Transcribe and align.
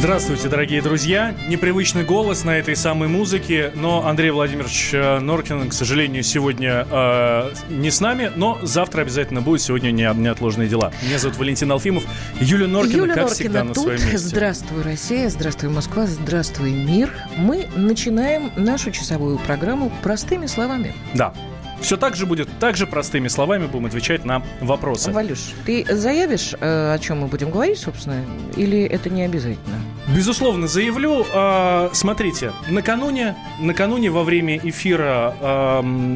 Здравствуйте, 0.00 0.48
дорогие 0.48 0.80
друзья. 0.80 1.34
Непривычный 1.46 2.04
голос 2.04 2.42
на 2.42 2.56
этой 2.56 2.74
самой 2.74 3.08
музыке, 3.08 3.70
но 3.74 4.06
Андрей 4.06 4.30
Владимирович 4.30 4.94
э, 4.94 5.18
Норкин, 5.18 5.68
к 5.68 5.74
сожалению, 5.74 6.22
сегодня 6.22 6.86
э, 6.90 7.52
не 7.68 7.90
с 7.90 8.00
нами, 8.00 8.32
но 8.34 8.58
завтра 8.62 9.02
обязательно 9.02 9.42
будет. 9.42 9.60
Сегодня 9.60 9.90
не, 9.90 10.10
неотложные 10.14 10.70
дела. 10.70 10.90
Меня 11.02 11.18
зовут 11.18 11.36
Валентин 11.36 11.70
Алфимов. 11.70 12.04
Юлия 12.40 12.66
Норкина, 12.66 12.96
Юля 12.96 13.14
как 13.14 13.24
Норкина 13.24 13.34
всегда, 13.34 13.62
на 13.64 13.74
тут. 13.74 13.84
своем 13.84 14.00
месте. 14.00 14.16
Здравствуй, 14.16 14.82
Россия, 14.82 15.28
здравствуй, 15.28 15.68
Москва, 15.68 16.06
здравствуй, 16.06 16.72
мир. 16.72 17.12
Мы 17.36 17.68
начинаем 17.76 18.52
нашу 18.56 18.92
часовую 18.92 19.38
программу 19.38 19.92
простыми 20.02 20.46
словами. 20.46 20.94
Да. 21.12 21.34
Все 21.80 21.96
так 21.96 22.16
же 22.16 22.26
будет, 22.26 22.48
так 22.58 22.76
же 22.76 22.86
простыми 22.86 23.28
словами 23.28 23.66
будем 23.66 23.86
отвечать 23.86 24.24
на 24.24 24.42
вопросы. 24.60 25.10
Валюш, 25.10 25.52
ты 25.64 25.84
заявишь, 25.88 26.54
э, 26.60 26.94
о 26.94 26.98
чем 26.98 27.20
мы 27.20 27.26
будем 27.26 27.50
говорить, 27.50 27.78
собственно, 27.78 28.24
или 28.56 28.82
это 28.82 29.10
не 29.10 29.22
обязательно? 29.22 29.76
Безусловно, 30.14 30.66
заявлю. 30.66 31.24
Э, 31.32 31.90
смотрите, 31.92 32.52
накануне, 32.68 33.36
накануне 33.60 34.10
во 34.10 34.24
время 34.24 34.58
эфира 34.58 35.34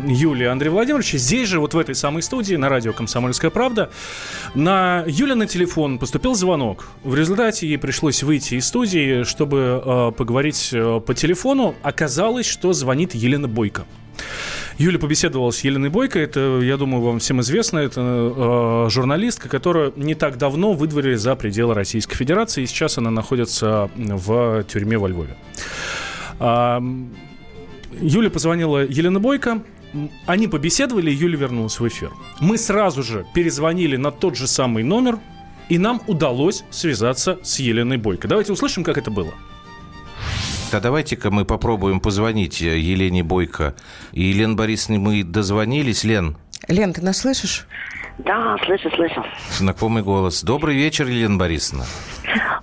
Юлии 0.07 0.47
Андрея 0.47 0.73
Владимировича, 0.73 1.19
здесь 1.19 1.49
же, 1.49 1.61
вот 1.61 1.75
в 1.75 1.79
этой 1.79 1.95
самой 1.95 2.23
студии, 2.23 2.55
на 2.57 2.69
радио 2.69 2.93
«Комсомольская 2.93 3.51
правда», 3.51 3.91
на 4.55 5.05
Юля 5.07 5.35
на 5.35 5.47
телефон 5.47 5.99
поступил 5.99 6.35
звонок. 6.35 6.89
В 7.03 7.15
результате 7.15 7.67
ей 7.69 7.79
пришлось 7.79 8.23
выйти 8.23 8.55
из 8.55 8.67
студии, 8.67 9.23
чтобы 9.25 9.83
э, 9.85 10.13
поговорить 10.17 10.71
э, 10.73 11.01
по 11.05 11.15
телефону. 11.15 11.75
Оказалось, 11.83 12.47
что 12.47 12.73
звонит 12.73 13.15
Елена 13.15 13.49
Бойко. 13.49 13.85
Юля 14.77 14.99
побеседовала 14.99 15.51
с 15.51 15.61
Еленой 15.61 15.89
Бойко. 15.89 16.19
Это, 16.19 16.61
я 16.63 16.77
думаю, 16.77 17.03
вам 17.03 17.19
всем 17.21 17.41
известно. 17.41 17.79
Это 17.79 18.01
э, 18.01 18.91
журналистка, 18.91 19.49
которую 19.49 19.93
не 19.97 20.15
так 20.15 20.37
давно 20.37 20.73
выдворили 20.73 21.15
за 21.15 21.37
пределы 21.37 21.75
Российской 21.75 22.17
Федерации. 22.17 22.63
И 22.63 22.67
сейчас 22.67 22.99
она 22.99 23.11
находится 23.11 23.89
в 23.95 24.65
тюрьме 24.65 24.99
во 24.99 25.09
Львове. 25.09 25.37
А, 26.41 26.83
Юля 28.01 28.31
позвонила 28.31 28.85
Елена 28.85 29.21
Бойко. 29.21 29.63
Они 30.27 30.49
побеседовали, 30.49 31.11
и 31.13 31.15
Юля 31.15 31.39
вернулась 31.39 31.79
в 31.79 31.87
эфир. 31.87 32.11
Мы 32.41 32.59
сразу 32.59 33.05
же 33.05 33.25
перезвонили 33.33 33.97
на 33.97 34.11
тот 34.11 34.37
же 34.37 34.49
самый 34.49 34.83
номер, 34.83 35.21
и 35.69 35.79
нам 35.79 36.03
удалось 36.09 36.65
связаться 36.71 37.39
с 37.45 37.61
Еленой 37.61 37.97
Бойко. 37.97 38.27
Давайте 38.27 38.53
услышим, 38.53 38.83
как 38.83 38.99
это 38.99 39.13
было. 39.13 39.33
А 40.73 40.81
давайте-ка 40.81 41.31
мы 41.31 41.45
попробуем 41.45 42.01
позвонить 42.01 42.61
Елене 42.61 43.23
Бойко. 43.23 43.75
И, 44.13 44.23
Елена 44.25 44.55
Борисовна, 44.55 44.99
мы 44.99 45.23
дозвонились. 45.23 46.05
Лен? 46.05 46.37
Лен, 46.69 46.93
ты 46.93 47.01
нас 47.03 47.19
слышишь? 47.19 47.67
Да, 48.19 48.57
слышу, 48.65 48.91
слышу. 48.95 49.25
Знакомый 49.51 50.03
голос. 50.03 50.43
Добрый 50.43 50.77
вечер, 50.77 51.07
Елена 51.07 51.37
Борисовна. 51.37 51.85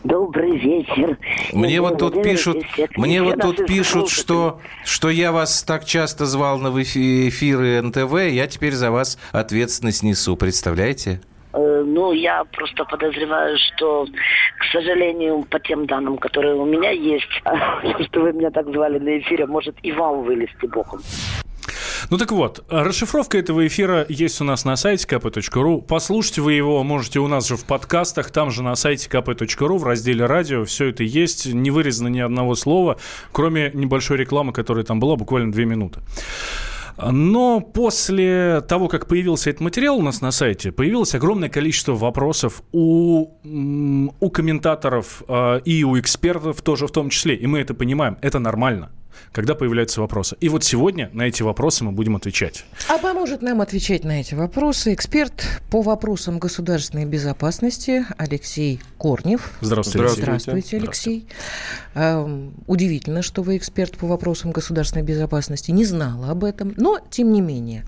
Добрый 0.04 0.58
вечер. 0.58 1.18
Мне 1.54 1.76
Евгений 1.76 1.80
вот 1.80 1.98
тут 2.00 2.24
пишут, 2.24 2.58
мне 2.96 3.22
вот 3.22 3.40
тут 3.40 3.66
пишут, 3.66 4.10
слушатели. 4.10 4.22
что, 4.22 4.62
что 4.86 5.10
я 5.10 5.32
вас 5.32 5.64
так 5.64 5.86
часто 5.86 6.26
звал 6.26 6.58
на 6.58 6.70
эфи- 6.82 7.30
эфиры 7.30 7.82
НТВ, 7.82 8.14
я 8.32 8.48
теперь 8.48 8.74
за 8.74 8.92
вас 8.92 9.18
ответственность 9.32 10.04
несу, 10.04 10.36
представляете? 10.38 11.22
Э, 11.54 11.84
Ну, 11.86 12.14
я 12.14 12.44
просто 12.46 12.86
подозреваю, 12.86 13.58
что, 13.58 14.06
к 14.06 14.64
сожалению, 14.72 15.44
по 15.44 15.60
тем 15.60 15.86
данным, 15.86 16.18
которые 16.18 16.56
у 16.56 16.66
меня 16.66 16.92
есть, 16.92 17.30
что 18.08 18.22
вы 18.22 18.34
меня 18.34 18.52
так 18.52 18.68
звали 18.68 19.00
на 19.00 19.20
эфире, 19.20 19.46
может 19.46 19.76
и 19.84 19.92
вам 19.92 20.24
вылезти 20.24 20.66
боком. 20.66 21.02
Ну 22.10 22.18
так 22.18 22.32
вот, 22.32 22.66
расшифровка 22.70 23.38
этого 23.38 23.66
эфира 23.66 24.06
есть 24.10 24.42
у 24.42 24.44
нас 24.44 24.66
на 24.66 24.76
сайте 24.76 25.08
kp.ru. 25.08 25.82
Послушайте 25.82 26.42
вы 26.42 26.54
его, 26.54 26.84
можете 26.84 27.20
у 27.20 27.28
нас 27.28 27.48
же 27.48 27.56
в 27.56 27.64
подкастах, 27.66 28.32
там 28.32 28.52
же 28.52 28.64
на 28.64 28.76
сайте 28.76 29.10
kp.ru 29.10 29.78
в 29.78 29.84
разделе 29.84 30.26
радио. 30.26 30.66
Все 30.66 30.88
это 30.88 31.04
есть, 31.04 31.46
не 31.54 31.72
вырезано 31.72 32.08
ни 32.08 32.20
одного 32.20 32.56
слова, 32.56 32.98
кроме 33.32 33.72
небольшой 33.74 34.18
рекламы, 34.18 34.52
которая 34.52 34.84
там 34.84 35.00
была 35.00 35.16
буквально 35.16 35.52
две 35.52 35.66
минуты. 35.66 36.02
Но 36.98 37.60
после 37.62 38.62
того, 38.62 38.88
как 38.88 39.08
появился 39.08 39.50
этот 39.50 39.62
материал 39.62 39.98
у 39.98 40.02
нас 40.02 40.22
на 40.22 40.32
сайте, 40.32 40.72
появилось 40.72 41.16
огромное 41.16 41.50
количество 41.50 41.94
вопросов 41.94 42.64
у, 42.72 43.30
у 44.20 44.30
комментаторов 44.30 45.24
э, 45.28 45.62
и 45.66 45.84
у 45.84 46.00
экспертов 46.00 46.62
тоже 46.62 46.88
в 46.88 46.92
том 46.92 47.10
числе. 47.10 47.36
И 47.36 47.48
мы 47.48 47.60
это 47.60 47.74
понимаем. 47.74 48.18
Это 48.22 48.40
нормально, 48.40 48.92
когда 49.32 49.56
появляются 49.56 50.02
вопросы. 50.02 50.36
И 50.40 50.50
вот 50.50 50.64
сегодня 50.64 51.10
на 51.14 51.24
эти 51.24 51.44
вопросы 51.44 51.84
мы 51.84 51.92
будем 51.92 52.16
отвечать. 52.16 52.66
А 52.88 52.98
поможет 52.98 53.42
нам 53.42 53.62
отвечать 53.62 54.04
на 54.04 54.20
эти 54.20 54.34
вопросы 54.36 54.94
эксперт 54.94 55.62
по 55.70 55.82
вопросам 55.82 56.40
государственной 56.40 57.06
безопасности 57.06 58.06
Алексей 58.18 58.82
Корнев. 58.98 59.52
Здравствуйте, 59.62 60.06
Алексей. 60.06 60.22
Здравствуйте, 60.22 60.78
Алексей. 60.78 61.28
Эм, 61.96 62.54
Удивительно, 62.68 63.22
что 63.22 63.42
вы 63.42 63.58
эксперт 63.58 63.98
по 63.98 64.08
вопросам 64.08 64.52
государственной 64.52 65.04
безопасности. 65.04 65.72
Не 65.72 65.86
знала 65.86 66.30
об 66.32 66.44
этом, 66.44 66.74
но 66.78 67.00
тем 67.10 67.32
не 67.32 67.42
менее. 67.42 67.86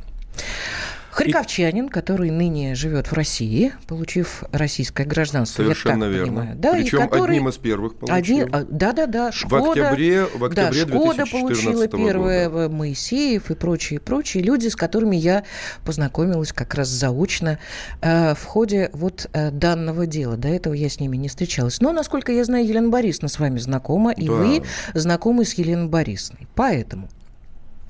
Харьковчанин, 1.13 1.89
который 1.89 2.29
ныне 2.31 2.75
живет 2.75 3.07
в 3.07 3.13
России, 3.13 3.73
получив 3.87 4.43
российское 4.51 5.05
гражданство. 5.05 5.63
Совершенно 5.63 6.05
верно. 6.05 6.25
понимаю. 6.41 6.55
Да, 6.57 6.77
и 6.77 6.83
Причем 6.83 7.01
который- 7.09 7.35
одним 7.37 7.49
из 7.49 7.57
первых 7.57 7.95
получил. 7.95 8.15
Один, 8.15 8.49
а, 8.55 8.65
да-да-да, 8.69 9.31
Шкода. 9.31 9.71
октябре- 9.91 10.25
в 10.25 10.39
да, 10.39 10.67
октябре 10.67 10.81
Шкода 10.81 11.15
2014 11.15 11.41
получила 11.41 11.87
первое, 11.87 12.49
э, 12.49 12.69
Моисеев 12.69 13.51
и 13.51 13.55
прочие, 13.55 13.99
прочие 13.99 14.43
люди, 14.43 14.67
с 14.67 14.75
которыми 14.75 15.15
я 15.15 15.43
познакомилась 15.85 16.51
как 16.53 16.73
раз 16.73 16.87
заочно 16.89 17.59
э, 18.01 18.33
в 18.35 18.43
ходе 18.45 18.89
вот 18.93 19.27
э, 19.33 19.51
данного 19.51 20.05
дела. 20.07 20.37
До 20.37 20.47
этого 20.47 20.73
я 20.73 20.89
с 20.89 20.99
ними 20.99 21.17
не 21.17 21.27
встречалась. 21.29 21.79
Но, 21.81 21.91
насколько 21.91 22.31
я 22.31 22.43
знаю, 22.43 22.65
Елена 22.67 22.89
Борисовна 22.89 23.29
с 23.29 23.39
вами 23.39 23.59
знакома, 23.59 24.11
и 24.11 24.25
Да. 24.27 24.33
вы 24.33 24.63
знакомы 24.93 25.45
с 25.45 25.53
Еленой 25.53 25.87
Борисовной. 25.87 26.47
Поэтому 26.55 27.07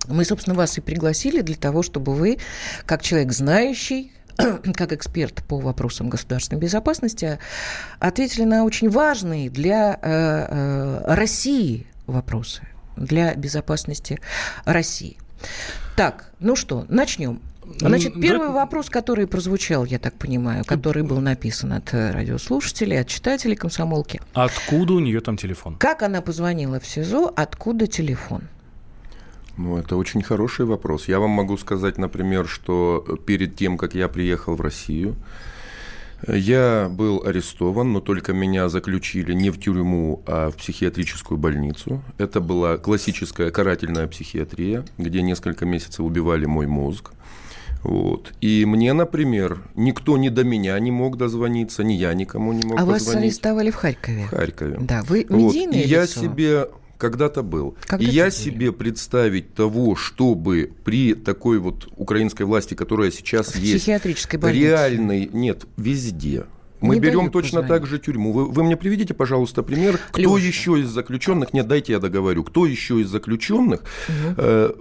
мы, 0.07 0.25
собственно, 0.25 0.55
вас 0.55 0.77
и 0.77 0.81
пригласили 0.81 1.41
для 1.41 1.55
того, 1.55 1.83
чтобы 1.83 2.13
вы, 2.13 2.37
как 2.85 3.01
человек 3.01 3.31
знающий, 3.31 4.11
как 4.75 4.91
эксперт 4.93 5.43
по 5.43 5.59
вопросам 5.59 6.09
государственной 6.09 6.59
безопасности, 6.59 7.39
ответили 7.99 8.43
на 8.43 8.63
очень 8.63 8.89
важные 8.89 9.49
для 9.49 9.93
э, 9.93 9.97
э, 10.01 11.15
России 11.15 11.87
вопросы, 12.07 12.67
для 12.97 13.35
безопасности 13.35 14.19
России. 14.65 15.17
Так, 15.95 16.31
ну 16.39 16.55
что, 16.55 16.85
начнем. 16.89 17.41
Значит, 17.79 18.19
первый 18.19 18.47
да- 18.47 18.53
вопрос, 18.53 18.89
который 18.89 19.25
прозвучал, 19.25 19.85
я 19.85 19.97
так 19.97 20.13
понимаю, 20.15 20.65
который 20.65 21.03
был 21.03 21.19
написан 21.19 21.73
от 21.73 21.93
э, 21.93 22.11
радиослушателей, 22.11 22.99
от 22.99 23.07
читателей 23.07 23.55
комсомолки. 23.55 24.19
Откуда 24.33 24.93
у 24.93 24.99
нее 24.99 25.21
там 25.21 25.37
телефон? 25.37 25.77
Как 25.77 26.03
она 26.03 26.21
позвонила 26.21 26.79
в 26.79 26.85
СИЗО, 26.85 27.31
откуда 27.35 27.87
телефон? 27.87 28.43
Ну, 29.57 29.77
это 29.77 29.95
очень 29.97 30.23
хороший 30.23 30.65
вопрос. 30.65 31.07
Я 31.07 31.19
вам 31.19 31.29
могу 31.29 31.57
сказать, 31.57 31.97
например, 31.97 32.47
что 32.47 33.05
перед 33.25 33.55
тем, 33.55 33.77
как 33.77 33.93
я 33.93 34.07
приехал 34.07 34.55
в 34.55 34.61
Россию, 34.61 35.15
я 36.27 36.89
был 36.89 37.21
арестован, 37.25 37.91
но 37.91 37.99
только 37.99 38.33
меня 38.33 38.69
заключили 38.69 39.33
не 39.33 39.49
в 39.49 39.59
тюрьму, 39.59 40.23
а 40.25 40.49
в 40.49 40.55
психиатрическую 40.55 41.37
больницу. 41.37 42.01
Это 42.17 42.39
была 42.39 42.77
классическая 42.77 43.51
карательная 43.51 44.07
психиатрия, 44.07 44.85
где 44.97 45.21
несколько 45.21 45.65
месяцев 45.65 45.99
убивали 45.99 46.45
мой 46.45 46.65
мозг. 46.65 47.11
Вот. 47.83 48.31
И 48.39 48.63
мне, 48.65 48.93
например, 48.93 49.61
никто 49.75 50.17
ни 50.17 50.29
до 50.29 50.45
меня 50.45 50.79
не 50.79 50.91
мог 50.91 51.17
дозвониться, 51.17 51.83
ни 51.83 51.93
я 51.93 52.13
никому 52.13 52.53
не 52.53 52.65
мог 52.65 52.79
а 52.79 52.85
вас 52.85 53.03
позвонить. 53.03 53.23
арестовали 53.31 53.71
в 53.71 53.75
Харькове? 53.75 54.23
В 54.23 54.29
Харькове. 54.29 54.77
Да, 54.79 55.03
вы 55.03 55.25
Вот. 55.27 55.37
медийное 55.37 55.81
И 55.81 55.87
я 55.87 56.03
лицо? 56.03 56.21
себе 56.21 56.69
когда-то 56.97 57.43
был. 57.43 57.75
Когда 57.85 58.03
и 58.05 58.09
я 58.09 58.23
были? 58.25 58.31
себе 58.33 58.71
представить 58.71 59.53
того, 59.53 59.95
чтобы 59.95 60.71
при 60.83 61.13
такой 61.13 61.59
вот 61.59 61.87
украинской 61.97 62.43
власти, 62.43 62.73
которая 62.73 63.11
сейчас 63.11 63.47
В 63.53 63.55
есть, 63.59 63.83
психиатрической 63.83 64.39
больнице. 64.39 64.65
реальной, 64.67 65.29
нет, 65.31 65.65
везде. 65.77 66.45
Мы 66.79 66.95
Не 66.95 67.01
берем 67.01 67.31
точно 67.31 67.61
позвонить. 67.61 67.67
так 67.83 67.89
же 67.89 67.97
тюрьму. 67.99 68.33
Вы, 68.33 68.45
вы 68.49 68.63
мне 68.63 68.75
приведите, 68.75 69.13
пожалуйста, 69.13 69.63
пример, 69.63 69.97
кто 70.11 70.21
Лёша. 70.21 70.45
еще 70.45 70.79
из 70.81 70.89
заключенных, 70.89 71.53
нет, 71.53 71.65
дайте 71.67 71.93
я 71.93 71.99
договорю, 71.99 72.43
кто 72.43 72.65
еще 72.65 72.99
из 72.99 73.07
заключенных 73.07 73.83
э, 74.37 74.71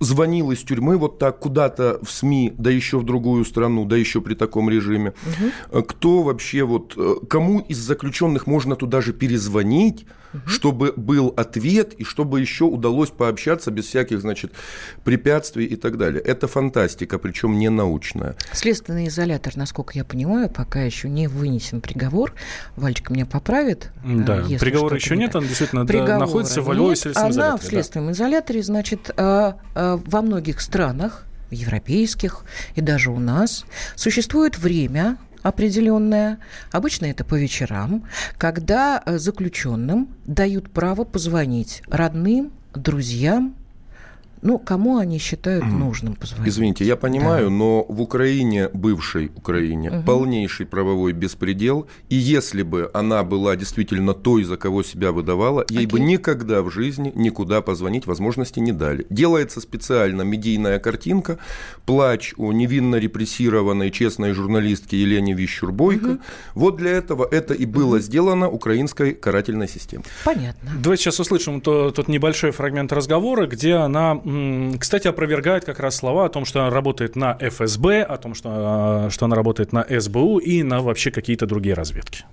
звонил 0.00 0.50
из 0.50 0.62
тюрьмы 0.62 0.96
вот 0.96 1.18
так 1.18 1.38
куда-то 1.38 1.98
в 2.02 2.10
СМИ, 2.10 2.54
да 2.58 2.70
еще 2.70 2.98
в 2.98 3.04
другую 3.04 3.44
страну, 3.44 3.84
да 3.84 3.96
еще 3.96 4.20
при 4.20 4.34
таком 4.34 4.70
режиме. 4.70 5.14
Э, 5.70 5.82
Кто 5.82 6.22
вообще 6.22 6.64
вот, 6.64 6.94
э, 6.96 7.14
кому 7.28 7.60
из 7.60 7.78
заключенных 7.78 8.46
можно 8.46 8.76
туда 8.76 9.00
же 9.00 9.12
перезвонить, 9.12 10.06
чтобы 10.46 10.92
был 10.96 11.32
ответ 11.36 11.94
и 11.94 12.04
чтобы 12.04 12.40
еще 12.40 12.64
удалось 12.64 13.10
пообщаться 13.10 13.70
без 13.70 13.86
всяких, 13.86 14.20
значит, 14.20 14.52
препятствий 15.04 15.64
и 15.64 15.76
так 15.76 15.96
далее. 15.96 16.20
Это 16.20 16.48
фантастика, 16.48 17.18
причем 17.18 17.58
не 17.58 17.70
научная. 17.70 18.36
Следственный 18.52 19.08
изолятор, 19.08 19.56
насколько 19.56 19.92
я 19.94 20.04
понимаю, 20.04 20.50
пока 20.50 20.82
еще 20.82 21.08
не 21.08 21.28
вынесен 21.28 21.80
приговор. 21.80 22.34
Вальчик 22.76 23.10
меня 23.10 23.26
поправит. 23.26 23.92
Да, 24.04 24.40
э, 24.40 24.44
если 24.48 24.58
приговора 24.58 24.96
еще 24.96 25.14
не 25.14 25.22
нет, 25.22 25.32
так. 25.32 25.42
он 25.42 25.48
действительно 25.48 25.86
да, 25.86 25.92
Приговора 25.92 26.18
находится 26.18 26.62
во 26.62 26.74
Львове 26.74 26.96
следственном 26.96 27.26
Она 27.26 27.32
изоляторе, 27.32 27.58
в 27.58 27.62
да. 27.62 27.68
следственном 27.68 28.12
изоляторе, 28.12 28.62
значит, 28.62 29.10
во 30.04 30.22
многих 30.22 30.60
странах, 30.60 31.24
европейских 31.50 32.44
и 32.74 32.80
даже 32.80 33.10
у 33.10 33.18
нас, 33.18 33.64
существует 33.96 34.58
время, 34.58 35.16
определенное, 35.42 36.38
обычно 36.72 37.06
это 37.06 37.24
по 37.24 37.34
вечерам, 37.34 38.04
когда 38.38 39.02
э, 39.04 39.18
заключенным 39.18 40.08
дают 40.24 40.70
право 40.70 41.04
позвонить 41.04 41.82
родным, 41.86 42.52
друзьям, 42.74 43.54
ну, 44.44 44.58
кому 44.58 44.98
они 44.98 45.18
считают 45.18 45.64
нужным 45.64 46.16
позвонить? 46.16 46.52
Извините, 46.52 46.84
я 46.84 46.96
понимаю, 46.96 47.46
да. 47.46 47.50
но 47.50 47.82
в 47.88 48.02
Украине, 48.02 48.68
бывшей 48.74 49.32
Украине, 49.34 49.90
угу. 49.90 50.02
полнейший 50.04 50.66
правовой 50.66 51.12
беспредел, 51.12 51.86
и 52.10 52.16
если 52.16 52.62
бы 52.62 52.90
она 52.92 53.24
была 53.24 53.56
действительно 53.56 54.12
той, 54.12 54.44
за 54.44 54.58
кого 54.58 54.82
себя 54.82 55.12
выдавала, 55.12 55.64
ей 55.70 55.86
Окей. 55.86 55.86
бы 55.86 56.00
никогда 56.00 56.60
в 56.60 56.70
жизни 56.70 57.10
никуда 57.14 57.62
позвонить 57.62 58.06
возможности 58.06 58.60
не 58.60 58.72
дали. 58.72 59.06
Делается 59.08 59.62
специально 59.62 60.20
медийная 60.20 60.78
картинка, 60.78 61.38
плач 61.86 62.34
о 62.36 62.52
невинно 62.52 62.96
репрессированной 62.96 63.90
честной 63.90 64.34
журналистке 64.34 65.00
Елене 65.00 65.32
Вищурбойко. 65.32 66.06
Угу. 66.06 66.18
Вот 66.54 66.76
для 66.76 66.90
этого 66.90 67.26
это 67.30 67.54
и 67.54 67.64
было 67.64 67.96
угу. 67.96 68.02
сделано 68.02 68.50
украинской 68.50 69.14
карательной 69.14 69.68
системой. 69.68 70.04
Понятно. 70.22 70.70
Давайте 70.82 71.04
сейчас 71.04 71.18
услышим 71.18 71.62
тот 71.62 72.08
небольшой 72.08 72.50
фрагмент 72.50 72.92
разговора, 72.92 73.46
где 73.46 73.72
она 73.76 74.20
кстати, 74.78 75.08
опровергает 75.08 75.64
как 75.64 75.80
раз 75.80 75.96
слова 75.96 76.26
о 76.26 76.28
том, 76.28 76.44
что 76.44 76.60
она 76.60 76.70
работает 76.70 77.16
на 77.16 77.36
ФСБ, 77.40 78.02
о 78.02 78.16
том, 78.16 78.34
что, 78.34 78.48
а, 78.52 79.10
что 79.10 79.26
она 79.26 79.36
работает 79.36 79.72
на 79.72 79.84
СБУ 79.88 80.38
и 80.38 80.62
на 80.62 80.80
вообще 80.80 81.10
какие-то 81.10 81.46
другие 81.46 81.74
разведки. 81.74 82.24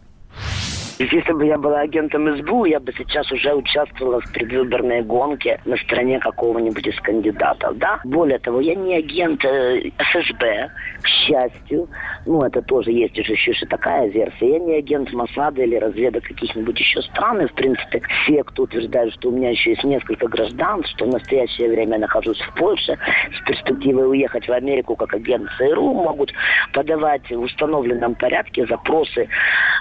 Если 1.10 1.34
бы 1.34 1.48
я 1.48 1.58
была 1.58 1.80
агентом 1.80 2.38
СБУ, 2.38 2.66
я 2.66 2.80
бы 2.80 2.94
сейчас 2.96 3.32
уже 3.32 3.56
участвовала 3.56 4.22
в 4.22 4.32
предвыборной 4.32 5.02
гонке 5.02 5.60
на 5.66 5.76
стороне 5.78 6.20
какого-нибудь 6.20 6.86
из 6.86 7.00
кандидатов, 7.02 7.76
да? 7.78 8.00
Более 8.04 8.38
того, 8.38 8.62
я 8.62 8.76
не 8.76 8.96
агент 8.96 9.44
э, 9.44 9.90
ФСБ, 9.98 10.70
к 11.02 11.08
счастью. 11.08 11.90
Ну, 12.28 12.44
это 12.44 12.62
тоже 12.62 12.92
есть 12.92 13.18
уже 13.18 13.34
еще 13.34 13.52
и 13.52 13.66
такая 13.66 14.10
версия. 14.10 14.52
Я 14.52 14.60
не 14.60 14.76
агент 14.76 15.12
Масада 15.12 15.64
или 15.64 15.76
разведок 15.76 16.24
каких-нибудь 16.24 16.80
еще 16.80 17.02
стран. 17.02 17.42
И, 17.42 17.48
в 17.48 17.54
принципе, 17.54 18.02
все, 18.24 18.44
кто 18.44 18.64
утверждает, 18.64 19.12
что 19.14 19.30
у 19.30 19.32
меня 19.32 19.50
еще 19.50 19.72
есть 19.72 19.84
несколько 19.84 20.28
граждан, 20.28 20.84
что 20.84 21.06
в 21.06 21.10
настоящее 21.10 21.70
время 21.70 21.94
я 21.94 22.00
нахожусь 22.00 22.40
в 22.40 22.56
Польше, 22.56 23.00
с 23.36 23.46
перспективой 23.48 24.08
уехать 24.08 24.48
в 24.48 24.52
Америку 24.52 24.96
как 24.96 25.14
агент 25.16 25.50
ЦРУ, 25.58 25.94
могут 25.94 26.32
подавать 26.74 27.28
в 27.32 27.40
установленном 27.40 28.14
порядке 28.14 28.68
запросы 28.68 29.28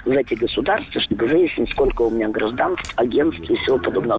в 0.05 0.11
эти 0.11 0.33
государства, 0.33 0.99
выяснить, 1.15 1.69
сколько 1.71 2.03
у 2.03 2.09
меня 2.09 2.29
граждан, 2.29 2.75
агентств 2.95 3.49
и 3.49 3.55
всего 3.55 3.77
подобного. 3.79 4.17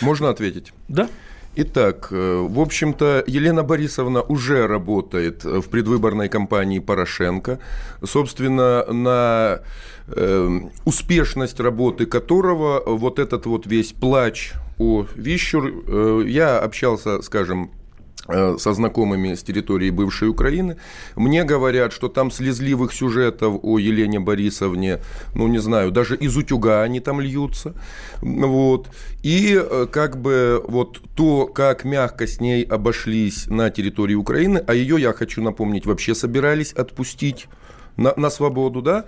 Можно 0.00 0.30
ответить? 0.30 0.72
Да. 0.88 1.08
Итак, 1.56 2.08
э, 2.10 2.46
в 2.48 2.58
общем-то, 2.58 3.22
Елена 3.28 3.62
Борисовна 3.62 4.22
уже 4.22 4.66
работает 4.66 5.44
в 5.44 5.68
предвыборной 5.68 6.28
кампании 6.28 6.80
Порошенко. 6.80 7.60
Собственно, 8.02 8.84
на 8.92 9.60
э, 10.08 10.60
успешность 10.84 11.60
работы 11.60 12.06
которого 12.06 12.82
вот 12.84 13.20
этот 13.20 13.46
вот 13.46 13.66
весь 13.66 13.92
плач 13.92 14.52
о 14.78 15.06
Вищур, 15.14 15.72
э, 15.86 16.24
я 16.26 16.58
общался, 16.58 17.22
скажем, 17.22 17.70
Э, 17.70 17.83
со 18.26 18.72
знакомыми 18.72 19.34
с 19.34 19.42
территории 19.42 19.90
бывшей 19.90 20.28
Украины. 20.28 20.78
Мне 21.14 21.44
говорят, 21.44 21.92
что 21.92 22.08
там 22.08 22.30
слезливых 22.30 22.92
сюжетов 22.92 23.58
о 23.62 23.78
Елене 23.78 24.18
Борисовне, 24.18 25.00
ну, 25.34 25.46
не 25.46 25.58
знаю, 25.58 25.90
даже 25.90 26.16
из 26.16 26.36
утюга 26.36 26.82
они 26.82 27.00
там 27.00 27.20
льются. 27.20 27.74
Вот. 28.20 28.88
И 29.22 29.54
э, 29.54 29.86
как 29.90 30.20
бы 30.20 30.62
вот 30.66 31.02
то, 31.14 31.46
как 31.46 31.84
мягко 31.84 32.26
с 32.26 32.40
ней 32.40 32.62
обошлись 32.64 33.46
на 33.46 33.70
территории 33.70 34.14
Украины, 34.14 34.62
а 34.66 34.74
ее, 34.74 35.00
я 35.00 35.12
хочу 35.12 35.42
напомнить, 35.42 35.86
вообще 35.86 36.14
собирались 36.14 36.72
отпустить 36.72 37.46
на, 37.96 38.14
на 38.16 38.30
свободу, 38.30 38.82
да, 38.82 39.04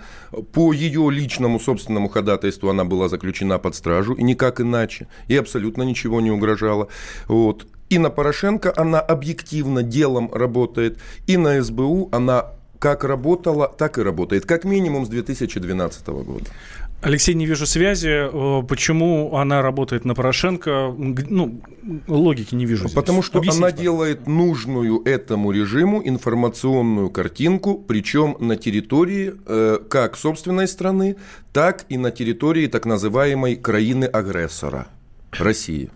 по 0.52 0.72
ее 0.72 1.10
личному 1.10 1.58
собственному 1.58 2.08
ходатайству 2.08 2.68
она 2.68 2.84
была 2.84 3.08
заключена 3.08 3.58
под 3.58 3.74
стражу, 3.74 4.14
и 4.14 4.22
никак 4.22 4.60
иначе, 4.60 5.08
и 5.26 5.36
абсолютно 5.36 5.82
ничего 5.82 6.20
не 6.20 6.30
угрожало. 6.30 6.88
Вот. 7.26 7.66
И 7.88 7.98
на 7.98 8.10
Порошенко 8.10 8.72
она 8.76 9.00
объективно 9.00 9.82
делом 9.82 10.30
работает, 10.32 10.98
и 11.26 11.36
на 11.36 11.62
СБУ 11.62 12.08
она 12.12 12.52
как 12.78 13.04
работала, 13.04 13.68
так 13.68 13.98
и 13.98 14.02
работает, 14.02 14.44
как 14.44 14.64
минимум 14.64 15.06
с 15.06 15.08
2012 15.08 16.06
года. 16.08 16.46
Алексей, 17.02 17.34
не 17.34 17.46
вижу 17.46 17.66
связи. 17.66 18.08
Э, 18.08 18.62
почему 18.66 19.36
она 19.36 19.60
работает 19.62 20.04
на 20.04 20.14
Порошенко? 20.14 20.94
Ну, 20.96 21.60
логики 22.08 22.54
не 22.54 22.64
вижу. 22.64 22.84
Здесь. 22.84 22.94
Потому 22.94 23.22
что 23.22 23.38
Объясните, 23.38 23.64
она 23.64 23.72
делает 23.72 24.26
нужную 24.26 25.02
этому 25.04 25.52
режиму 25.52 26.02
информационную 26.04 27.10
картинку, 27.10 27.76
причем 27.76 28.36
на 28.40 28.56
территории 28.56 29.34
э, 29.46 29.78
как 29.88 30.16
собственной 30.16 30.66
страны, 30.66 31.16
так 31.52 31.84
и 31.90 31.98
на 31.98 32.10
территории 32.10 32.66
так 32.66 32.86
называемой 32.86 33.56
краины-агрессора 33.56 34.88
России. 35.32 35.90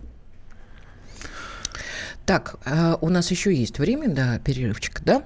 Так, 2.25 2.55
а 2.65 2.97
у 3.01 3.09
нас 3.09 3.31
еще 3.31 3.53
есть 3.53 3.79
время 3.79 4.07
до 4.07 4.39
перерывчика, 4.43 5.01
да? 5.03 5.23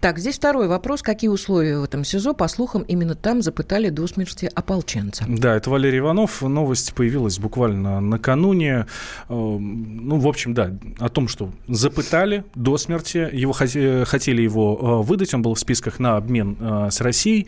Так, 0.00 0.18
здесь 0.18 0.36
второй 0.36 0.66
вопрос. 0.66 1.02
Какие 1.02 1.28
условия 1.28 1.78
в 1.78 1.84
этом 1.84 2.04
СИЗО? 2.04 2.32
По 2.32 2.48
слухам, 2.48 2.82
именно 2.82 3.14
там 3.14 3.42
запытали 3.42 3.90
до 3.90 4.06
смерти 4.06 4.50
ополченца. 4.54 5.24
Да, 5.28 5.54
это 5.54 5.70
Валерий 5.70 5.98
Иванов. 5.98 6.42
Новость 6.42 6.94
появилась 6.94 7.38
буквально 7.38 8.00
накануне. 8.00 8.86
Э, 9.28 9.34
ну, 9.34 10.18
в 10.18 10.26
общем, 10.26 10.54
да, 10.54 10.72
о 10.98 11.08
том, 11.10 11.28
что 11.28 11.52
запытали 11.68 12.44
до 12.54 12.78
смерти. 12.78 13.28
Его 13.32 13.52
хотели 13.52 14.42
его 14.42 15.02
э, 15.02 15.06
выдать. 15.06 15.34
Он 15.34 15.42
был 15.42 15.54
в 15.54 15.58
списках 15.58 15.98
на 15.98 16.16
обмен 16.16 16.56
э, 16.58 16.88
с 16.90 17.00
Россией. 17.02 17.46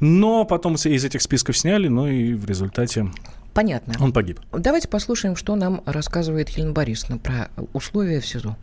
Но 0.00 0.44
потом 0.44 0.74
из 0.74 1.04
этих 1.04 1.20
списков 1.20 1.56
сняли, 1.56 1.88
ну 1.88 2.08
и 2.08 2.32
в 2.32 2.46
результате 2.46 3.10
Понятно. 3.54 3.94
Он 4.00 4.12
погиб. 4.12 4.40
Давайте 4.52 4.88
послушаем, 4.88 5.36
что 5.36 5.54
нам 5.56 5.82
рассказывает 5.86 6.48
Елена 6.50 6.72
Борисовна 6.72 7.18
про 7.18 7.50
условия 7.72 8.20
в 8.20 8.26
СИЗО 8.26 8.56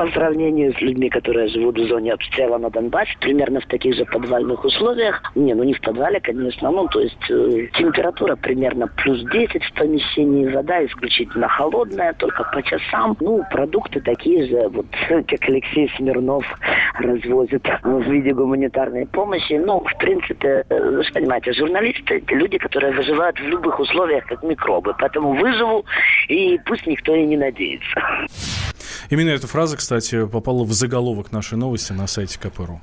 по 0.00 0.10
сравнению 0.12 0.72
с 0.72 0.80
людьми, 0.80 1.10
которые 1.10 1.48
живут 1.48 1.78
в 1.78 1.86
зоне 1.86 2.14
обстрела 2.14 2.56
на 2.56 2.70
Донбассе, 2.70 3.12
примерно 3.20 3.60
в 3.60 3.66
таких 3.66 3.94
же 3.96 4.06
подвальных 4.06 4.64
условиях. 4.64 5.22
Не, 5.34 5.52
ну 5.52 5.62
не 5.62 5.74
в 5.74 5.80
подвале, 5.82 6.20
конечно, 6.20 6.70
ну 6.70 6.88
то 6.88 7.00
есть 7.00 7.30
э, 7.30 7.68
температура 7.74 8.34
примерно 8.34 8.86
плюс 8.86 9.22
10 9.30 9.62
в 9.62 9.72
помещении, 9.74 10.46
вода 10.46 10.82
исключительно 10.86 11.48
холодная, 11.48 12.14
только 12.14 12.44
по 12.44 12.62
часам. 12.62 13.14
Ну, 13.20 13.42
продукты 13.50 14.00
такие 14.00 14.46
же, 14.46 14.68
вот 14.68 14.86
как 15.08 15.42
Алексей 15.42 15.92
Смирнов 15.98 16.46
развозит 16.94 17.68
в 17.82 18.00
виде 18.10 18.32
гуманитарной 18.32 19.04
помощи. 19.04 19.52
Ну, 19.52 19.80
в 19.80 19.98
принципе, 19.98 20.64
э, 20.66 20.90
вы 20.96 21.04
же 21.04 21.12
понимаете, 21.12 21.52
журналисты– 21.52 22.24
люди, 22.28 22.56
которые 22.56 22.94
выживают 22.94 23.38
в 23.38 23.46
любых 23.46 23.78
условиях, 23.78 24.24
как 24.24 24.42
микробы. 24.44 24.94
Поэтому 24.98 25.34
выживу, 25.34 25.84
и 26.28 26.58
пусть 26.64 26.86
никто 26.86 27.14
и 27.14 27.26
не 27.26 27.36
надеется. 27.36 28.00
Именно 29.10 29.30
эта 29.30 29.48
фраза, 29.48 29.76
кстати, 29.76 30.24
попала 30.26 30.62
в 30.62 30.72
заголовок 30.72 31.32
нашей 31.32 31.58
новости 31.58 31.92
на 31.92 32.06
сайте 32.06 32.38
КПРУ. 32.38 32.80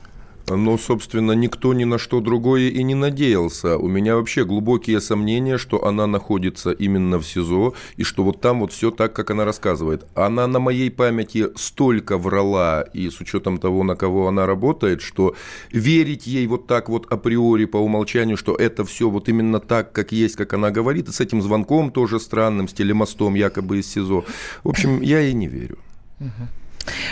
Ну, 0.49 0.77
собственно, 0.77 1.33
никто 1.33 1.73
ни 1.73 1.83
на 1.83 1.97
что 1.97 2.21
другое 2.21 2.69
и 2.69 2.83
не 2.83 2.95
надеялся. 2.95 3.77
У 3.77 3.87
меня 3.87 4.15
вообще 4.15 4.45
глубокие 4.45 5.01
сомнения, 5.01 5.57
что 5.57 5.85
она 5.85 6.07
находится 6.07 6.71
именно 6.71 7.17
в 7.17 7.25
СИЗО, 7.25 7.73
и 7.97 8.03
что 8.03 8.23
вот 8.23 8.39
там 8.39 8.61
вот 8.61 8.71
все 8.71 8.91
так, 8.91 9.13
как 9.13 9.31
она 9.31 9.45
рассказывает. 9.45 10.05
Она 10.15 10.47
на 10.47 10.59
моей 10.59 10.89
памяти 10.89 11.47
столько 11.55 12.17
врала, 12.17 12.81
и 12.81 13.09
с 13.09 13.19
учетом 13.19 13.57
того, 13.57 13.83
на 13.83 13.95
кого 13.95 14.27
она 14.27 14.45
работает, 14.45 15.01
что 15.01 15.35
верить 15.71 16.27
ей 16.27 16.47
вот 16.47 16.67
так 16.67 16.87
вот 16.87 17.11
априори 17.11 17.65
по 17.65 17.77
умолчанию, 17.77 18.37
что 18.37 18.55
это 18.55 18.83
все 18.85 19.09
вот 19.09 19.27
именно 19.29 19.59
так, 19.59 19.91
как 19.91 20.13
есть, 20.13 20.35
как 20.35 20.53
она 20.53 20.71
говорит, 20.71 21.09
и 21.09 21.11
с 21.11 21.21
этим 21.21 21.41
звонком 21.41 21.91
тоже 21.91 22.19
странным, 22.19 22.67
с 22.69 22.73
телемостом 22.73 23.35
якобы 23.35 23.79
из 23.79 23.91
СИЗО. 23.91 24.23
В 24.63 24.69
общем, 24.69 25.01
я 25.01 25.19
ей 25.19 25.33
не 25.33 25.47
верю. 25.47 25.77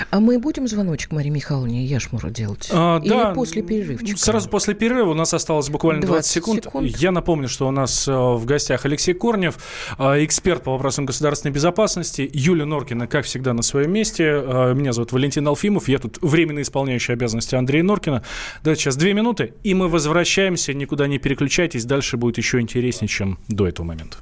А 0.09 0.19
мы 0.19 0.39
будем 0.39 0.67
звоночек 0.67 1.12
Марии 1.12 1.29
Михайловне 1.29 1.83
Яшмуру 1.85 2.29
делать? 2.29 2.69
А, 2.71 3.00
Или 3.00 3.09
да, 3.09 3.31
после 3.33 3.62
перерывчика? 3.62 4.17
Сразу 4.17 4.50
после 4.50 4.74
перерыва 4.74 5.12
у 5.12 5.13
нас 5.13 5.33
осталось 5.33 5.69
буквально 5.69 6.01
20, 6.01 6.13
20 6.13 6.31
секунд. 6.31 6.63
секунд. 6.63 6.88
Я 6.97 7.12
напомню, 7.12 7.47
что 7.47 7.67
у 7.67 7.71
нас 7.71 8.07
э, 8.07 8.12
в 8.12 8.45
гостях 8.45 8.85
Алексей 8.85 9.13
Корнев, 9.13 9.57
э, 9.97 10.24
эксперт 10.24 10.63
по 10.63 10.71
вопросам 10.71 11.05
государственной 11.05 11.51
безопасности, 11.51 12.29
Юлия 12.33 12.65
Норкина, 12.65 13.07
как 13.07 13.25
всегда, 13.25 13.53
на 13.53 13.62
своем 13.62 13.91
месте. 13.91 14.24
Э, 14.24 14.74
меня 14.74 14.93
зовут 14.93 15.12
Валентин 15.12 15.47
Алфимов, 15.47 15.88
я 15.89 16.00
тут 16.00 16.19
временно 16.21 16.62
исполняющий 16.62 17.13
обязанности 17.13 17.55
Андрея 17.55 17.83
Норкина. 17.83 18.24
Давайте 18.63 18.83
сейчас 18.83 18.95
две 18.95 19.13
минуты, 19.13 19.53
и 19.63 19.74
мы 19.74 19.89
возвращаемся, 19.89 20.74
никуда 20.74 21.07
не 21.07 21.19
переключайтесь, 21.19 21.85
дальше 21.85 22.17
будет 22.17 22.38
еще 22.38 22.59
интереснее, 22.62 23.09
чем 23.09 23.39
до 23.47 23.67
этого 23.67 23.85
момента. 23.85 24.17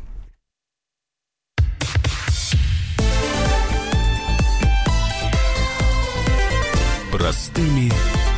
Простыми 7.24 7.90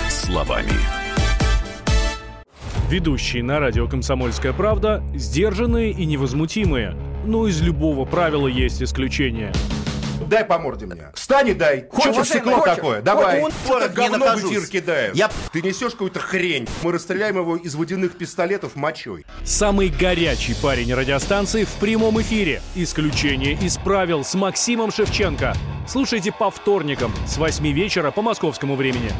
словами. 0.09 0.69
Ведущие 2.87 3.41
на 3.41 3.59
радио 3.59 3.87
«Комсомольская 3.87 4.53
правда» 4.53 5.03
сдержанные 5.15 5.89
и 5.89 6.05
невозмутимые. 6.05 6.95
Но 7.25 7.47
из 7.47 7.59
любого 7.63 8.05
правила 8.05 8.47
есть 8.47 8.83
исключение. 8.83 9.51
дай 10.27 10.45
по 10.45 10.59
морде 10.59 10.85
мне. 10.85 11.11
Встань 11.15 11.47
и 11.49 11.53
дай. 11.55 11.87
Хочешь 11.89 12.13
Хочешь, 12.15 12.29
стекло 12.29 12.57
хочешь? 12.59 12.75
такое? 12.75 13.01
Давай. 13.01 13.41
Хочешь? 13.41 13.57
Вот 13.65 13.91
говно 13.91 14.25
в 14.37 14.51
эфир 14.51 14.67
кидает. 14.67 15.15
Я- 15.15 15.31
Ты 15.51 15.63
несешь 15.63 15.93
какую-то 15.93 16.19
хрень. 16.19 16.67
Мы 16.83 16.91
расстреляем 16.91 17.37
его 17.37 17.57
из 17.57 17.73
водяных 17.73 18.15
пистолетов 18.19 18.75
мочой. 18.75 19.25
Самый 19.43 19.89
горячий 19.89 20.53
парень 20.61 20.93
радиостанции 20.93 21.63
в 21.63 21.73
прямом 21.79 22.21
эфире. 22.21 22.61
Исключение 22.75 23.53
из 23.53 23.77
правил 23.77 24.23
с 24.23 24.35
Максимом 24.35 24.91
Шевченко. 24.91 25.55
Слушайте 25.87 26.31
по 26.31 26.49
вторникам 26.49 27.13
с 27.27 27.37
8 27.37 27.65
вечера 27.71 28.11
по 28.11 28.21
московскому 28.21 28.75
времени. 28.75 29.11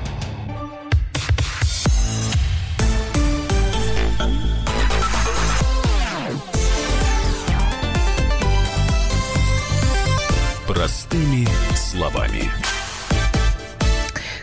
Простыми 10.68 11.48
словами. 11.76 12.52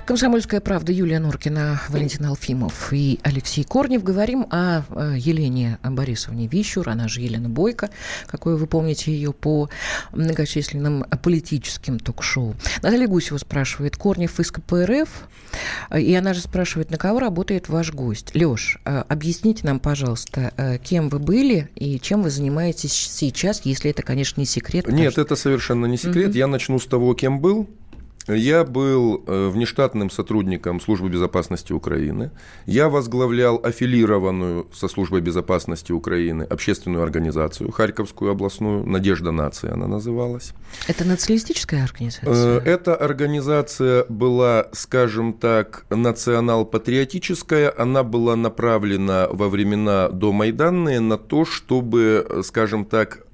Комсомольская 0.04 0.60
правда, 0.60 0.90
Юлия 0.90 1.20
Нуркина, 1.20 1.80
Валентин 1.88 2.26
Алфимов 2.26 2.92
и 2.92 3.20
Алексей 3.22 3.62
Корнев. 3.62 4.02
Говорим 4.02 4.46
о 4.50 4.82
э, 4.90 5.14
Елене 5.16 5.78
Борисовне 5.82 6.48
Вищур, 6.48 6.88
она 6.88 7.06
же 7.06 7.20
Елена 7.20 7.48
Бойко, 7.48 7.88
какой 8.26 8.56
вы 8.56 8.66
помните 8.66 9.12
ее 9.12 9.32
по 9.32 9.70
многочисленным 10.12 11.04
политическим 11.22 12.00
ток-шоу. 12.00 12.56
Наталья 12.82 13.06
Гусева 13.06 13.38
спрашивает, 13.38 13.96
Корнев 13.96 14.40
из 14.40 14.50
КПРФ, 14.50 15.08
и 15.96 16.14
она 16.14 16.34
же 16.34 16.40
спрашивает, 16.40 16.90
на 16.90 16.98
кого 16.98 17.20
работает 17.20 17.68
ваш 17.68 17.92
гость. 17.92 18.34
Леш, 18.34 18.78
э, 18.84 19.04
объясните 19.08 19.64
нам, 19.64 19.78
пожалуйста, 19.78 20.52
э, 20.56 20.78
кем 20.78 21.10
вы 21.10 21.20
были 21.20 21.70
и 21.76 22.00
чем 22.00 22.22
вы 22.22 22.30
занимаетесь 22.30 22.92
сейчас, 22.92 23.62
если 23.64 23.92
это, 23.92 24.02
конечно, 24.02 24.40
не 24.40 24.46
секрет. 24.46 24.88
Нет, 24.88 25.12
что- 25.12 25.22
это 25.22 25.36
совершенно 25.36 25.86
не 25.86 25.96
секрет. 25.96 26.30
Мгм. 26.30 26.38
Я 26.38 26.46
начну 26.48 26.80
с 26.80 26.86
того, 26.86 27.14
кем 27.14 27.40
был. 27.40 27.70
Я 28.28 28.64
был 28.64 29.24
э, 29.26 29.48
внештатным 29.48 30.10
сотрудником 30.10 30.80
Службы 30.80 31.08
безопасности 31.08 31.72
Украины. 31.72 32.30
Я 32.66 32.88
возглавлял 32.88 33.60
аффилированную 33.62 34.68
со 34.72 34.88
Службой 34.88 35.20
безопасности 35.20 35.92
Украины 35.92 36.44
общественную 36.44 37.02
организацию, 37.02 37.72
Харьковскую 37.72 38.30
областную, 38.30 38.86
«Надежда 38.86 39.32
нации» 39.32 39.70
она 39.70 39.86
называлась. 39.86 40.52
Это 40.86 41.04
националистическая 41.04 41.82
организация? 41.82 42.60
Э, 42.60 42.62
Эта 42.64 42.94
организация 42.94 44.04
была, 44.08 44.68
скажем 44.72 45.32
так, 45.32 45.84
национал-патриотическая. 45.90 47.74
Она 47.76 48.04
была 48.04 48.36
направлена 48.36 49.28
во 49.30 49.48
времена 49.48 50.08
домайданные 50.08 51.00
на 51.00 51.18
то, 51.18 51.44
чтобы, 51.44 52.24
э, 52.28 52.42
скажем 52.44 52.84
так, 52.84 53.26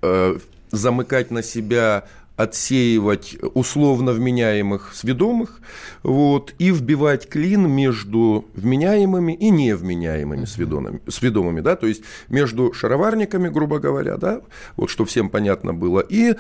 замыкать 0.71 1.31
на 1.31 1.43
себя 1.43 2.05
отсеивать 2.39 3.37
условно 3.55 4.13
вменяемых 4.13 4.95
сведомых 4.95 5.61
вот, 6.05 6.55
и 6.61 6.71
вбивать 6.71 7.29
клин 7.29 7.69
между 7.69 8.47
вменяемыми 8.55 9.33
и 9.33 9.51
невменяемыми 9.51 10.45
сведомыми, 10.45 11.01
сведомыми 11.09 11.61
да, 11.61 11.75
то 11.75 11.89
есть 11.89 12.05
между 12.29 12.73
шароварниками, 12.73 13.49
грубо 13.49 13.81
говоря, 13.81 14.17
да, 14.17 14.43
вот 14.77 14.89
что 14.89 15.05
всем 15.05 15.31
понятно 15.31 15.75
было, 15.75 15.99
и 15.99 16.37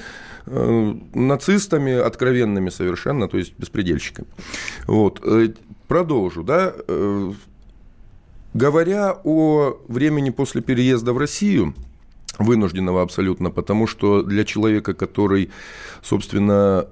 э, 0.46 0.94
нацистами 1.14 1.94
откровенными 1.94 2.70
совершенно, 2.70 3.26
то 3.26 3.36
есть 3.36 3.58
беспредельщиками. 3.58 4.28
Вот. 4.86 5.20
э, 5.24 5.48
Продолжу, 5.88 6.44
да, 6.44 6.74
э, 6.86 7.32
говоря 8.54 9.18
о 9.24 9.80
времени 9.88 10.30
после 10.30 10.60
переезда 10.60 11.12
в 11.12 11.18
Россию, 11.18 11.74
вынужденного 12.38 13.02
абсолютно, 13.02 13.50
потому 13.50 13.86
что 13.86 14.22
для 14.22 14.44
человека, 14.44 14.94
который, 14.94 15.50
собственно, 16.02 16.86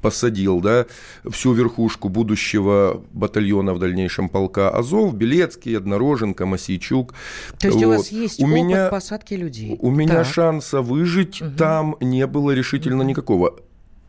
посадил 0.00 0.60
да, 0.60 0.86
всю 1.30 1.52
верхушку 1.52 2.08
будущего 2.08 3.02
батальона 3.12 3.72
в 3.74 3.78
дальнейшем 3.78 4.28
полка 4.28 4.68
Азов, 4.70 5.14
Белецкий, 5.14 5.76
Однороженко, 5.76 6.44
Масейчук. 6.44 7.14
То 7.60 7.68
есть 7.68 7.82
у 7.82 7.86
Вот. 7.86 7.96
вас 7.98 8.08
есть 8.08 8.40
у 8.40 8.44
опыт 8.44 8.54
меня, 8.56 8.88
посадки 8.88 9.34
людей? 9.34 9.76
У 9.80 9.90
меня 9.92 10.24
Так. 10.24 10.26
шанса 10.26 10.80
выжить 10.80 11.40
там 11.56 11.94
не 12.00 12.26
было 12.26 12.50
решительно 12.50 13.02
никакого. 13.02 13.54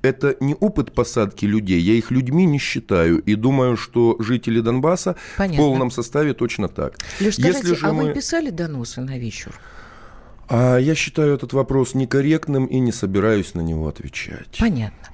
Это 0.02 0.36
не 0.42 0.56
опыт 0.56 0.94
посадки 0.94 1.46
людей, 1.46 1.80
я 1.80 1.94
их 1.94 2.10
людьми 2.12 2.46
не 2.46 2.58
считаю 2.58 3.20
и 3.22 3.36
думаю, 3.36 3.78
что 3.78 4.18
жители 4.20 4.60
Донбасса 4.62 5.16
Понятно. 5.38 5.64
в 5.64 5.66
полном 5.66 5.92
составе 5.92 6.34
точно 6.34 6.68
так. 6.68 6.98
Леш, 7.22 7.36
скажите, 7.36 7.58
Если 7.60 7.76
же 7.76 7.86
а 7.88 7.94
мы- 7.94 8.04
вы 8.06 8.14
писали 8.14 8.50
доносы 8.50 9.00
на 9.02 9.18
Вищур? 9.20 9.54
А 10.56 10.78
я 10.78 10.94
считаю 10.94 11.34
этот 11.34 11.52
вопрос 11.54 11.96
некорректным 11.96 12.68
и 12.68 12.78
не 12.78 12.92
собираюсь 12.92 13.56
на 13.56 13.62
него 13.62 13.88
отвечать. 13.88 14.56
Понятно. 14.60 15.10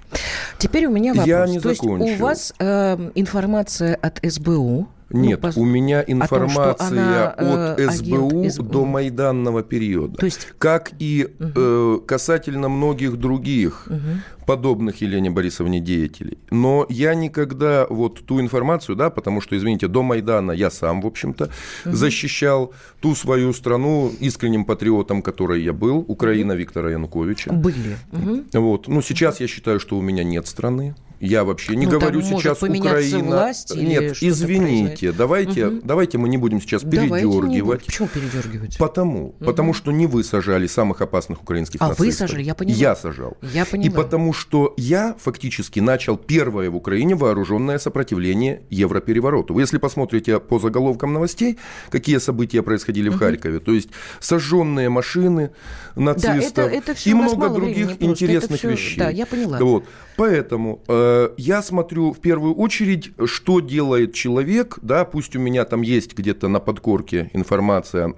Теперь 0.57 0.85
у 0.85 0.91
меня 0.91 1.13
вопрос. 1.13 1.27
Я 1.27 1.47
не 1.47 1.61
То 1.61 1.69
есть 1.69 1.81
у 1.81 1.93
закончил. 1.93 2.17
вас 2.17 2.53
э, 2.59 3.11
информация 3.15 3.95
от 3.95 4.19
СБУ? 4.21 4.89
Ну, 5.11 5.23
Нет, 5.23 5.39
пос- 5.39 5.53
у 5.59 5.65
меня 5.65 6.01
о 6.01 6.03
том, 6.05 6.15
информация 6.15 6.87
она, 6.87 7.29
от 7.29 7.79
э, 7.79 7.91
СБУ, 7.91 8.27
агент 8.27 8.53
СБУ. 8.53 8.63
до 8.71 8.85
майданного 8.85 9.63
периода. 9.63 10.15
То 10.17 10.25
есть- 10.25 10.47
Как 10.57 10.91
и 10.99 11.27
э, 11.39 11.99
касательно 12.05 12.69
многих 12.69 13.17
других 13.17 13.87
Мгм. 13.87 14.21
подобных 14.45 15.01
Елене 15.01 15.29
Борисовне 15.29 15.79
деятелей. 15.79 16.37
Но 16.51 16.85
я 16.89 17.15
никогда 17.15 17.85
вот 17.89 18.25
ту 18.25 18.39
информацию, 18.39 18.95
да, 18.95 19.09
потому 19.09 19.41
что, 19.41 19.55
извините, 19.57 19.87
до 19.87 20.03
Майдана 20.03 20.51
я 20.51 20.69
сам, 20.69 21.01
в 21.01 21.05
общем-то, 21.07 21.49
защищал 21.85 22.73
ту 22.99 23.15
свою 23.15 23.53
страну 23.53 24.11
искренним 24.19 24.65
патриотом, 24.65 25.21
которой 25.21 25.63
я 25.63 25.73
был, 25.73 26.05
Украина 26.07 26.53
Виктора 26.53 26.91
Януковича. 26.91 27.51
Были. 27.53 27.97
Мгм. 28.11 28.45
Вот. 28.53 28.87
Ну, 28.87 29.01
сейчас 29.01 29.39
я 29.39 29.47
считаю, 29.47 29.79
что 29.79 29.97
у 29.97 30.01
меня 30.01 30.23
нет 30.23 30.47
страны. 30.47 30.95
Я 31.19 31.43
вообще 31.43 31.75
не 31.75 31.85
Ну, 31.85 31.91
говорю 31.91 32.21
сейчас 32.21 32.63
Украина. 32.63 33.23
власть 33.27 33.75
Нет, 33.75 34.17
извините, 34.21 35.11
давайте, 35.11 35.65
Мгм. 35.65 35.81
давайте 35.83 36.17
мы 36.17 36.29
не 36.29 36.37
будем 36.37 36.61
сейчас 36.61 36.83
Давайте 36.83 37.25
не 37.27 37.31
передергивать. 37.33 37.85
Почему 37.85 38.07
передергивать? 38.07 38.77
Потому, 38.77 39.35
потому 39.39 39.73
что 39.73 39.91
не 39.91 40.07
вы 40.07 40.23
сажали 40.23 40.65
самых 40.67 41.01
опасных 41.01 41.41
украинских 41.41 41.81
А 41.81 41.89
вы 41.89 42.05
нацистов. 42.07 42.29
сажали, 42.29 42.43
я 42.43 42.55
поняла. 42.55 42.77
Я 42.77 42.95
сажал. 42.95 43.37
Я 43.41 43.63
И 43.63 43.69
поняла. 43.69 43.95
потому 43.95 44.31
что 44.33 44.73
я 44.77 45.15
фактически 45.19 45.79
начал 45.81 46.15
первое 46.17 46.69
в 46.69 46.75
Украине 46.77 47.15
вооруженное 47.15 47.79
сопротивление 47.79 48.61
европеревороту. 48.69 49.53
Вы 49.53 49.61
если 49.63 49.77
посмотрите 49.77 50.39
по 50.39 50.57
заголовкам 50.59 51.11
новостей, 51.13 51.57
какие 51.89 52.17
события 52.19 52.61
происходили 52.61 53.09
в 53.09 53.17
Харькове, 53.17 53.59
то 53.59 53.73
есть 53.73 53.89
сожженные 54.21 54.89
машины 54.89 55.51
нацистов 55.95 56.67
это- 56.67 56.75
это 56.75 56.93
всё 56.95 57.09
и 57.09 57.13
много 57.13 57.49
других 57.49 57.87
просто. 57.87 58.05
Интересных 58.05 58.59
всё- 58.59 58.69
вещей. 58.71 58.99
да, 58.99 59.09
я 59.09 59.25
поняла. 59.25 59.57
Вот. 59.59 59.83
Поэтому 60.19 60.83
э, 60.89 61.29
я 61.37 61.61
смотрю 61.61 62.11
в 62.11 62.19
первую 62.19 62.53
очередь, 62.53 63.11
что 63.23 63.61
делает 63.61 64.13
человек, 64.13 64.77
да, 64.81 65.05
пусть 65.05 65.37
у 65.37 65.39
меня 65.39 65.63
там 65.63 65.81
есть 65.81 66.13
где-то 66.13 66.49
на 66.49 66.59
подкорке 66.59 67.29
информация 67.31 68.15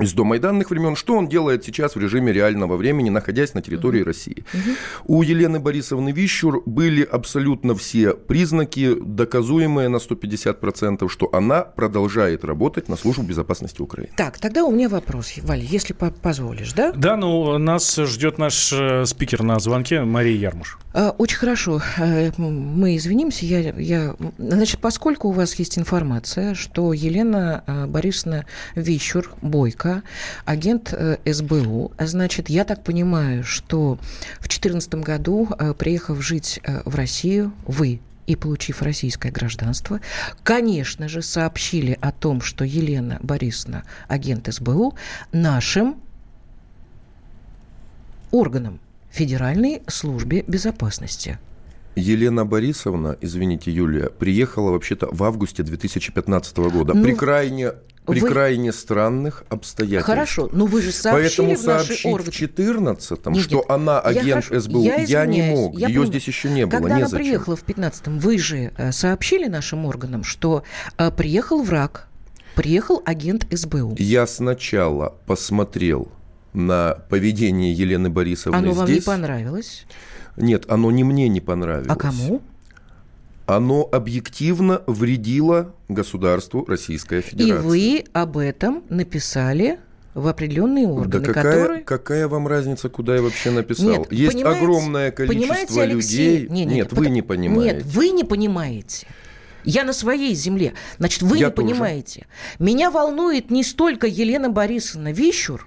из 0.00 0.12
домайданных 0.14 0.70
времен, 0.70 0.96
что 0.96 1.16
он 1.16 1.28
делает 1.28 1.64
сейчас 1.64 1.94
в 1.96 2.00
режиме 2.00 2.32
реального 2.32 2.76
времени, 2.76 3.10
находясь 3.10 3.54
на 3.54 3.60
территории 3.62 4.02
России. 4.02 4.44
У 5.04 5.22
Елены 5.22 5.60
Борисовны 5.60 6.12
Вищур 6.12 6.62
были 6.66 7.02
абсолютно 7.02 7.74
все 7.74 8.14
признаки, 8.14 8.94
доказуемые 9.00 9.88
на 9.88 9.96
150%, 9.96 11.08
что 11.08 11.28
она 11.32 11.62
продолжает 11.62 12.44
работать 12.44 12.88
на 12.88 12.96
службу 12.96 13.22
безопасности 13.22 13.82
Украины. 13.82 14.10
Так, 14.16 14.38
тогда 14.38 14.64
у 14.64 14.70
меня 14.70 14.88
вопрос, 14.88 15.32
Валя, 15.42 15.62
если 15.62 15.92
по- 15.92 16.10
позволишь, 16.10 16.72
да? 16.72 16.92
Да, 16.92 17.16
ну, 17.16 17.58
нас 17.58 17.96
ждет 17.96 18.38
наш 18.38 18.72
э, 18.72 19.04
спикер 19.06 19.42
на 19.42 19.58
звонке 19.58 20.02
Мария 20.02 20.36
Ярмуш. 20.36 20.78
А, 20.94 21.10
Очень 21.18 21.36
хорошо. 21.38 21.80
Э, 21.98 22.30
Мы 22.38 22.96
извинимся. 22.96 23.44
Я, 23.46 23.60
я... 23.76 24.14
Значит, 24.38 24.80
поскольку 24.80 25.28
у 25.28 25.32
вас 25.32 25.54
есть 25.56 25.78
информация, 25.78 26.54
что 26.54 26.92
Елена 26.92 27.62
э, 27.66 27.86
Борисовна 27.86 28.46
Вищур, 28.74 29.30
Бойко, 29.42 29.81
агент 30.44 30.92
э, 30.92 31.16
СБУ, 31.24 31.92
а 31.96 32.06
значит, 32.06 32.48
я 32.48 32.64
так 32.64 32.82
понимаю, 32.82 33.44
что 33.44 33.98
в 34.38 34.48
2014 34.48 34.94
году, 34.96 35.48
э, 35.58 35.74
приехав 35.74 36.22
жить 36.22 36.60
э, 36.62 36.82
в 36.84 36.94
Россию, 36.94 37.52
вы 37.66 38.00
и 38.26 38.36
получив 38.36 38.82
российское 38.82 39.30
гражданство, 39.30 40.00
конечно 40.42 41.08
же, 41.08 41.22
сообщили 41.22 41.98
о 42.00 42.12
том, 42.12 42.40
что 42.40 42.64
Елена 42.64 43.18
Борисовна, 43.22 43.84
агент 44.08 44.48
СБУ, 44.52 44.94
нашим 45.32 45.96
органам 48.30 48.80
Федеральной 49.10 49.82
службе 49.88 50.44
безопасности. 50.46 51.38
Елена 51.94 52.44
Борисовна, 52.46 53.16
извините, 53.20 53.70
Юлия, 53.70 54.08
приехала 54.08 54.70
вообще-то 54.70 55.08
в 55.12 55.22
августе 55.24 55.62
2015 55.62 56.56
года 56.70 56.94
Ну, 56.94 57.02
при 57.02 57.12
крайне, 57.14 57.72
при 58.06 58.20
вы- 58.20 58.28
крайне 58.28 58.72
странных 58.72 59.44
обстоятельствах. 59.50 60.06
Хорошо, 60.06 60.48
но 60.52 60.66
вы 60.66 60.80
же 60.82 60.90
сообщили 60.90 61.28
Поэтому 61.28 61.54
в 61.54 61.58
сообщить 61.58 62.04
в 62.04 62.28
14-м, 62.28 63.32
Нет, 63.34 63.42
что 63.44 63.56
нет, 63.56 63.64
она 63.68 63.92
я 63.94 64.00
агент 64.00 64.44
хорошо- 64.46 64.60
СБУ, 64.60 64.82
я 64.84 64.96
я, 64.96 65.26
не 65.26 65.42
мог. 65.42 65.74
я 65.74 65.86
Ее 65.88 65.94
понимаю. 66.00 66.06
здесь 66.08 66.28
еще 66.28 66.48
не 66.50 66.64
было. 66.66 66.70
Когда 66.78 66.94
она 66.94 67.04
незачем. 67.04 67.18
приехала 67.18 67.56
в 67.56 67.64
15-м, 67.64 68.18
вы 68.18 68.38
же 68.38 68.72
э, 68.76 68.90
сообщили 68.92 69.46
нашим 69.48 69.84
органам, 69.84 70.24
что 70.24 70.62
э, 70.98 71.10
приехал 71.10 71.62
враг, 71.62 72.08
приехал 72.54 73.02
агент 73.04 73.46
СБУ. 73.50 73.96
Я 73.98 74.26
сначала 74.26 75.14
посмотрел 75.26 76.08
на 76.52 76.98
поведение 77.08 77.72
Елены 77.72 78.10
Борисовны 78.10 78.56
Оно 78.56 78.72
вам 78.72 78.86
здесь. 78.86 78.98
не 78.98 79.02
понравилось? 79.06 79.86
Нет, 80.36 80.64
оно 80.68 80.90
не 80.90 81.04
мне 81.04 81.28
не 81.28 81.40
понравилось. 81.40 81.88
А 81.90 81.96
кому? 81.96 82.42
Оно 83.46 83.88
объективно 83.90 84.82
вредило 84.86 85.74
государству 85.88 86.64
Российская 86.66 87.20
Федерация. 87.22 87.58
И 87.58 87.66
вы 87.66 88.04
об 88.12 88.38
этом 88.38 88.82
написали 88.88 89.78
в 90.14 90.28
определенные 90.28 90.86
органы, 90.86 91.08
да 91.08 91.20
какая, 91.20 91.42
которые... 91.44 91.80
какая 91.82 92.28
вам 92.28 92.46
разница, 92.46 92.88
куда 92.88 93.16
я 93.16 93.22
вообще 93.22 93.50
написал? 93.50 93.88
Нет, 93.88 94.12
Есть 94.12 94.42
огромное 94.42 95.10
количество 95.10 95.82
Алексей? 95.82 96.38
людей. 96.40 96.48
Не, 96.50 96.64
не, 96.64 96.74
Нет, 96.76 96.90
вы 96.92 96.96
потому- 96.96 97.14
не 97.14 97.22
понимаете. 97.22 97.74
Нет, 97.76 97.84
вы 97.86 98.10
не 98.10 98.24
понимаете. 98.24 99.06
Я 99.64 99.84
на 99.84 99.92
своей 99.92 100.34
земле. 100.34 100.74
Значит, 100.98 101.22
вы 101.22 101.38
Я 101.38 101.46
не 101.46 101.52
тоже. 101.52 101.68
понимаете. 101.68 102.26
Меня 102.58 102.90
волнует 102.90 103.50
не 103.50 103.64
столько 103.64 104.06
Елена 104.06 104.50
Борисовна 104.50 105.12
Вищур, 105.12 105.66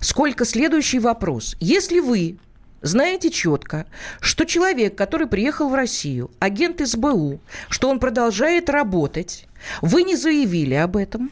сколько 0.00 0.44
следующий 0.44 0.98
вопрос. 0.98 1.56
Если 1.60 2.00
вы 2.00 2.38
знаете 2.82 3.30
четко, 3.30 3.86
что 4.20 4.44
человек, 4.44 4.96
который 4.96 5.26
приехал 5.26 5.68
в 5.68 5.74
Россию, 5.74 6.30
агент 6.38 6.86
СБУ, 6.86 7.40
что 7.68 7.88
он 7.88 7.98
продолжает 7.98 8.70
работать, 8.70 9.46
вы 9.82 10.04
не 10.04 10.16
заявили 10.16 10.74
об 10.74 10.96
этом, 10.96 11.30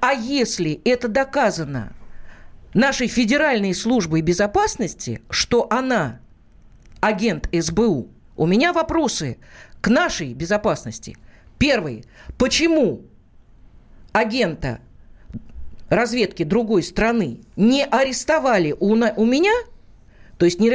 а 0.00 0.12
если 0.12 0.80
это 0.84 1.08
доказано 1.08 1.92
нашей 2.74 3.08
Федеральной 3.08 3.74
службой 3.74 4.20
безопасности, 4.20 5.22
что 5.30 5.66
она 5.70 6.20
агент 7.00 7.48
СБУ, 7.52 8.08
у 8.36 8.46
меня 8.46 8.72
вопросы 8.72 9.38
к 9.80 9.88
нашей 9.88 10.34
безопасности. 10.34 11.16
Первый. 11.58 12.04
Почему 12.38 13.02
агента 14.12 14.80
разведки 15.88 16.42
другой 16.42 16.82
страны 16.82 17.40
не 17.56 17.84
арестовали 17.84 18.74
у, 18.78 18.94
на- 18.94 19.14
у 19.16 19.24
меня, 19.24 19.52
то 20.38 20.44
есть 20.44 20.60
не, 20.60 20.68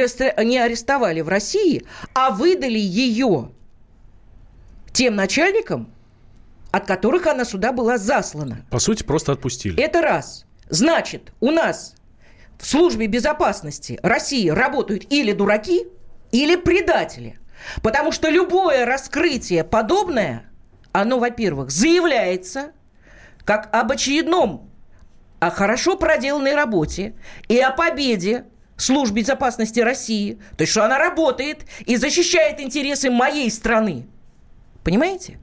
не 0.44 0.58
арестовали 0.58 1.20
в 1.20 1.28
России, 1.28 1.84
а 2.14 2.30
выдали 2.30 2.78
ее 2.78 3.50
тем 4.92 5.16
начальникам, 5.16 5.90
от 6.70 6.86
которых 6.86 7.26
она 7.26 7.44
сюда 7.44 7.72
была 7.72 7.98
заслана? 7.98 8.64
По 8.70 8.78
сути, 8.78 9.02
просто 9.02 9.32
отпустили. 9.32 9.80
Это 9.82 10.00
раз. 10.00 10.46
Значит, 10.68 11.32
у 11.40 11.50
нас 11.50 11.94
в 12.58 12.66
службе 12.66 13.06
безопасности 13.06 13.98
России 14.02 14.48
работают 14.48 15.04
или 15.10 15.32
дураки, 15.32 15.86
или 16.30 16.56
предатели. 16.56 17.38
Потому 17.82 18.10
что 18.10 18.28
любое 18.30 18.86
раскрытие 18.86 19.64
подобное, 19.64 20.50
оно, 20.92 21.18
во-первых, 21.18 21.70
заявляется 21.70 22.72
как 23.44 23.68
об 23.74 23.92
очередном, 23.92 24.70
о 25.42 25.50
хорошо 25.50 25.96
проделанной 25.96 26.54
работе 26.54 27.14
и 27.48 27.58
о 27.58 27.72
победе 27.72 28.44
служб 28.76 29.12
безопасности 29.12 29.80
России. 29.80 30.38
То 30.56 30.62
есть, 30.62 30.70
что 30.70 30.84
она 30.84 30.98
работает 30.98 31.66
и 31.84 31.96
защищает 31.96 32.60
интересы 32.60 33.10
моей 33.10 33.50
страны. 33.50 34.06
Понимаете? 34.84 35.40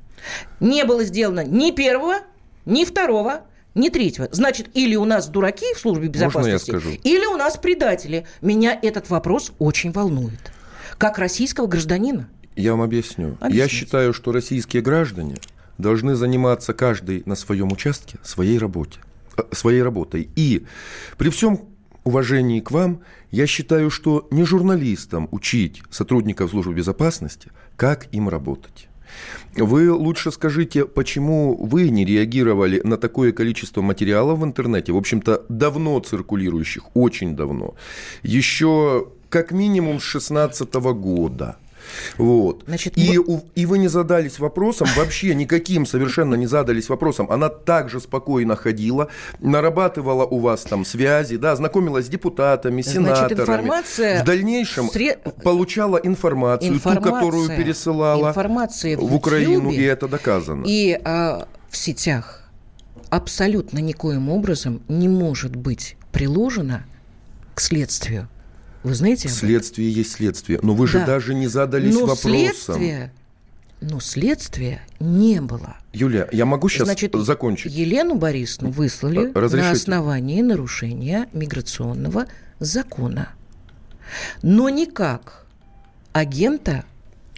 Не 0.62 0.86
было 0.86 1.04
сделано 1.04 1.44
ни 1.44 1.72
первого, 1.72 2.20
ни 2.66 2.86
второго, 2.86 3.42
ни 3.76 3.90
третьего. 3.90 4.30
Значит, 4.32 4.70
или 4.74 4.96
у 4.96 5.04
нас 5.04 5.28
дураки 5.28 5.66
в 5.76 5.80
службе 5.80 6.06
я 6.06 6.12
безопасности, 6.12 6.72
или 7.04 7.26
у 7.26 7.36
нас 7.36 7.58
предатели. 7.58 8.26
Меня 8.40 8.80
этот 8.82 9.10
вопрос 9.10 9.52
очень 9.60 9.92
волнует. 9.92 10.40
Как 10.98 11.18
российского 11.18 11.68
гражданина. 11.68 12.30
Я 12.56 12.72
вам 12.72 12.84
объясню. 12.84 13.38
Я 13.42 13.48
Объясните. 13.48 13.76
считаю, 13.76 14.14
что 14.14 14.32
российские 14.32 14.82
граждане 14.82 15.36
должны 15.78 16.16
заниматься 16.16 16.74
каждый 16.74 17.22
на 17.26 17.36
своем 17.36 17.74
участке 17.74 18.18
своей 18.24 18.58
работе, 18.58 19.02
своей 19.52 19.82
работой. 19.82 20.30
И 20.36 20.66
при 21.18 21.30
всем 21.30 21.62
уважении 22.04 22.60
к 22.60 22.72
вам, 22.72 23.02
я 23.32 23.48
считаю, 23.48 23.90
что 23.90 24.28
не 24.32 24.44
журналистам 24.44 25.28
учить 25.32 25.82
сотрудников 25.90 26.52
службы 26.52 26.74
безопасности, 26.74 27.52
как 27.76 28.08
им 28.12 28.30
работать. 28.30 28.90
Вы 29.56 29.92
лучше 29.92 30.32
скажите, 30.32 30.86
почему 30.86 31.56
вы 31.56 31.90
не 31.90 32.06
реагировали 32.06 32.82
на 32.84 32.98
такое 32.98 33.32
количество 33.32 33.82
материалов 33.82 34.40
в 34.40 34.44
интернете, 34.44 34.92
в 34.92 34.98
общем-то, 34.98 35.46
давно 35.50 36.00
циркулирующих, 36.00 36.96
очень 36.96 37.36
давно, 37.36 37.76
еще 38.22 39.08
как 39.30 39.52
минимум 39.52 40.00
с 40.00 40.04
16 40.04 40.74
года. 40.74 41.58
Вот. 42.18 42.64
Значит, 42.68 42.98
и, 42.98 43.18
мы- 43.18 43.36
у- 43.36 43.44
и 43.56 43.66
вы 43.66 43.78
не 43.80 43.88
задались 43.88 44.40
вопросом, 44.40 44.88
вообще 44.96 45.34
никаким 45.36 45.86
совершенно 45.86 46.36
не 46.36 46.48
задались 46.48 46.90
вопросом. 46.90 47.30
Она 47.32 47.50
также 47.50 48.00
спокойно 48.00 48.56
ходила, 48.56 49.08
нарабатывала 49.40 50.26
у 50.26 50.40
вас 50.40 50.62
там 50.64 50.86
связи, 50.86 51.38
да, 51.38 51.56
знакомилась 51.56 52.06
с 52.06 52.10
депутатами, 52.10 52.82
Значит, 52.82 52.94
сенаторами. 52.94 53.42
информация 53.62 54.22
В 54.22 54.26
дальнейшем 54.26 54.90
сре- 54.90 55.18
получала 55.44 55.98
информацию, 55.98 56.74
ту, 56.80 56.80
которую 56.80 57.44
Информация- 57.44 57.58
пересылала 57.58 58.30
информация 58.30 58.98
в 58.98 59.02
в 59.10 59.16
Украину, 59.16 59.72
и 59.72 59.82
это 59.82 60.08
доказано. 60.08 60.64
И 60.68 61.00
а, 61.04 61.48
в 61.70 61.78
сетях 61.78 62.44
абсолютно 63.10 63.80
никоим 63.80 64.30
образом 64.30 64.82
не 64.88 65.08
может 65.08 65.56
быть 65.56 65.96
приложена 66.12 66.86
к 67.56 67.62
следствию. 67.62 68.28
Вы 68.84 68.94
знаете? 68.94 69.28
Следствие 69.30 69.92
есть 69.92 70.12
следствие. 70.14 70.60
Но 70.62 70.74
вы 70.74 70.88
же 70.88 71.00
Да. 71.00 71.06
даже 71.06 71.34
не 71.34 71.48
задались 71.48 71.94
Но 71.94 72.02
вопросом. 72.02 72.32
следствия, 72.32 73.14
но 73.82 74.00
следствия 74.00 74.82
не 75.00 75.42
было. 75.42 75.78
Юлия, 75.92 76.28
я 76.32 76.46
могу 76.46 76.70
сейчас 76.70 76.86
Значит, 76.88 77.14
закончить? 77.16 77.74
Елену 77.74 78.16
Борисовну 78.16 78.72
выслали 78.72 79.30
Э, 79.30 79.32
разрешите? 79.34 79.68
на 79.70 79.72
основании 79.72 80.42
нарушения 80.42 81.28
миграционного 81.34 82.28
закона. 82.60 83.30
Но 84.42 84.70
никак 84.70 85.46
агента 86.14 86.84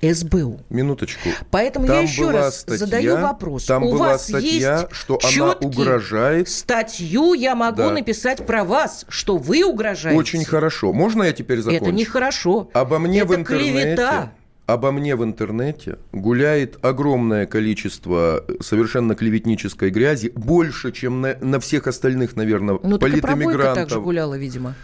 СБУ. 0.02 0.60
Минуточку. 0.70 1.30
Поэтому 1.52 1.86
Там 1.88 1.96
я 1.98 2.02
еще 2.02 2.30
раз 2.32 2.62
статья- 2.62 2.78
задаю 2.78 3.18
вопрос. 3.18 3.66
там 3.66 3.84
У 3.84 3.92
была 3.92 4.10
вас 4.10 4.28
статья, 4.28 4.80
есть 4.80 4.88
что 4.92 5.20
она 5.24 5.54
угрожает- 5.54 6.50
Статью 6.50 7.34
я 7.34 7.56
могу 7.56 7.78
Да. 7.78 7.92
написать 7.92 8.46
про 8.46 8.64
вас, 8.64 9.06
что 9.10 9.38
вы 9.38 9.64
угрожаете. 9.64 10.18
Очень 10.20 10.44
хорошо. 10.46 10.92
Можно 10.94 11.24
я 11.24 11.34
теперь 11.34 11.62
закончу? 11.62 11.84
Это 11.86 11.94
нехорошо. 11.94 12.70
Обо 12.74 13.00
мне 13.00 13.20
Это 13.20 13.28
в 13.28 13.36
интернете. 13.36 13.72
клевета. 13.84 14.32
Обо 14.68 14.92
мне 14.92 15.16
в 15.18 15.24
интернете 15.24 15.98
гуляет 16.14 16.78
огромное 16.86 17.46
количество 17.46 18.46
совершенно 18.62 19.16
клеветнической 19.16 19.90
грязи, 19.90 20.32
больше, 20.34 20.92
чем 20.94 21.20
на, 21.20 21.36
на 21.42 21.60
всех 21.60 21.88
остальных, 21.88 22.36
наверное, 22.38 22.80
Ну, 22.82 22.98
так 22.98 23.10
и 23.10 23.20
пробойка 23.20 23.28
политэмигрантов. 23.28 23.76
также 23.76 24.00
гуляла, 24.00 24.36
видимо. 24.38 24.76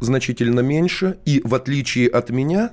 значительно 0.00 0.60
меньше, 0.60 1.16
и 1.24 1.40
в 1.44 1.54
отличие 1.54 2.08
от 2.08 2.30
меня, 2.30 2.70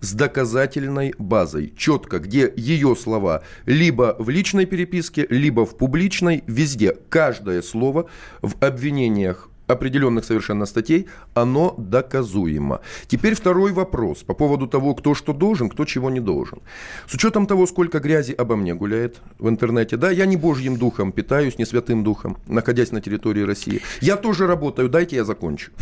с 0.00 0.12
доказательной 0.12 1.14
базой, 1.18 1.72
четко, 1.76 2.18
где 2.18 2.52
ее 2.56 2.94
слова 2.96 3.42
либо 3.64 4.16
в 4.18 4.28
личной 4.28 4.66
переписке, 4.66 5.26
либо 5.30 5.64
в 5.66 5.76
публичной, 5.76 6.44
везде, 6.46 6.96
каждое 7.08 7.62
слово 7.62 8.06
в 8.42 8.54
обвинениях 8.60 9.48
определенных 9.66 10.24
совершенно 10.24 10.66
статей, 10.66 11.08
оно 11.34 11.74
доказуемо. 11.76 12.80
Теперь 13.06 13.34
второй 13.34 13.72
вопрос 13.72 14.18
по 14.18 14.34
поводу 14.34 14.66
того, 14.66 14.94
кто 14.94 15.14
что 15.14 15.32
должен, 15.32 15.68
кто 15.68 15.84
чего 15.84 16.10
не 16.10 16.20
должен. 16.20 16.60
С 17.08 17.14
учетом 17.14 17.46
того, 17.46 17.66
сколько 17.66 17.98
грязи 17.98 18.32
обо 18.32 18.56
мне 18.56 18.74
гуляет 18.74 19.20
в 19.38 19.48
интернете, 19.48 19.96
да, 19.96 20.10
я 20.10 20.26
не 20.26 20.36
божьим 20.36 20.76
духом 20.76 21.12
питаюсь, 21.12 21.58
не 21.58 21.64
святым 21.64 22.04
духом, 22.04 22.38
находясь 22.46 22.92
на 22.92 23.00
территории 23.00 23.42
России. 23.42 23.82
Я 24.00 24.16
тоже 24.16 24.46
работаю, 24.46 24.88
дайте 24.88 25.16
я 25.16 25.24
закончу. 25.24 25.72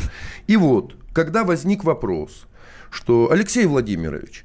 И 0.47 0.57
вот, 0.57 0.95
когда 1.13 1.45
возник 1.45 1.85
вопрос, 1.85 2.47
что 2.95 3.31
Алексей 3.31 3.67
Владимирович, 3.67 4.45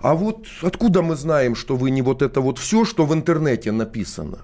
а 0.00 0.14
вот 0.14 0.46
откуда 0.62 1.02
мы 1.02 1.16
знаем, 1.16 1.56
что 1.56 1.76
вы 1.76 1.90
не 1.90 2.02
вот 2.02 2.22
это 2.22 2.40
вот 2.40 2.58
все, 2.58 2.84
что 2.84 3.04
в 3.04 3.12
интернете 3.12 3.72
написано? 3.72 4.38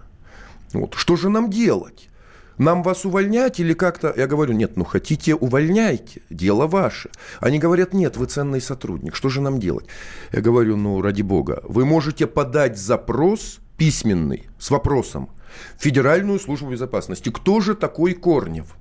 Вот, 0.73 0.95
что 0.95 1.15
же 1.17 1.29
нам 1.29 1.51
делать? 1.51 2.11
Нам 2.59 2.83
вас 2.83 3.05
увольнять 3.05 3.61
или 3.61 3.73
как-то... 3.73 4.13
Я 4.17 4.27
говорю, 4.27 4.55
нет, 4.55 4.77
ну 4.77 4.85
хотите, 4.85 5.35
увольняйте, 5.35 6.23
дело 6.31 6.67
ваше. 6.67 7.11
Они 7.41 7.59
говорят, 7.59 7.95
нет, 7.95 8.17
вы 8.17 8.27
ценный 8.27 8.61
сотрудник, 8.61 9.15
что 9.15 9.29
же 9.29 9.41
нам 9.41 9.61
делать? 9.61 9.87
Я 10.33 10.41
говорю, 10.41 10.77
ну, 10.77 11.01
ради 11.01 11.23
бога, 11.23 11.63
вы 11.65 11.85
можете 11.85 12.27
подать 12.27 12.77
запрос 12.77 13.61
письменный 13.77 14.49
с 14.59 14.71
вопросом 14.71 15.31
в 15.79 15.83
Федеральную 15.83 16.41
службу 16.41 16.71
безопасности. 16.71 17.31
Кто 17.31 17.61
же 17.61 17.75
такой 17.75 18.15
Корнев? 18.15 18.77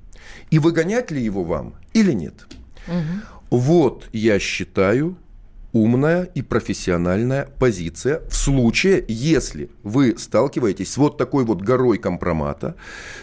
И 0.49 0.59
выгонять 0.59 1.11
ли 1.11 1.21
его 1.21 1.43
вам 1.43 1.75
или 1.93 2.13
нет? 2.13 2.47
Вот, 3.53 4.09
я 4.13 4.39
считаю, 4.39 5.15
умная 5.73 6.23
и 6.23 6.41
профессиональная 6.41 7.47
позиция 7.59 8.23
в 8.27 8.35
случае, 8.35 9.05
если 9.07 9.69
вы 9.83 10.15
сталкиваетесь 10.17 10.91
с 10.91 10.97
вот 10.97 11.19
такой 11.19 11.45
вот 11.45 11.61
горой 11.61 11.99
компромата 11.99 12.75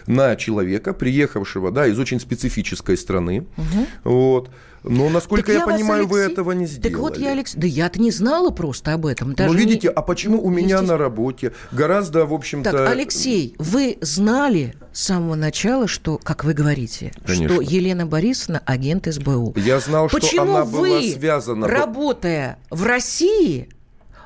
на 0.07 0.37
человека, 0.37 0.93
приехавшего 0.93 1.73
да, 1.73 1.89
из 1.89 1.99
очень 1.99 2.21
специфической 2.21 2.97
страны. 2.97 3.49
Угу. 3.57 3.87
Вот, 4.05 4.51
но, 4.83 5.09
насколько 5.09 5.47
так 5.47 5.55
я, 5.55 5.61
я 5.61 5.67
понимаю, 5.67 6.07
вас, 6.07 6.13
Алексей... 6.13 6.29
вы 6.29 6.33
этого 6.33 6.53
не 6.53 6.67
сделали. 6.67 6.93
Так 6.93 7.01
вот 7.01 7.19
я, 7.19 7.33
Алекс... 7.33 7.55
Да 7.55 7.67
я-то 7.67 8.01
не 8.01 8.11
знала 8.11 8.51
просто 8.51 8.95
об 8.95 9.07
этом. 9.07 9.35
Даже 9.35 9.53
Но 9.53 9.59
видите, 9.59 9.89
не... 9.89 9.95
а 9.95 10.03
почему 10.03 10.37
ну, 10.37 10.43
у 10.45 10.51
меня 10.51 10.79
здесь... 10.79 10.89
на 10.89 10.97
работе 10.97 11.53
гораздо, 11.73 12.25
в 12.25 12.33
общем-то... 12.33 12.71
Так, 12.71 12.89
Алексей, 12.89 13.55
вы 13.59 13.99
знали 14.01 14.75
с 14.93 15.03
самого 15.03 15.35
начала, 15.35 15.87
что, 15.87 16.19
как 16.19 16.45
вы 16.45 16.55
говорите, 16.55 17.13
Конечно. 17.25 17.49
что 17.49 17.61
Елена 17.61 18.07
Борисовна 18.07 18.63
агент 18.65 19.07
СБУ. 19.07 19.55
Я 19.57 19.81
знал, 19.81 20.09
Почему 20.09 20.31
что 20.31 20.43
она 20.43 20.65
вы, 20.65 20.89
была 20.89 21.03
связана... 21.03 21.69
работая 21.69 22.59
в 22.71 22.85
России, 22.85 23.69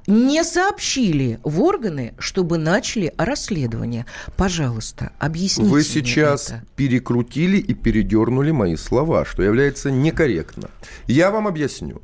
не 0.07 0.45
сообщили 0.45 1.39
в 1.43 1.63
органы, 1.63 2.15
чтобы 2.19 2.59
начали 2.59 3.13
расследование. 3.17 4.07
Пожалуйста, 4.37 5.13
объясните 5.19 5.71
Вы 5.71 5.83
сейчас 5.83 6.51
это. 6.51 6.63
перекрутили 6.77 7.59
и 7.59 7.75
передернули 7.75 8.51
мои 8.51 8.77
слова, 8.77 9.25
что 9.25 9.43
является 9.43 9.91
некорректно. 9.91 10.71
Я 11.07 11.31
вам 11.31 11.47
объясню. 11.47 12.03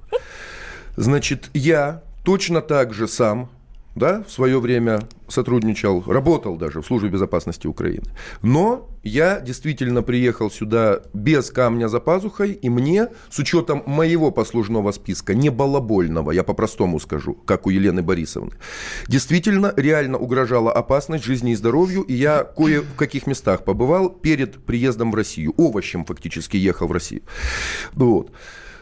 Значит, 0.97 1.51
я 1.55 2.03
точно 2.25 2.61
так 2.61 2.93
же 2.95 3.09
сам 3.09 3.51
да, 3.95 4.23
в 4.23 4.31
свое 4.31 4.61
время 4.61 5.01
сотрудничал, 5.29 6.03
работал 6.07 6.57
даже 6.57 6.81
в 6.81 6.87
службе 6.87 7.09
безопасности 7.09 7.67
Украины. 7.67 8.07
Но 8.43 8.89
я 9.03 9.41
действительно 9.41 10.03
приехал 10.03 10.51
сюда 10.51 11.03
без 11.13 11.51
камня 11.51 11.89
за 11.89 12.01
пазухой, 12.01 12.53
и 12.53 12.69
мне, 12.69 13.09
с 13.31 13.39
учетом 13.39 13.83
моего 13.87 14.31
послужного 14.31 14.93
списка, 14.93 15.35
не 15.35 15.51
балабольного, 15.51 16.31
я 16.33 16.43
по-простому 16.43 17.01
скажу, 17.01 17.35
как 17.35 17.67
у 17.67 17.71
Елены 17.71 18.03
Борисовны, 18.03 18.53
действительно 19.09 19.73
реально 19.77 20.19
угрожала 20.19 20.73
опасность 20.73 21.25
жизни 21.25 21.53
и 21.53 21.57
здоровью, 21.57 22.03
и 22.03 22.15
я 22.15 22.45
кое 22.45 22.83
в 22.83 22.95
каких 22.97 23.27
местах 23.27 23.65
побывал 23.65 24.11
перед 24.11 24.65
приездом 24.65 25.13
в 25.13 25.15
Россию. 25.15 25.55
Овощем 25.57 26.05
фактически 26.05 26.57
ехал 26.57 26.87
в 26.87 26.93
Россию. 26.93 27.23
Вот. 27.93 28.31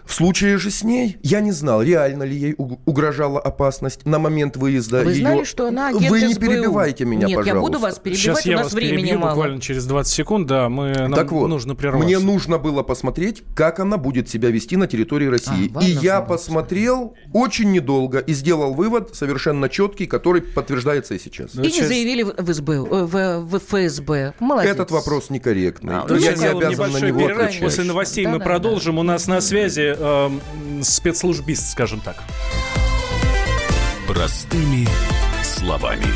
В 0.09 0.15
случае 0.15 0.57
же 0.57 0.71
с 0.71 0.83
ней 0.83 1.19
я 1.23 1.41
не 1.41 1.53
знал, 1.53 1.83
реально 1.83 2.23
ли 2.23 2.35
ей 2.35 2.55
угрожала 2.57 3.39
опасность 3.39 4.07
на 4.07 4.19
момент 4.19 4.57
выезда. 4.57 5.03
Вы 5.05 5.13
ее... 5.13 5.21
знали, 5.21 5.45
что 5.45 5.69
она 5.69 5.89
агент 5.89 6.09
Вы 6.09 6.23
не 6.23 6.33
СБУ. 6.33 6.47
перебивайте 6.47 7.05
меня, 7.05 7.27
Нет, 7.27 7.37
пожалуйста. 7.37 7.55
я 7.55 7.61
буду 7.61 7.79
вас 7.79 7.99
перебивать, 7.99 8.23
Сейчас 8.23 8.47
у 8.47 8.49
я 8.49 8.57
нас 8.57 8.65
вас 8.65 8.73
времени 8.73 9.03
перебью 9.03 9.19
мало. 9.19 9.31
буквально 9.33 9.61
через 9.61 9.85
20 9.85 10.13
секунд, 10.15 10.47
да, 10.47 10.71
мы, 10.71 10.95
нам 10.95 11.13
так 11.13 11.31
вот, 11.31 11.49
нужно 11.49 11.75
прерваться. 11.75 12.07
Мне 12.07 12.19
нужно 12.19 12.57
было 12.57 12.83
посмотреть, 12.83 13.43
как 13.55 13.81
она 13.81 13.99
будет 13.99 14.31
себя 14.31 14.49
вести 14.49 14.79
на 14.79 14.87
территории 14.87 15.27
России. 15.27 15.71
А, 15.75 15.85
и 15.85 15.91
я 15.91 16.23
посмотрел 16.23 17.15
очень 17.35 17.71
недолго 17.71 18.19
и 18.19 18.33
сделал 18.33 18.73
вывод 18.73 19.15
совершенно 19.15 19.69
четкий, 19.69 20.07
который 20.07 20.41
подтверждается 20.41 21.17
и 21.17 21.19
сейчас. 21.19 21.55
И 21.55 21.59
не 21.59 21.83
заявили 21.83 22.23
в, 22.23 22.51
СБУ, 22.51 22.73
э, 22.73 23.05
в, 23.05 23.41
в 23.41 23.59
ФСБ. 23.59 24.33
Молодец. 24.41 24.73
Этот 24.73 24.91
вопрос 24.91 25.29
некорректный. 25.29 25.97
А, 25.97 26.07
я 26.15 26.33
не 26.33 26.47
обязан 26.47 26.93
на 26.93 26.99
него 26.99 27.27
отвечать. 27.27 27.61
После 27.61 27.85
новостей 27.85 28.25
да, 28.25 28.31
мы 28.31 28.39
да, 28.39 28.45
продолжим. 28.47 28.95
Да. 28.95 29.01
У 29.03 29.05
нас 29.05 29.27
на 29.27 29.43
связи 29.43 29.98
э, 29.99 30.83
спецслужбист, 30.83 31.71
скажем 31.71 32.01
так. 32.01 32.23
Простыми 34.07 34.87
словами. 35.43 36.07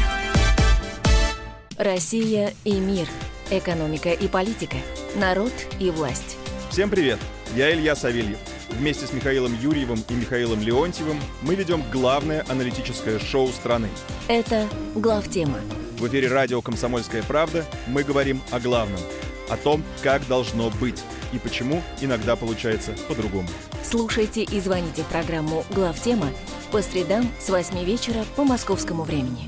Россия 1.76 2.54
и 2.64 2.74
мир. 2.74 3.06
Экономика 3.50 4.10
и 4.10 4.28
политика. 4.28 4.76
Народ 5.16 5.52
и 5.78 5.90
власть. 5.90 6.36
Всем 6.70 6.88
привет! 6.88 7.18
Я 7.54 7.74
Илья 7.74 7.94
Савельев. 7.94 8.38
Вместе 8.70 9.06
с 9.06 9.12
Михаилом 9.12 9.54
Юрьевым 9.60 10.02
и 10.08 10.14
Михаилом 10.14 10.60
Леонтьевым 10.62 11.20
мы 11.42 11.54
ведем 11.54 11.82
главное 11.92 12.44
аналитическое 12.48 13.18
шоу 13.18 13.48
страны. 13.48 13.88
Это 14.28 14.66
«Главтема». 14.94 15.58
В 15.98 16.08
эфире 16.08 16.28
радио 16.28 16.62
«Комсомольская 16.62 17.22
правда» 17.22 17.66
мы 17.86 18.02
говорим 18.02 18.40
о 18.50 18.58
главном. 18.58 19.00
О 19.48 19.56
том, 19.56 19.82
как 20.02 20.26
должно 20.28 20.70
быть 20.70 21.02
и 21.32 21.38
почему 21.38 21.82
иногда 22.00 22.36
получается 22.36 22.94
по-другому. 23.08 23.48
Слушайте 23.84 24.42
и 24.42 24.60
звоните 24.60 25.02
в 25.02 25.06
программу 25.06 25.64
«Главтема» 25.70 26.28
по 26.70 26.80
средам 26.80 27.30
с 27.38 27.48
8 27.50 27.84
вечера 27.84 28.24
по 28.36 28.44
московскому 28.44 29.02
времени. 29.02 29.46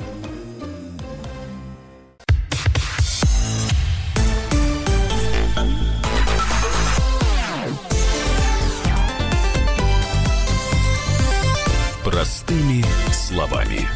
Простыми 12.04 12.84
словами. 13.12 13.88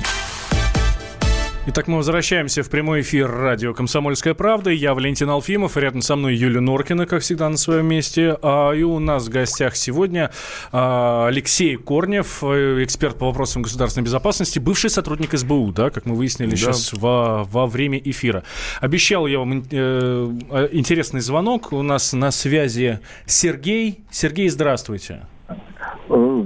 Итак, 1.71 1.87
мы 1.87 1.99
возвращаемся 1.99 2.63
в 2.63 2.71
прямой 2.71 3.03
эфир 3.03 3.31
радио 3.31 3.75
«Комсомольская 3.75 4.33
правда». 4.33 4.71
Я 4.71 4.95
Валентин 4.95 5.29
Алфимов, 5.29 5.77
рядом 5.77 6.01
со 6.01 6.17
мной 6.17 6.35
Юлия 6.35 6.61
Норкина, 6.61 7.05
как 7.05 7.21
всегда, 7.21 7.47
на 7.51 7.59
своем 7.59 7.85
месте. 7.85 8.39
А, 8.41 8.73
и 8.73 8.83
у 8.83 8.99
нас 8.99 9.27
в 9.27 9.29
гостях 9.29 9.77
сегодня 9.77 10.31
а, 10.73 11.27
Алексей 11.27 11.77
Корнев, 11.77 12.43
э, 12.43 12.83
эксперт 12.83 13.19
по 13.19 13.27
вопросам 13.27 13.61
государственной 13.61 14.05
безопасности, 14.07 14.59
бывший 14.59 14.89
сотрудник 14.89 15.39
СБУ, 15.39 15.73
да, 15.73 15.91
как 15.91 16.07
мы 16.07 16.15
выяснили 16.15 16.53
да. 16.53 16.57
сейчас 16.57 16.95
во, 16.95 17.45
во 17.45 17.67
время 17.67 17.99
эфира. 17.99 18.45
Обещал 18.81 19.27
я 19.27 19.39
вам 19.41 19.63
э, 19.71 20.69
интересный 20.73 21.21
звонок. 21.21 21.75
У 21.75 21.83
нас 21.83 22.15
на 22.15 22.31
связи 22.31 23.01
Сергей. 23.27 24.01
Сергей, 24.11 24.49
здравствуйте. 24.49 25.27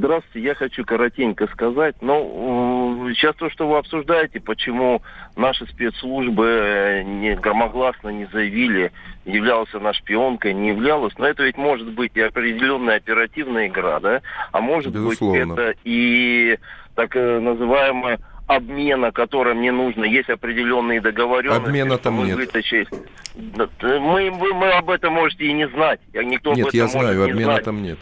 Здравствуйте, 0.03 0.49
я 0.49 0.57
хочу 0.57 0.85
коротенько 0.85 1.47
сказать. 1.47 1.95
Ну, 2.01 3.09
сейчас 3.15 3.37
то, 3.37 3.49
что 3.51 3.69
вы 3.69 3.79
обсуждаете, 3.79 4.41
почему 4.41 5.01
наши 5.37 5.65
спецслужбы 5.69 6.45
э, 6.45 7.03
не 7.05 7.37
громогласно 7.37 8.09
не 8.09 8.27
заявили, 8.33 8.91
являлся 9.25 9.77
она 9.77 9.93
шпионкой, 9.93 10.55
не 10.55 10.71
являлась, 10.71 11.17
но 11.19 11.29
это 11.29 11.45
ведь 11.45 11.57
может 11.57 11.89
быть 11.93 12.17
и 12.17 12.21
определенная 12.21 12.97
оперативная 12.97 13.69
игра, 13.69 14.01
да? 14.01 14.23
А 14.51 14.61
может 14.61 14.93
Безусловно. 14.93 15.55
быть 15.55 15.65
это 15.65 15.79
и 15.85 16.59
так 16.97 17.15
э, 17.15 17.39
называемая 17.39 18.19
обмена, 18.49 19.13
который 19.13 19.55
мне 19.55 19.71
нужно, 19.71 20.05
есть 20.05 20.31
определенные 20.31 21.01
договоренности. 21.01 21.65
Обмена 21.65 21.97
там 21.99 22.25
нет. 22.25 22.37
Вытащили. 22.37 22.89
Мы, 23.37 24.33
вы, 24.33 24.53
мы 24.53 24.73
об 24.73 24.91
этом 24.91 25.13
можете 25.13 25.47
и 25.47 25.53
не 25.53 25.69
знать. 25.69 26.01
Никто 26.13 26.55
нет, 26.55 26.67
об 26.67 26.69
этом 26.71 26.81
я 26.81 26.89
знаю, 26.89 27.23
обмена 27.23 27.53
знать. 27.53 27.65
там 27.65 27.83
нет. 27.85 27.99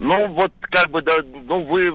Ну, 0.00 0.28
вот 0.28 0.52
как 0.62 0.90
бы, 0.90 1.02
да, 1.02 1.18
ну, 1.46 1.62
вы 1.62 1.88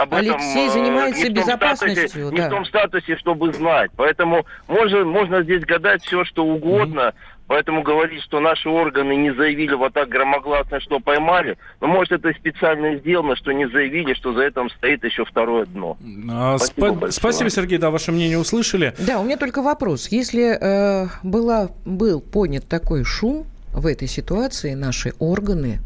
об 0.00 0.12
Алексей 0.12 0.66
этом 0.66 0.72
занимается 0.72 1.22
не 1.22 1.30
безопасностью, 1.30 2.08
статусе, 2.08 2.30
да. 2.30 2.42
не 2.42 2.48
в 2.48 2.50
том 2.50 2.64
статусе, 2.66 3.16
чтобы 3.16 3.52
знать. 3.52 3.92
Поэтому 3.96 4.44
можно, 4.66 5.04
можно 5.04 5.42
здесь 5.44 5.64
гадать 5.64 6.02
все, 6.02 6.24
что 6.24 6.44
угодно. 6.44 7.00
Mm-hmm. 7.00 7.32
Поэтому 7.46 7.82
говорить, 7.82 8.22
что 8.22 8.40
наши 8.40 8.68
органы 8.68 9.14
не 9.14 9.32
заявили 9.34 9.74
вот 9.74 9.92
так 9.92 10.08
громогласно, 10.08 10.80
что 10.80 11.00
поймали, 11.00 11.58
ну, 11.80 11.86
может, 11.86 12.12
это 12.12 12.32
специально 12.32 12.96
сделано, 12.96 13.36
что 13.36 13.52
не 13.52 13.68
заявили, 13.68 14.14
что 14.14 14.32
за 14.32 14.44
этим 14.44 14.70
стоит 14.70 15.04
еще 15.04 15.24
второе 15.24 15.66
дно. 15.66 15.98
А, 16.30 16.56
спасибо, 16.58 17.10
спасибо, 17.10 17.50
Сергей, 17.50 17.78
да, 17.78 17.90
ваше 17.90 18.10
мнение 18.10 18.38
услышали. 18.38 18.94
Да, 18.98 19.20
у 19.20 19.24
меня 19.24 19.36
только 19.36 19.60
вопрос. 19.60 20.08
Если 20.08 20.56
э, 20.58 21.08
была, 21.22 21.68
был 21.84 22.20
понят 22.20 22.66
такой 22.68 23.04
шум 23.04 23.44
в 23.72 23.86
этой 23.86 24.08
ситуации, 24.08 24.72
наши 24.74 25.12
органы 25.18 25.80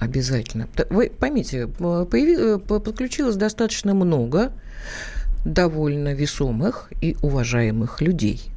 Обязательно. 0.00 0.66
Вы 0.88 1.10
поймите, 1.10 1.66
появи, 1.66 2.58
подключилось 2.58 3.36
достаточно 3.36 3.94
много 3.94 4.52
довольно 5.44 6.14
весомых 6.14 6.90
и 7.02 7.16
уважаемых 7.22 8.00
людей 8.00 8.50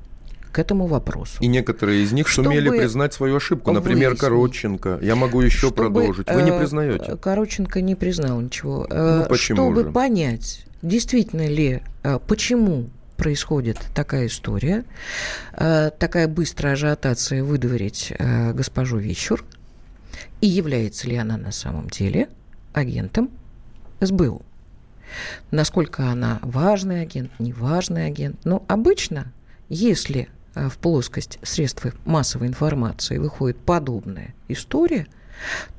к 0.54 0.60
этому 0.60 0.86
вопросу. 0.88 1.38
И 1.42 1.48
некоторые 1.48 2.04
из 2.04 2.14
них 2.14 2.28
чтобы 2.28 2.50
сумели 2.50 2.70
признать 2.70 3.14
свою 3.14 3.38
ошибку. 3.38 3.72
Например, 3.72 4.12
выяснить, 4.12 4.22
Коротченко. 4.22 5.00
Я 5.02 5.16
могу 5.16 5.42
еще 5.42 5.68
чтобы, 5.68 5.76
продолжить. 5.76 6.30
Вы 6.30 6.44
не 6.44 6.52
э, 6.52 6.60
признаете? 6.60 7.18
Коротченко 7.18 7.82
не 7.82 7.96
признал 7.96 8.40
ничего. 8.40 8.88
Ну, 8.90 9.26
почему 9.28 9.58
чтобы 9.58 9.84
же? 9.84 9.92
понять, 9.92 10.66
действительно 10.82 11.48
ли, 11.48 11.82
э, 12.04 12.20
почему 12.26 12.90
происходит 13.18 13.80
такая 13.96 14.28
история, 14.28 14.86
э, 15.58 15.90
такая 15.98 16.28
быстрая 16.28 16.74
ажиотация 16.74 17.44
выдворить 17.44 18.14
госпожу 18.54 18.98
Вещур– 18.98 19.44
и 20.42 20.48
является 20.48 21.08
ли 21.08 21.16
она 21.16 21.38
на 21.38 21.52
самом 21.52 21.90
деле 21.90 22.30
агентом 22.74 23.30
СБУ. 24.02 24.42
Насколько 25.52 26.10
она 26.10 26.40
важный 26.42 27.02
агент, 27.02 27.32
неважный 27.40 28.08
агент. 28.08 28.44
Но 28.46 28.64
обычно, 28.68 29.32
если 29.70 30.30
э, 30.56 30.70
в 30.70 30.78
плоскость 30.78 31.40
средств 31.44 31.86
массовой 32.06 32.48
информации 32.48 33.18
выходит 33.18 33.58
подобная 33.58 34.34
история, 34.48 35.08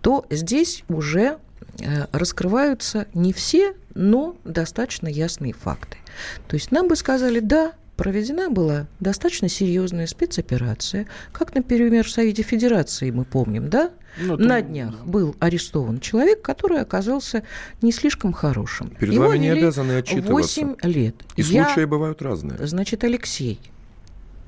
то 0.03 0.27
здесь 0.31 0.85
уже 0.89 1.39
э, 1.81 2.07
раскрываются 2.13 3.07
не 3.15 3.33
все, 3.33 3.75
но 3.95 4.37
достаточно 4.45 5.09
ясные 5.09 5.53
факты. 5.53 5.99
То 6.47 6.55
есть 6.55 6.71
нам 6.71 6.89
бы 6.89 6.97
сказали, 6.97 7.41
да, 7.41 7.73
проведена 7.97 8.51
была 8.51 8.87
достаточно 9.01 9.49
серьезная 9.49 10.07
спецоперация, 10.07 11.07
как, 11.33 11.55
например, 11.55 12.05
в 12.05 12.11
Совете 12.11 12.43
Федерации 12.43 13.11
мы 13.11 13.25
помним, 13.25 13.71
да? 13.71 13.91
Ну, 14.19 14.37
На 14.37 14.63
днях 14.63 14.93
да. 14.93 15.05
был 15.05 15.35
арестован 15.41 15.99
человек, 15.99 16.41
который 16.43 16.81
оказался 16.81 17.43
не 17.83 17.91
слишком 17.91 18.33
хорошим. 18.33 18.91
Перед 18.91 19.15
Его 19.15 19.27
вами 19.27 19.39
не 19.39 19.49
обязаны 19.49 19.93
отчитываться. 19.93 20.33
8 20.33 20.77
лет. 20.83 21.17
И 21.37 21.43
я, 21.43 21.65
случаи 21.65 21.85
бывают 21.85 22.23
разные. 22.23 22.65
Значит, 22.67 23.03
Алексей, 23.03 23.59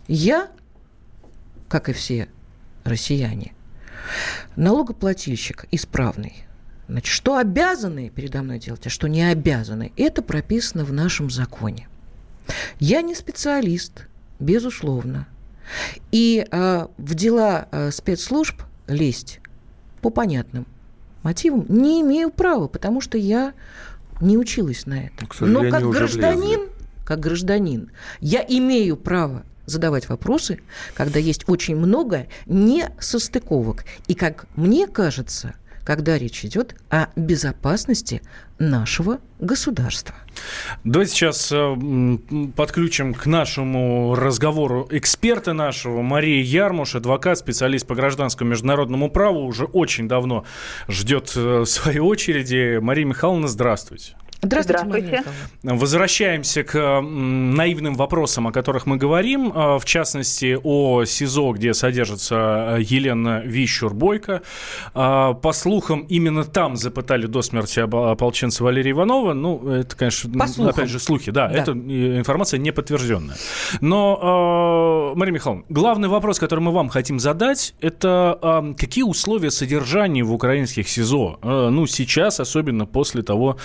я, 0.07 0.49
как 1.69 1.89
и 1.89 1.93
все 1.93 2.29
россияне, 2.85 3.55
налогоплательщик 4.55 5.67
исправный. 5.73 6.45
Значит, 6.89 7.13
что 7.13 7.37
обязаны 7.37 8.11
передо 8.11 8.43
мной 8.43 8.61
делать, 8.61 8.87
а 8.87 8.91
что 8.91 9.09
не 9.09 9.25
обязаны, 9.25 9.93
это 9.97 10.23
прописано 10.23 10.85
в 10.85 10.93
нашем 10.93 11.31
законе. 11.31 11.89
Я 12.79 13.03
не 13.03 13.15
специалист, 13.15 14.07
безусловно. 14.39 15.27
И 16.13 16.47
э, 16.51 16.87
в 16.97 17.15
дела 17.15 17.69
э, 17.71 17.91
спецслужб 17.91 18.63
лезть 18.87 19.41
по 20.01 20.11
понятным 20.11 20.67
мотивам 21.23 21.67
не 21.69 22.03
имею 22.03 22.31
права, 22.31 22.69
потому 22.69 23.01
что 23.01 23.19
я 23.19 23.53
не 24.21 24.39
училась 24.39 24.87
на 24.87 25.07
это. 25.07 25.27
Но 25.41 25.69
как 25.71 25.83
гражданин, 25.91 26.61
влезли. 26.61 26.73
как 27.05 27.21
гражданин, 27.21 27.91
я 28.21 28.45
имею 28.49 28.97
право 28.97 29.43
задавать 29.67 30.09
вопросы, 30.09 30.61
когда 30.95 31.19
есть 31.19 31.49
очень 31.49 31.77
много 31.77 32.29
несостыковок. 32.47 33.85
И, 34.07 34.15
как 34.15 34.47
мне 34.55 34.87
кажется, 34.87 35.55
когда 35.87 36.18
речь 36.18 36.44
идет 36.44 36.75
о 36.90 37.07
безопасности 37.14 38.20
нашего 38.59 39.20
государства. 39.38 40.16
Давайте 40.83 41.12
сейчас 41.12 41.53
э, 41.53 42.18
подключим 42.57 43.14
к 43.14 43.27
нашему 43.27 44.16
разговору 44.16 44.88
эксперта 44.90 45.53
нашего, 45.53 46.03
Мария 46.03 46.42
Ярмуш, 46.42 46.96
адвокат, 46.96 47.38
специалист 47.38 47.87
по 47.87 47.94
гражданскому 47.94 48.51
международному 48.51 49.11
праву, 49.11 49.44
уже 49.46 49.64
очень 49.64 50.09
давно 50.09 50.44
ждет 50.88 51.33
э, 51.37 51.64
своей 51.64 52.01
очереди. 52.01 52.79
Мария 52.79 53.07
Михайловна, 53.07 53.46
здравствуйте. 53.46 54.16
Здравствуйте. 54.47 55.23
Здравствуйте. 55.23 55.25
Возвращаемся 55.63 56.63
к 56.63 57.01
наивным 57.01 57.95
вопросам, 57.95 58.47
о 58.47 58.53
которых 58.53 58.87
мы 58.87 58.97
говорим. 58.97 59.53
А, 59.55 59.79
в 59.79 59.85
частности, 59.85 60.59
о 60.63 61.05
СИЗО, 61.05 61.53
где 61.53 61.75
содержится 61.75 62.79
Елена 62.79 63.43
Вищур-Бойко. 63.45 64.43
А, 64.95 65.35
по 65.35 65.53
слухам, 65.53 66.01
именно 66.09 66.45
там 66.45 66.77
запытали 66.77 67.27
до 67.27 67.43
смерти 67.43 67.81
ополченца 67.81 68.63
Валерия 68.65 68.93
Иванова. 68.93 69.35
Ну, 69.35 69.69
это, 69.69 69.97
конечно, 69.97 70.31
По 70.33 70.69
опять 70.69 70.89
же, 70.89 70.99
слухи. 70.99 71.31
Да, 71.31 71.49
да, 71.49 71.55
это 71.59 71.73
информация 71.73 72.59
не 72.59 72.71
подтвержденная. 72.71 73.37
Но, 73.81 75.13
Мария 75.17 75.35
Михайловна, 75.35 75.65
главный 75.69 76.09
вопрос, 76.09 76.39
который 76.39 76.61
мы 76.61 76.73
вам 76.73 76.89
хотим 76.89 77.19
задать, 77.19 77.75
это 77.81 78.75
какие 78.79 79.05
условия 79.05 79.51
содержания 79.51 80.23
в 80.23 80.33
украинских 80.33 80.89
СИЗО? 80.89 81.39
Ну, 81.43 81.87
сейчас, 81.87 82.41
особенно 82.41 82.87
после 82.87 83.23
того 83.23 83.57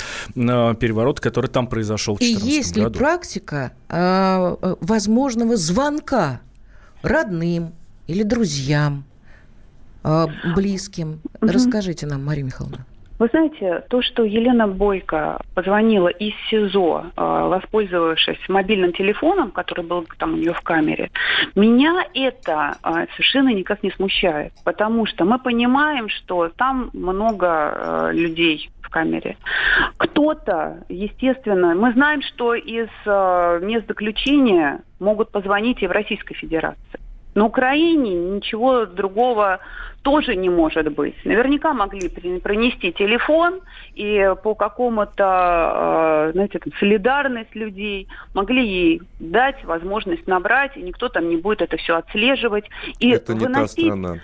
переворот, 0.76 1.20
который 1.20 1.48
там 1.48 1.68
произошел 1.68 2.16
в 2.16 2.20
2014 2.20 2.54
И 2.54 2.58
есть 2.58 2.76
ли 2.76 2.84
году. 2.84 3.00
практика 3.00 3.72
э, 3.90 4.76
возможного 4.82 5.58
звонка 5.58 6.42
родным 7.04 7.74
или 8.08 8.24
друзьям, 8.24 9.04
э, 10.04 10.26
близким? 10.56 11.20
Угу. 11.42 11.52
Расскажите 11.52 12.06
нам, 12.06 12.26
Мария 12.26 12.44
Михайловна. 12.46 12.86
Вы 13.22 13.28
знаете, 13.28 13.84
то, 13.88 14.02
что 14.02 14.24
Елена 14.24 14.68
Бойко 14.68 15.40
позвонила 15.54 16.08
из 16.08 16.34
СИЗО, 16.50 17.12
воспользовавшись 17.16 18.40
мобильным 18.50 18.94
телефоном, 18.94 19.52
который 19.52 19.86
был 19.86 20.08
там 20.18 20.34
у 20.34 20.38
нее 20.38 20.54
в 20.54 20.62
камере, 20.62 21.12
меня 21.54 22.04
это 22.16 22.78
совершенно 23.16 23.50
никак 23.50 23.84
не 23.84 23.92
смущает, 23.92 24.54
потому 24.64 25.06
что 25.06 25.26
мы 25.26 25.38
понимаем, 25.38 26.10
что 26.10 26.50
там 26.50 26.90
много 26.94 28.10
людей 28.12 28.72
камере. 28.92 29.38
Кто-то, 29.98 30.84
естественно, 30.90 31.74
мы 31.74 31.94
знаем, 31.94 32.22
что 32.22 32.54
из 32.54 32.90
мест 33.64 33.88
заключения 33.88 34.82
могут 35.00 35.32
позвонить 35.32 35.82
и 35.82 35.88
в 35.88 35.92
Российской 35.92 36.36
Федерации. 36.36 37.00
На 37.34 37.46
Украине 37.46 38.14
ничего 38.14 38.86
другого 38.86 39.60
тоже 40.02 40.36
не 40.36 40.50
может 40.50 40.92
быть. 40.92 41.16
Наверняка 41.24 41.74
могли 41.74 42.10
пронести 42.40 42.92
телефон 42.92 43.62
и 43.96 44.34
по 44.44 44.56
какому-то, 44.56 46.28
э, 46.28 46.32
знаете, 46.34 46.60
там, 46.60 46.74
солидарность 46.80 47.56
людей 47.56 48.08
могли 48.34 48.66
ей 48.68 49.02
дать 49.20 49.64
возможность 49.64 50.28
набрать, 50.28 50.76
и 50.76 50.82
никто 50.82 51.08
там 51.08 51.30
не 51.30 51.38
будет 51.38 51.62
это 51.62 51.78
все 51.78 51.98
отслеживать. 51.98 52.66
И 53.00 53.12
это 53.12 53.34
не 53.34 53.46
выносить, 53.46 53.78
та 53.78 53.82
страна 53.84 54.20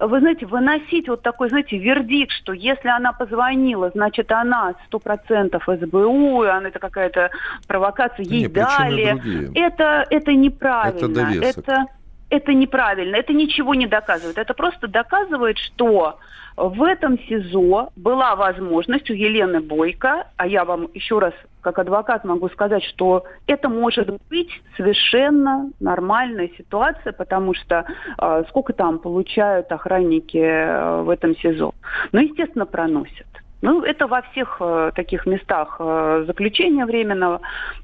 вы 0.00 0.20
знаете, 0.20 0.46
выносить 0.46 1.08
вот 1.08 1.22
такой, 1.22 1.48
знаете, 1.48 1.78
вердикт, 1.78 2.32
что 2.32 2.52
если 2.52 2.88
она 2.88 3.12
позвонила, 3.12 3.90
значит, 3.94 4.30
она 4.32 4.74
сто 4.86 4.98
процентов 4.98 5.64
СБУ, 5.66 6.42
она 6.42 6.68
это 6.68 6.78
какая-то 6.78 7.30
провокация, 7.66 8.24
ей 8.24 8.42
не, 8.42 8.48
дали. 8.48 9.52
Это, 9.58 10.04
это 10.10 10.32
неправильно. 10.32 10.96
Это 10.96 11.08
довесок. 11.08 11.68
Это, 11.68 11.86
это 12.30 12.52
неправильно, 12.52 13.16
это 13.16 13.32
ничего 13.32 13.74
не 13.74 13.86
доказывает. 13.86 14.38
Это 14.38 14.54
просто 14.54 14.88
доказывает, 14.88 15.58
что 15.58 16.18
в 16.56 16.82
этом 16.82 17.18
СИЗО 17.20 17.90
была 17.96 18.34
возможность 18.34 19.08
у 19.10 19.14
Елены 19.14 19.60
Бойко, 19.60 20.26
а 20.36 20.46
я 20.46 20.64
вам 20.64 20.88
еще 20.92 21.18
раз 21.18 21.32
как 21.60 21.78
адвокат 21.78 22.24
могу 22.24 22.48
сказать, 22.48 22.82
что 22.84 23.24
это 23.46 23.68
может 23.68 24.08
быть 24.28 24.50
совершенно 24.76 25.70
нормальная 25.80 26.50
ситуация, 26.56 27.12
потому 27.12 27.54
что 27.54 27.84
э, 28.18 28.44
сколько 28.48 28.72
там 28.72 28.98
получают 28.98 29.70
охранники 29.70 30.38
э, 30.38 31.02
в 31.02 31.10
этом 31.10 31.36
СИЗО? 31.36 31.74
Ну, 32.12 32.20
естественно, 32.20 32.66
проносят. 32.66 33.26
Ну, 33.60 33.82
это 33.82 34.06
во 34.06 34.22
всех 34.22 34.56
э, 34.60 34.92
таких 34.94 35.26
местах 35.26 35.76
э, 35.80 36.24
заключения 36.26 36.86
временного, 36.86 37.40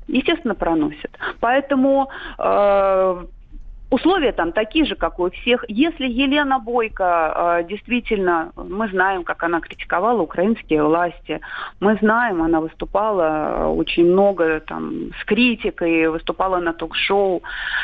естественно, 0.07 0.55
проносят. 0.55 1.11
Поэтому 1.41 2.11
э, 2.39 3.25
Условия 3.91 4.33
там 4.33 4.53
такие 4.53 4.85
же, 4.85 4.97
как 4.97 5.21
у 5.21 5.31
всех. 5.31 5.65
Если 5.69 6.07
Елена 6.07 6.59
Бойко 6.59 7.61
э, 7.61 7.65
действительно, 7.69 8.51
мы 8.57 8.89
знаем, 8.89 9.25
как 9.25 9.43
она 9.43 9.61
критиковала 9.61 10.21
украинские 10.21 10.83
власти, 10.83 11.41
мы 11.81 11.97
знаем, 12.01 12.43
она 12.43 12.61
выступала 12.61 13.23
э, 13.23 13.67
очень 13.67 14.07
много 14.07 14.61
там 14.61 15.13
с 15.21 15.25
критикой, 15.25 16.09
выступала 16.09 16.59
на 16.59 16.73
ток-шоу. 16.73 17.43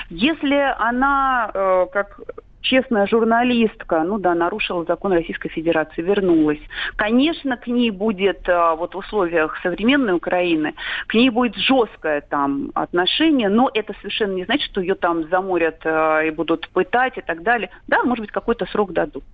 Если 0.09 0.75
она, 0.79 1.51
э, 1.55 1.87
как 1.93 2.21
честная 2.61 3.07
журналистка, 3.07 4.03
ну 4.05 4.19
да, 4.19 4.35
нарушила 4.35 4.85
закон 4.85 5.13
Российской 5.13 5.49
Федерации, 5.49 6.03
вернулась. 6.03 6.61
Конечно, 6.97 7.57
к 7.57 7.67
ней 7.67 7.91
будет 7.91 8.49
а, 8.49 8.75
вот 8.75 8.95
в 8.95 8.99
условиях 8.99 9.59
современной 9.63 10.15
Украины, 10.15 10.75
к 11.07 11.15
ней 11.15 11.31
будет 11.31 11.57
жесткое 11.57 12.21
там 12.21 12.71
отношение, 12.75 13.49
но 13.49 13.71
это 13.73 13.95
совершенно 14.01 14.35
не 14.35 14.45
значит, 14.45 14.71
что 14.71 14.81
ее 14.81 14.95
там 14.95 15.29
заморят 15.29 15.81
а, 15.85 16.21
и 16.21 16.31
будут 16.31 16.69
пытать 16.71 17.19
и 17.19 17.23
так 17.23 17.43
далее. 17.43 17.71
Да, 17.89 18.03
может 18.05 18.25
быть, 18.25 18.33
какой-то 18.33 18.67
срок 18.67 18.93
дадут. 18.93 19.25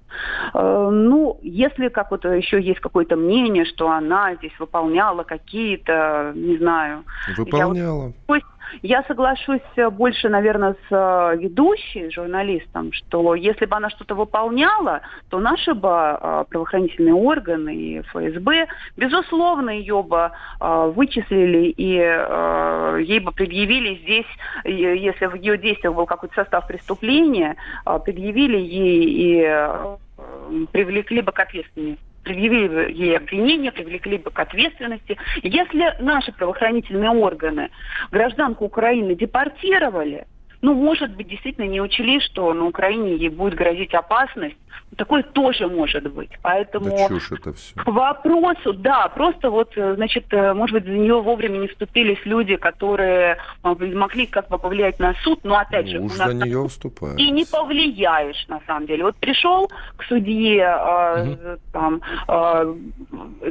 А, 0.52 0.90
ну, 0.90 1.38
если 1.42 1.88
как 1.88 2.10
вот 2.10 2.24
еще 2.24 2.60
есть 2.60 2.80
какое-то 2.80 3.16
мнение, 3.16 3.64
что 3.64 3.90
она 3.90 4.34
здесь 4.36 4.58
выполняла 4.58 5.24
какие-то, 5.24 6.32
не 6.34 6.56
знаю... 6.58 7.04
Выполняла. 7.36 8.06
Я 8.06 8.12
вот, 8.28 8.42
я 8.82 9.02
соглашусь 9.04 9.60
э, 9.76 9.90
больше, 9.90 10.28
наверное, 10.28 10.74
с 10.88 10.92
э, 10.92 11.36
ведущей, 11.38 12.10
журналистом, 12.10 12.92
что 12.92 13.34
если 13.34 13.66
бы 13.66 13.76
она 13.76 13.90
что-то 13.90 14.14
выполняла, 14.14 15.00
то 15.30 15.38
наши 15.38 15.74
бы 15.74 15.88
э, 15.88 16.44
правоохранительные 16.48 17.14
органы 17.14 17.74
и 17.74 18.00
ФСБ, 18.02 18.66
безусловно, 18.96 19.70
ее 19.70 20.02
бы 20.02 20.30
вычислили 20.60 21.68
и 21.68 21.86
ей 21.86 23.20
бы 23.20 23.32
предъявили 23.32 23.96
здесь, 24.02 24.26
если 24.64 25.26
в 25.26 25.34
ее 25.34 25.58
действиях 25.58 25.94
был 25.94 26.06
какой-то 26.06 26.34
состав 26.34 26.66
преступления, 26.66 27.56
предъявили 28.04 28.58
ей 28.58 29.04
и 29.04 30.66
привлекли 30.72 31.20
бы 31.20 31.32
к 31.32 31.40
ответственности 31.40 32.00
предъявили 32.26 32.92
ей 32.92 33.16
обвинение, 33.16 33.70
привлекли 33.70 34.18
бы 34.18 34.32
к 34.32 34.38
ответственности. 34.40 35.16
Если 35.44 35.94
наши 36.00 36.32
правоохранительные 36.32 37.10
органы 37.10 37.70
гражданку 38.10 38.64
Украины 38.64 39.14
депортировали, 39.14 40.26
ну, 40.60 40.74
может 40.74 41.14
быть, 41.14 41.28
действительно 41.28 41.66
не 41.66 41.80
учли, 41.80 42.18
что 42.18 42.52
на 42.52 42.64
Украине 42.64 43.14
ей 43.14 43.28
будет 43.28 43.54
грозить 43.54 43.94
опасность, 43.94 44.56
Такое 44.96 45.22
тоже 45.22 45.66
может 45.66 46.10
быть. 46.12 46.30
Поэтому 46.42 46.86
да 46.90 47.08
чушь 47.08 47.32
это 47.32 47.52
все. 47.52 47.74
к 47.74 47.86
вопросу, 47.86 48.72
да, 48.72 49.08
просто 49.08 49.50
вот, 49.50 49.76
э, 49.76 49.94
значит, 49.96 50.26
э, 50.30 50.54
может 50.54 50.74
быть, 50.74 50.84
за 50.84 50.92
нее 50.92 51.20
вовремя 51.20 51.58
не 51.58 51.68
вступились 51.68 52.18
люди, 52.24 52.56
которые 52.56 53.36
могли 53.62 54.26
как 54.26 54.48
бы 54.48 54.58
повлиять 54.58 54.98
на 54.98 55.14
суд, 55.22 55.40
но 55.44 55.58
опять 55.58 55.88
же... 55.88 56.00
Уж 56.00 56.12
за 56.12 56.32
нее 56.32 56.66
вступают. 56.68 57.18
И 57.18 57.30
не 57.30 57.44
повлияешь, 57.44 58.46
на 58.48 58.60
самом 58.66 58.86
деле. 58.86 59.04
Вот 59.04 59.16
пришел 59.16 59.70
к 59.96 60.04
судье, 60.04 60.62
э, 60.62 61.22
угу. 61.22 61.60
там, 61.72 62.00
э, 62.28 62.74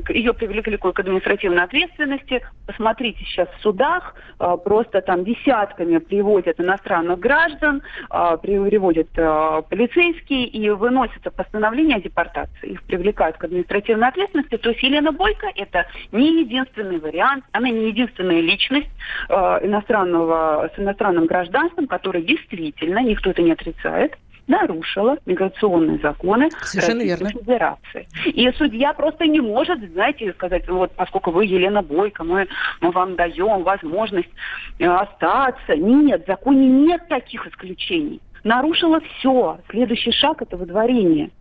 ее 0.09 0.33
привлекли 0.33 0.77
к 0.77 0.99
административной 0.99 1.63
ответственности, 1.63 2.41
посмотрите 2.65 3.19
сейчас 3.25 3.49
в 3.59 3.61
судах, 3.61 4.15
э, 4.39 4.57
просто 4.63 5.01
там 5.01 5.23
десятками 5.23 5.97
приводят 5.97 6.59
иностранных 6.59 7.19
граждан, 7.19 7.81
э, 8.09 8.37
приводят 8.41 9.09
э, 9.15 9.61
полицейские 9.69 10.45
и 10.47 10.69
выносятся 11.15 11.31
постановление 11.31 11.97
о 11.97 12.01
депортации. 12.01 12.71
Их 12.71 12.83
привлекают 12.83 13.37
к 13.37 13.43
административной 13.43 14.07
ответственности. 14.07 14.57
То 14.57 14.69
есть 14.69 14.83
Елена 14.83 15.11
Бойко– 15.11 15.47
это 15.55 15.85
не 16.11 16.41
единственный 16.41 16.99
вариант, 16.99 17.45
она 17.51 17.69
не 17.69 17.87
единственная 17.87 18.41
личность 18.41 18.89
э, 19.29 19.33
иностранного, 19.33 20.69
с 20.75 20.79
иностранным 20.79 21.25
гражданством, 21.25 21.87
который 21.87 22.23
действительно, 22.23 22.99
никто 22.99 23.29
это 23.29 23.41
не 23.41 23.51
отрицает, 23.51 24.17
нарушила 24.47 25.17
миграционные 25.25 25.97
законы 25.99 26.51
Совершенно 26.61 27.01
верно. 27.01 27.29
Федерации. 27.29 28.07
И 28.25 28.51
судья 28.51 28.93
просто 28.93 29.25
не 29.25 29.41
может, 29.41 29.79
знаете, 29.93 30.31
сказать, 30.33 30.67
вот 30.69 30.91
поскольку 30.95 31.31
вы 31.31 31.45
Елена 31.45 31.81
Бойко, 31.81 32.23
мы, 32.23 32.47
мы 32.79 32.91
вам 32.91 33.15
даем 33.15 33.63
возможность 33.63 34.29
э, 34.77 34.85
остаться. 34.85 35.75
Нет, 35.75 36.23
в 36.23 36.27
законе 36.27 36.67
нет 36.67 37.07
таких 37.07 37.47
исключений. 37.47 38.21
Нарушила 38.45 39.01
все. 39.01 39.57
Следующий 39.71 40.11
шаг– 40.11 40.41
это 40.43 40.55
выдворение. 40.55 41.31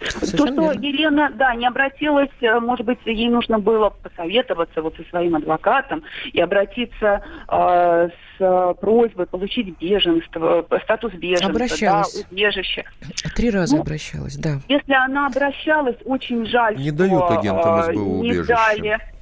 Совершенно 0.00 0.38
То, 0.38 0.46
что 0.46 0.72
верно. 0.72 0.86
Елена, 0.86 1.32
да, 1.34 1.54
не 1.54 1.66
обратилась, 1.66 2.30
э, 2.40 2.60
может 2.60 2.86
быть, 2.86 2.98
ей 3.06 3.28
нужно 3.28 3.58
было 3.58 3.90
посоветоваться 3.90 4.80
вот 4.80 4.94
со 4.96 5.02
своим 5.10 5.34
адвокатом 5.34 6.04
и 6.32 6.40
обратиться 6.40 7.24
э, 7.48 8.08
с 8.08 8.40
э, 8.40 8.74
просьбой 8.80 9.26
получить 9.26 9.76
беженство, 9.80 10.64
э, 10.70 10.78
статус 10.84 11.12
беженства, 11.14 11.50
обращалась. 11.50 12.22
да, 12.22 12.28
убежище. 12.30 12.84
Три 13.34 13.50
раза 13.50 13.74
ну, 13.76 13.82
обращалась, 13.82 14.36
да. 14.36 14.60
Если 14.68 14.92
она 14.92 15.26
обращалась, 15.26 15.96
очень 16.04 16.46
жаль, 16.46 16.76
не 16.76 16.90
что 16.90 16.98
дают 16.98 17.30
агентам 17.30 17.82
СБУ 17.82 18.22
не 18.22 18.30
убежище. 18.30 18.54
дали. 18.54 19.13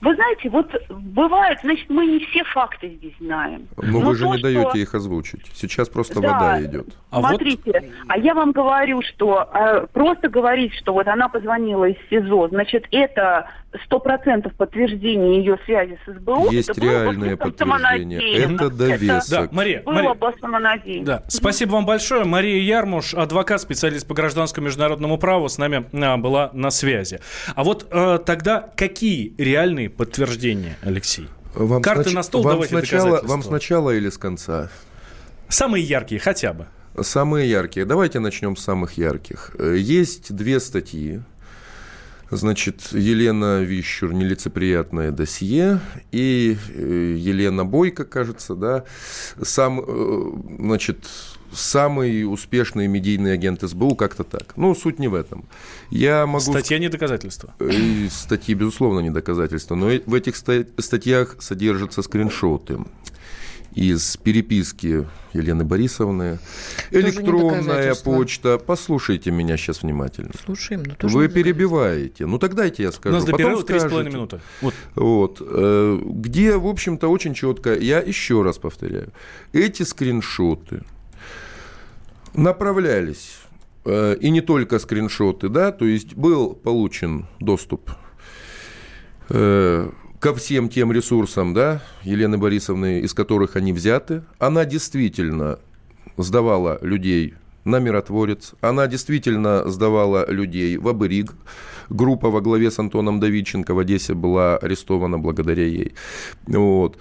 Вы 0.00 0.14
знаете, 0.14 0.48
вот 0.48 0.70
бывает, 0.88 1.58
значит, 1.62 1.90
мы 1.90 2.06
не 2.06 2.20
все 2.26 2.42
факты 2.44 2.88
здесь 2.88 3.12
знаем. 3.20 3.68
Но, 3.76 4.00
Но 4.00 4.00
вы 4.00 4.14
же 4.14 4.24
то, 4.24 4.34
не 4.34 4.42
даете 4.42 4.78
их 4.78 4.94
озвучить. 4.94 5.46
Сейчас 5.54 5.88
просто 5.90 6.20
да, 6.20 6.32
вода 6.32 6.62
идет. 6.62 6.86
А 7.10 7.20
смотрите, 7.20 7.72
вот... 7.72 7.84
а 8.08 8.18
я 8.18 8.34
вам 8.34 8.52
говорю, 8.52 9.02
что 9.02 9.48
э, 9.52 9.86
просто 9.92 10.28
говорить, 10.28 10.72
что 10.74 10.94
вот 10.94 11.06
она 11.06 11.28
позвонила 11.28 11.84
из 11.84 11.96
СИЗО, 12.08 12.48
значит, 12.48 12.86
это 12.90 13.50
процентов 14.00 14.54
подтверждение 14.54 15.38
ее 15.38 15.58
связи 15.64 15.98
с 16.04 16.12
СБУ. 16.12 16.50
Есть 16.50 16.70
это 16.70 16.80
реальное 16.80 17.36
подтверждение. 17.36 18.38
Это 18.38 18.70
довесок. 18.70 19.30
Да, 19.30 19.48
Мария, 19.52 19.82
было 19.82 19.94
Мария, 19.94 20.14
бы 20.14 20.34
самонадеянно. 20.40 21.06
Да, 21.06 21.24
спасибо 21.28 21.72
вам 21.72 21.86
большое. 21.86 22.24
Мария 22.24 22.60
Ярмуш, 22.60 23.14
адвокат, 23.14 23.60
специалист 23.60 24.06
по 24.06 24.14
гражданскому 24.14 24.66
международному 24.66 25.18
праву, 25.18 25.48
с 25.48 25.58
нами 25.58 25.84
а, 25.92 26.16
была 26.16 26.50
на 26.52 26.70
связи. 26.70 27.20
А 27.54 27.64
вот 27.64 27.86
э, 27.90 28.18
тогда 28.24 28.70
какие 28.76 29.34
реальные 29.38 29.90
подтверждения, 29.90 30.76
Алексей? 30.82 31.28
Вам 31.54 31.82
Карты 31.82 32.04
снач... 32.04 32.14
на 32.14 32.22
стол, 32.22 32.42
вам 32.42 32.52
давайте 32.54 32.76
сначала, 32.76 33.20
Вам 33.22 33.42
сначала 33.42 33.90
или 33.90 34.08
с 34.08 34.18
конца? 34.18 34.70
Самые 35.48 35.84
яркие 35.84 36.20
хотя 36.20 36.52
бы. 36.52 36.66
Самые 37.00 37.48
яркие. 37.48 37.86
Давайте 37.86 38.20
начнем 38.20 38.56
с 38.56 38.62
самых 38.64 38.98
ярких. 38.98 39.52
Э, 39.58 39.76
есть 39.76 40.34
две 40.34 40.60
статьи 40.60 41.22
Значит, 42.30 42.92
Елена 42.92 43.62
Вищур 43.62 44.12
«Нелицеприятное 44.12 45.10
досье» 45.10 45.80
и 46.12 46.56
э, 46.68 47.16
Елена 47.18 47.64
Бойко, 47.64 48.04
кажется, 48.04 48.54
да, 48.54 48.84
сам, 49.42 49.80
э, 49.84 50.32
значит, 50.60 51.08
самый 51.52 52.22
успешный 52.24 52.86
медийный 52.86 53.32
агент 53.32 53.62
СБУ, 53.62 53.96
как-то 53.96 54.22
так. 54.22 54.56
Ну, 54.56 54.76
суть 54.76 55.00
не 55.00 55.08
в 55.08 55.14
этом. 55.14 55.44
Я 55.90 56.26
могу... 56.26 56.40
Статья 56.52 56.78
не 56.78 56.88
доказательство. 56.88 57.52
И 57.60 58.08
статьи, 58.10 58.54
безусловно, 58.54 59.00
не 59.00 59.10
доказательство. 59.10 59.74
Но 59.74 59.86
в 59.86 60.14
этих 60.14 60.36
статьях 60.36 61.36
содержатся 61.40 62.02
скриншоты 62.02 62.78
из 63.74 64.16
переписки 64.16 65.06
Елены 65.32 65.64
Борисовны. 65.64 66.38
Электронная 66.90 67.94
почта. 67.94 68.58
Послушайте 68.58 69.30
меня 69.30 69.56
сейчас 69.56 69.82
внимательно. 69.82 70.32
Слушаем. 70.44 70.82
Но 71.00 71.08
Вы 71.08 71.28
перебиваете. 71.28 72.26
Ну, 72.26 72.38
тогда 72.38 72.64
я 72.64 72.92
скажу. 72.92 73.16
У 73.16 73.18
нас 73.18 73.24
до 73.24 73.36
перерыва 73.36 73.62
3,5 73.62 74.04
минуты. 74.04 74.40
Вот. 74.60 74.74
вот. 74.94 75.38
Э, 75.40 76.00
где, 76.04 76.56
в 76.56 76.66
общем-то, 76.66 77.08
очень 77.08 77.34
четко, 77.34 77.74
я 77.74 78.00
еще 78.00 78.42
раз 78.42 78.58
повторяю, 78.58 79.12
эти 79.52 79.82
скриншоты 79.84 80.82
направлялись, 82.34 83.38
э, 83.84 84.16
и 84.20 84.30
не 84.30 84.40
только 84.40 84.78
скриншоты, 84.78 85.48
да, 85.48 85.72
то 85.72 85.84
есть 85.84 86.14
был 86.14 86.54
получен 86.54 87.26
доступ 87.38 87.90
э, 89.28 89.90
ко 90.20 90.34
всем 90.34 90.68
тем 90.68 90.92
ресурсам, 90.92 91.54
да, 91.54 91.82
Елены 92.04 92.38
Борисовны, 92.38 93.00
из 93.00 93.14
которых 93.14 93.56
они 93.56 93.72
взяты. 93.72 94.22
Она 94.38 94.66
действительно 94.66 95.58
сдавала 96.18 96.78
людей 96.82 97.34
на 97.64 97.78
миротворец. 97.78 98.52
Она 98.60 98.86
действительно 98.86 99.68
сдавала 99.68 100.30
людей 100.30 100.76
в 100.76 100.88
Абыриг. 100.88 101.32
Группа 101.88 102.30
во 102.30 102.40
главе 102.40 102.70
с 102.70 102.78
Антоном 102.78 103.18
Давидченко 103.18 103.74
в 103.74 103.78
Одессе 103.78 104.14
была 104.14 104.58
арестована 104.58 105.18
благодаря 105.18 105.66
ей. 105.66 105.94
Вот. 106.46 106.98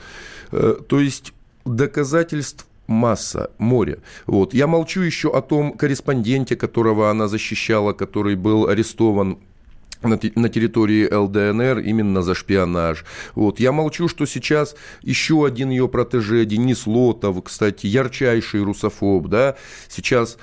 Э, 0.52 0.78
то 0.88 1.00
есть 1.00 1.34
доказательств 1.66 2.66
масса, 2.88 3.52
море. 3.58 4.00
Вот. 4.26 4.54
Я 4.54 4.66
молчу 4.66 5.02
еще 5.02 5.30
о 5.30 5.42
том 5.42 5.74
корреспонденте, 5.74 6.56
которого 6.56 7.12
она 7.12 7.28
защищала, 7.28 7.94
который 7.94 8.36
был 8.36 8.68
арестован 8.68 9.38
на, 10.02 10.20
на 10.36 10.50
территории 10.50 11.12
ЛДНР 11.14 11.80
именно 11.80 12.22
за 12.22 12.36
шпионаж. 12.36 13.06
Вот. 13.36 13.60
Я 13.60 13.72
молчу, 13.72 14.08
что 14.08 14.26
сейчас 14.26 14.76
еще 15.02 15.46
один 15.46 15.70
ее 15.70 15.88
протеже, 15.88 16.46
Денис 16.46 16.88
Лотов, 16.88 17.44
кстати, 17.44 17.88
ярчайший 17.88 18.62
русофоб, 18.62 19.28
да, 19.28 19.56
сейчас 19.88 20.38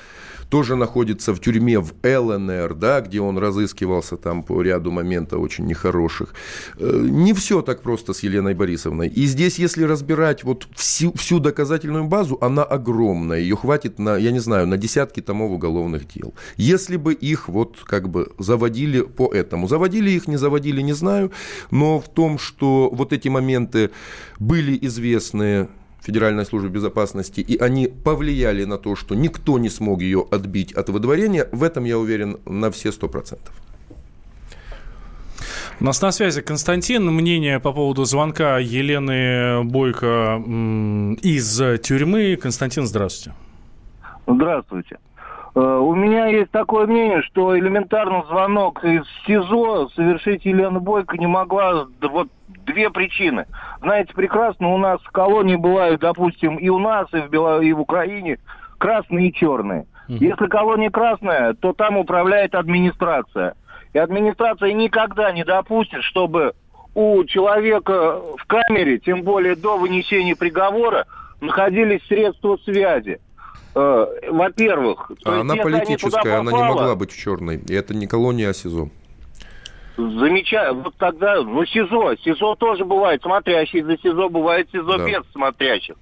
тоже 0.49 0.77
находится 0.77 1.35
в 1.35 1.41
тюрьме 1.41 1.79
в 1.81 1.93
ЛНР, 2.03 2.75
да, 2.75 3.01
где 3.01 3.21
он 3.21 3.39
разыскивался 3.39 4.17
там 4.17 4.43
по 4.43 4.63
ряду 4.63 4.91
моментов 4.91 5.41
очень 5.41 5.67
нехороших. 5.67 6.35
Э, 6.79 7.07
не 7.09 7.33
все 7.33 7.63
так 7.63 7.83
просто 7.83 8.13
с 8.13 8.23
Еленой 8.23 8.55
Борисовной. 8.55 9.09
И 9.09 9.27
здесь, 9.27 9.59
если 9.59 9.85
разбирать 9.85 10.45
вот 10.45 10.69
всю, 10.75 11.13
всю 11.13 11.41
доказательную 11.41 12.05
базу, 12.05 12.39
она 12.41 12.63
огромная. 12.63 13.41
Ее 13.41 13.57
хватит 13.57 13.99
на, 13.99 14.17
я 14.17 14.31
не 14.31 14.41
знаю, 14.41 14.67
на 14.67 14.77
десятки 14.77 15.21
томов 15.21 15.51
уголовных 15.51 16.07
дел. 16.09 16.35
Если 16.57 16.97
бы 16.97 17.15
их 17.15 17.49
вот 17.49 17.79
как 17.85 18.09
бы 18.09 18.33
заводили 18.39 19.01
по 19.03 19.33
этому. 19.33 19.69
Заводили 19.69 20.11
их, 20.11 20.29
не 20.29 20.37
заводили, 20.37 20.81
не 20.83 20.93
знаю. 20.93 21.33
Но 21.71 21.99
в 22.01 22.09
том, 22.09 22.39
что 22.39 22.91
вот 22.93 23.13
эти 23.13 23.29
моменты 23.29 23.91
были 24.39 24.79
известны 24.83 25.69
Федеральной 26.07 26.47
службы 26.47 26.69
безопасности, 26.69 27.41
и 27.41 27.59
они 27.59 27.89
повлияли 27.89 28.65
на 28.65 28.79
то, 28.79 28.95
что 28.95 29.17
никто 29.17 29.59
не 29.59 29.69
смог 29.69 30.03
ее 30.03 30.25
отбить 30.31 30.73
от 30.73 30.89
выдворения, 30.89 31.49
в 31.51 31.65
этом 31.65 31.85
я 31.85 31.99
уверен 31.99 32.39
на 32.47 32.71
все 32.71 32.93
сто 32.93 33.09
процентов. 33.09 33.53
У 35.81 35.85
нас 35.85 36.01
на 36.01 36.13
связи 36.13 36.43
Константин. 36.43 37.05
Мнение 37.07 37.59
по 37.59 37.73
поводу 37.73 38.05
звонка 38.05 38.59
Елены 38.59 39.65
Бойко 39.65 40.41
из 41.23 41.81
тюрьмы. 41.83 42.37
Константин, 42.37 42.87
здравствуйте. 42.87 43.37
Здравствуйте. 44.29 44.99
Э, 45.57 45.79
у 45.79 45.95
меня 45.95 46.27
есть 46.27 46.51
такое 46.51 46.87
мнение, 46.87 47.23
что 47.23 47.59
элементарный 47.59 48.23
звонок 48.29 48.85
из 48.85 49.05
СИЗО 49.27 49.89
совершить 49.97 50.45
Елена 50.45 50.81
Бойко 50.81 51.17
не 51.17 51.27
могла 51.27 51.87
вот 52.03 52.29
две 52.67 52.91
причины. 52.91 53.47
Знаете, 53.81 54.13
прекрасно 54.13 54.75
у 54.75 54.77
нас 54.77 55.01
в 55.01 55.11
колонии 55.11 55.57
бывают, 55.57 56.03
допустим, 56.03 56.57
и 56.57 56.69
у 56.69 56.79
нас, 56.79 57.09
и 57.15 57.21
в, 57.21 57.31
Бело... 57.31 57.63
и 57.63 57.73
в 57.73 57.81
Украине 57.81 58.39
красные 58.77 59.29
и 59.29 59.33
черные. 59.33 59.87
Mm-hmm. 60.11 60.19
Если 60.19 60.47
колония 60.47 60.91
красная, 60.91 61.55
то 61.55 61.73
там 61.73 61.97
управляет 61.97 62.55
администрация. 62.55 63.55
И 63.95 63.99
администрация 63.99 64.75
никогда 64.75 65.33
не 65.33 65.43
допустит, 65.43 66.03
чтобы 66.03 66.53
у 66.95 67.25
человека 67.25 68.21
в 68.37 68.45
камере, 68.47 68.99
тем 68.99 69.23
более 69.23 69.57
до 69.57 69.79
вынесения 69.79 70.37
приговора, 70.37 71.07
находились 71.41 72.07
средства 72.07 72.59
связи. 72.63 73.21
Э, 73.79 74.07
во-первых, 74.31 75.13
а 75.27 75.41
она 75.41 75.55
политическая, 75.57 76.39
она 76.39 76.51
не 76.51 76.63
могла 76.63 76.95
быть 76.95 77.13
в 77.13 77.19
черной. 77.19 77.59
И 77.59 77.75
это 77.75 77.95
не 77.95 78.07
колония, 78.07 78.49
а 78.49 78.55
СИЗО. 78.55 78.89
Замечаю. 79.99 80.77
Вот 80.77 80.95
тогда, 80.97 81.43
ну, 81.43 81.65
СИЗО. 81.67 82.17
СИЗО 82.25 82.55
тоже 82.55 82.87
бывает 82.87 83.21
смотрящий 83.23 83.83
за 83.83 83.99
СИЗО, 83.99 84.31
бывает 84.31 84.69
СИЗО 84.73 84.97
да. 84.97 85.07
без 85.07 85.31
смотрящих. 85.33 85.97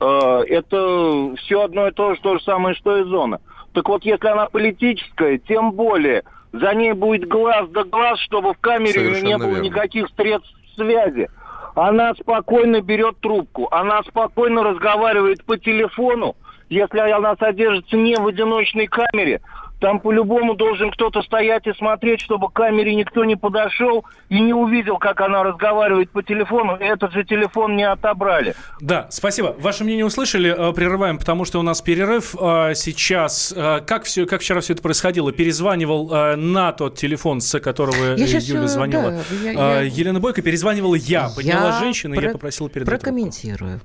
Э, 0.00 0.42
это 0.48 1.36
все 1.36 1.62
одно 1.62 1.86
и 1.86 1.92
то 1.92 2.16
же, 2.16 2.20
то 2.20 2.36
же 2.36 2.42
самое, 2.42 2.74
что 2.74 2.96
и 2.98 3.04
зона. 3.04 3.40
Так 3.74 3.88
вот, 3.88 4.04
если 4.04 4.26
она 4.26 4.46
политическая, 4.46 5.38
тем 5.38 5.70
более, 5.70 6.24
за 6.52 6.74
ней 6.74 6.94
будет 6.94 7.28
глаз 7.28 7.68
да 7.70 7.84
глаз, 7.84 8.18
чтобы 8.20 8.54
в 8.54 8.58
камере 8.58 8.92
Совершенно 8.92 9.24
не 9.24 9.38
было 9.38 9.50
верно. 9.50 9.62
никаких 9.62 10.08
средств 10.16 10.52
связи. 10.74 11.28
Она 11.76 12.12
спокойно 12.14 12.80
берет 12.80 13.20
трубку, 13.20 13.68
она 13.70 14.02
спокойно 14.02 14.64
разговаривает 14.64 15.44
по 15.44 15.56
телефону, 15.56 16.34
если 16.68 16.98
она 16.98 17.36
содержится 17.36 17.96
не 17.96 18.16
в 18.16 18.26
одиночной 18.26 18.86
камере, 18.86 19.40
там 19.80 20.00
по-любому 20.00 20.54
должен 20.54 20.90
кто-то 20.90 21.22
стоять 21.22 21.66
и 21.66 21.72
смотреть, 21.72 22.20
чтобы 22.20 22.48
к 22.48 22.52
камере 22.52 22.94
никто 22.94 23.24
не 23.24 23.36
подошел 23.36 24.04
и 24.28 24.40
не 24.40 24.52
увидел, 24.52 24.98
как 24.98 25.20
она 25.20 25.44
разговаривает 25.44 26.10
по 26.10 26.22
телефону, 26.22 26.76
и 26.76 26.84
этот 26.84 27.12
же 27.12 27.24
телефон 27.24 27.76
не 27.76 27.84
отобрали. 27.84 28.54
Да, 28.80 29.06
спасибо. 29.10 29.54
Ваше 29.58 29.84
мнение 29.84 30.04
услышали. 30.04 30.70
Э, 30.70 30.72
прерываем, 30.72 31.18
потому 31.18 31.44
что 31.44 31.60
у 31.60 31.62
нас 31.62 31.80
перерыв. 31.80 32.34
Э, 32.40 32.72
сейчас, 32.74 33.54
э, 33.56 33.80
как, 33.86 34.04
все, 34.04 34.26
как 34.26 34.40
вчера 34.40 34.60
все 34.60 34.72
это 34.72 34.82
происходило? 34.82 35.32
Перезванивал 35.32 36.08
на 36.36 36.72
тот 36.72 36.96
телефон, 36.96 37.40
с 37.40 37.58
которого 37.60 38.16
я 38.16 38.38
Юля 38.38 38.66
звонила. 38.66 39.10
Да, 39.10 39.50
я, 39.50 39.52
я... 39.52 39.80
Елена 39.82 40.18
Бойко 40.18 40.42
перезванивала 40.42 40.96
я. 40.96 41.28
Подняла 41.34 41.68
я 41.68 41.78
женщина, 41.78 42.14
про... 42.16 42.22
и 42.22 42.26
я 42.26 42.32
попросила 42.32 42.68
передать 42.68 43.00
Прокомментирую. 43.00 43.80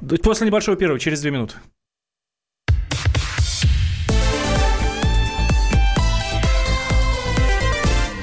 Трубку. 0.00 0.22
После 0.22 0.46
небольшого 0.46 0.76
перерыва, 0.76 1.00
через 1.00 1.20
две 1.20 1.30
минуты. 1.30 1.56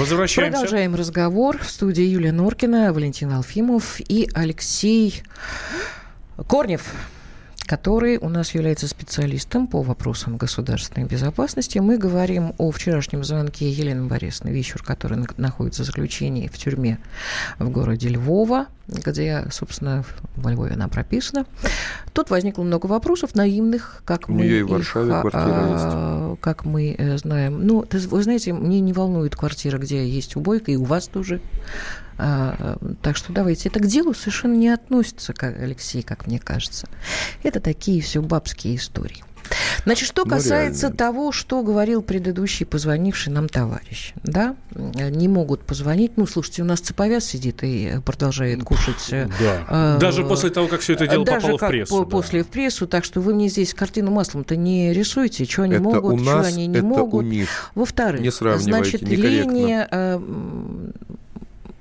Возвращаемся. 0.00 0.60
Продолжаем 0.60 0.94
разговор. 0.94 1.58
В 1.58 1.70
студии 1.70 2.04
Юлия 2.04 2.32
Норкина, 2.32 2.90
Валентин 2.94 3.32
Алфимов 3.32 4.00
и 4.00 4.30
Алексей 4.32 5.22
Корнев 6.48 6.94
который 7.70 8.18
у 8.18 8.28
нас 8.28 8.52
является 8.52 8.88
специалистом 8.88 9.68
по 9.68 9.80
вопросам 9.80 10.36
государственной 10.36 11.06
безопасности. 11.06 11.78
Мы 11.78 11.98
говорим 11.98 12.52
о 12.58 12.72
вчерашнем 12.72 13.22
звонке 13.22 13.70
Елены 13.70 14.08
Борисовны 14.08 14.50
Вещур, 14.50 14.82
которая 14.82 15.24
находится 15.36 15.84
в 15.84 15.86
заключении 15.86 16.48
в 16.48 16.58
тюрьме 16.58 16.98
в 17.60 17.70
городе 17.70 18.08
Львова, 18.08 18.66
где, 18.88 19.46
собственно, 19.52 20.04
во 20.34 20.50
Львове 20.50 20.74
она 20.74 20.88
прописана. 20.88 21.46
Тут 22.12 22.30
возникло 22.30 22.64
много 22.64 22.86
вопросов 22.86 23.36
наивных, 23.36 24.02
как 24.04 24.28
у 24.28 24.32
мы 24.32 24.42
нее 24.42 24.58
и 24.58 24.62
в 24.64 24.70
Варшаве 24.70 25.12
их, 25.12 25.20
квартира 25.20 25.54
а, 25.54 26.30
есть. 26.32 26.40
Как 26.40 26.64
мы 26.64 26.96
э, 26.98 27.18
знаем. 27.18 27.64
Ну, 27.64 27.86
вы 27.88 28.22
знаете, 28.24 28.52
мне 28.52 28.80
не 28.80 28.92
волнует 28.92 29.36
квартира, 29.36 29.78
где 29.78 30.04
есть 30.08 30.34
убойка, 30.34 30.72
и 30.72 30.76
у 30.76 30.82
вас 30.82 31.06
тоже. 31.06 31.40
А, 32.22 32.76
так 33.02 33.16
что 33.16 33.32
давайте. 33.32 33.68
Это 33.68 33.80
к 33.80 33.86
делу 33.86 34.14
совершенно 34.14 34.54
не 34.54 34.68
относится, 34.68 35.32
как, 35.32 35.58
Алексей, 35.58 36.02
как 36.02 36.26
мне 36.26 36.38
кажется. 36.38 36.88
Это 37.42 37.60
такие 37.60 38.02
все 38.02 38.20
бабские 38.20 38.76
истории. 38.76 39.24
Значит, 39.84 40.08
что 40.08 40.24
ну, 40.24 40.30
касается 40.30 40.86
реально. 40.86 40.96
того, 40.96 41.32
что 41.32 41.62
говорил 41.62 42.02
предыдущий 42.02 42.66
позвонивший 42.66 43.32
нам 43.32 43.48
товарищ, 43.48 44.12
да, 44.22 44.54
не 44.74 45.28
могут 45.28 45.62
позвонить. 45.62 46.12
Ну, 46.16 46.26
слушайте, 46.26 46.62
у 46.62 46.64
нас 46.64 46.80
цеповяз 46.80 47.24
сидит 47.24 47.62
и 47.62 47.98
продолжает 48.04 48.62
кушать. 48.62 49.08
Э, 49.10 49.28
да. 49.40 49.96
Э, 49.96 49.98
Даже 50.00 50.24
после 50.24 50.50
того, 50.50 50.68
как 50.68 50.80
все 50.80 50.94
это 50.94 51.06
дело 51.06 51.24
попало 51.24 51.58
в 51.58 51.66
прессу. 51.66 51.98
По- 51.98 52.04
да. 52.04 52.10
После 52.10 52.44
в 52.44 52.48
прессу, 52.48 52.86
так 52.86 53.04
что 53.04 53.20
вы 53.20 53.34
мне 53.34 53.48
здесь 53.48 53.74
картину 53.74 54.10
маслом-то 54.10 54.56
не 54.56 54.92
рисуйте, 54.92 55.44
что 55.44 55.62
они 55.62 55.74
это 55.74 55.82
могут, 55.82 56.20
что 56.20 56.40
они 56.40 56.66
не 56.66 56.78
это 56.78 56.86
могут. 56.86 57.24
У 57.24 57.26
них. 57.26 57.72
Во-вторых, 57.74 58.32
значит, 58.32 59.02
линия 59.02 59.88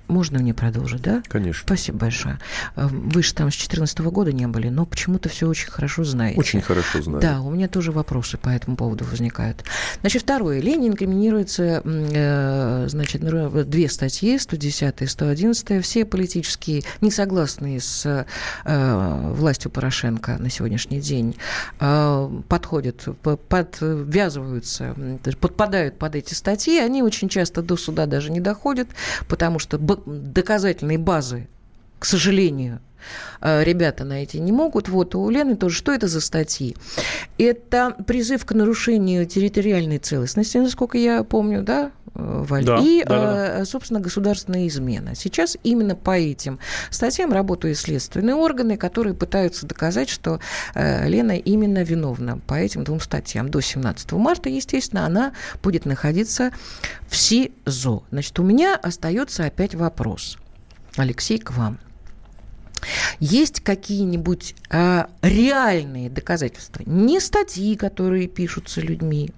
можно 0.09 0.39
мне 0.39 0.53
продолжить, 0.53 1.01
да? 1.01 1.23
Конечно. 1.27 1.63
Спасибо 1.65 1.99
большое. 1.99 2.39
Э, 2.75 2.87
вы 2.87 3.23
же 3.23 3.33
там 3.33 3.49
с 3.49 3.55
2014 3.55 3.99
года 3.99 4.31
не 4.31 4.47
были, 4.47 4.69
но 4.69 4.85
почему-то 4.85 5.29
все 5.29 5.47
очень 5.47 5.69
хорошо 5.69 6.03
знаете. 6.03 6.39
Очень 6.39 6.61
хорошо 6.61 7.01
знаю. 7.01 7.21
Да, 7.21 7.41
у 7.41 7.51
меня 7.51 7.67
тоже 7.67 7.91
вопросы 7.91 8.37
по 8.37 8.49
этому 8.49 8.75
поводу 8.75 9.05
возникают. 9.05 9.63
Значит, 10.01 10.23
второе. 10.23 10.59
Ленин 10.59 10.89
инкриминируется, 10.91 11.81
э, 11.85 12.85
значит, 12.89 13.21
две 13.69 13.89
статьи, 13.89 14.37
110 14.37 15.01
и 15.01 15.05
111. 15.05 15.83
Все 15.83 16.05
политические, 16.05 16.83
не 17.01 17.11
согласные 17.11 17.79
с 17.79 18.25
э, 18.65 19.33
властью 19.35 19.71
Порошенко 19.71 20.37
на 20.39 20.49
сегодняшний 20.49 20.99
день, 20.99 21.35
подходят, 21.77 23.07
подвязываются, 23.47 24.95
подпадают 25.39 25.97
под 25.97 26.15
эти 26.15 26.33
статьи. 26.33 26.79
Они 26.79 27.03
очень 27.03 27.29
часто 27.29 27.61
до 27.61 27.77
суда 27.77 28.05
даже 28.05 28.31
не 28.31 28.39
доходят, 28.39 28.87
потому 29.27 29.59
что 29.59 29.77
доказательной 30.05 30.97
базы, 30.97 31.47
к 31.99 32.05
сожалению, 32.05 32.79
э, 33.41 33.63
ребята 33.63 34.03
найти 34.03 34.39
не 34.39 34.51
могут. 34.51 34.89
Вот 34.89 35.15
у 35.15 35.29
Лены 35.29 35.55
тоже. 35.55 35.75
Что 35.75 35.93
это 35.93 36.07
за 36.07 36.21
статьи? 36.21 36.75
Это 37.37 37.95
призыв 38.07 38.45
к 38.45 38.53
нарушению 38.53 39.25
территориальной 39.25 39.97
целостности, 39.97 40.57
насколько 40.57 40.97
я 40.97 41.23
помню, 41.23 41.61
да, 41.61 41.91
Валь? 42.13 42.65
Да, 42.65 42.77
и, 42.77 43.03
да, 43.03 43.09
да. 43.09 43.59
Э, 43.59 43.65
собственно, 43.65 43.99
государственная 43.99 44.67
измена. 44.67 45.15
Сейчас 45.15 45.57
именно 45.63 45.95
по 45.95 46.17
этим 46.17 46.59
статьям 46.89 47.31
работают 47.31 47.77
следственные 47.77 48.35
органы, 48.35 48.77
которые 48.77 49.13
пытаются 49.13 49.65
доказать, 49.65 50.09
что 50.09 50.39
Лена 50.75 51.37
именно 51.37 51.83
виновна 51.83 52.39
по 52.39 52.55
этим 52.55 52.83
двум 52.83 52.99
статьям. 52.99 53.49
До 53.49 53.61
17 53.61 54.11
марта, 54.13 54.49
естественно, 54.49 55.05
она 55.05 55.33
будет 55.61 55.85
находиться 55.85 56.51
в 57.07 57.15
СИЗО. 57.15 58.03
Значит, 58.11 58.39
у 58.39 58.43
меня 58.43 58.75
остается 58.75 59.45
опять 59.45 59.75
вопрос. 59.75 60.37
Алексей, 60.95 61.39
к 61.39 61.51
вам. 61.51 61.79
Есть 63.19 63.61
какие-нибудь 63.61 64.55
а, 64.69 65.09
реальные 65.21 66.09
доказательства, 66.09 66.83
не 66.85 67.19
статьи, 67.19 67.75
которые 67.75 68.27
пишутся 68.27 68.81
людьми, 68.81 69.31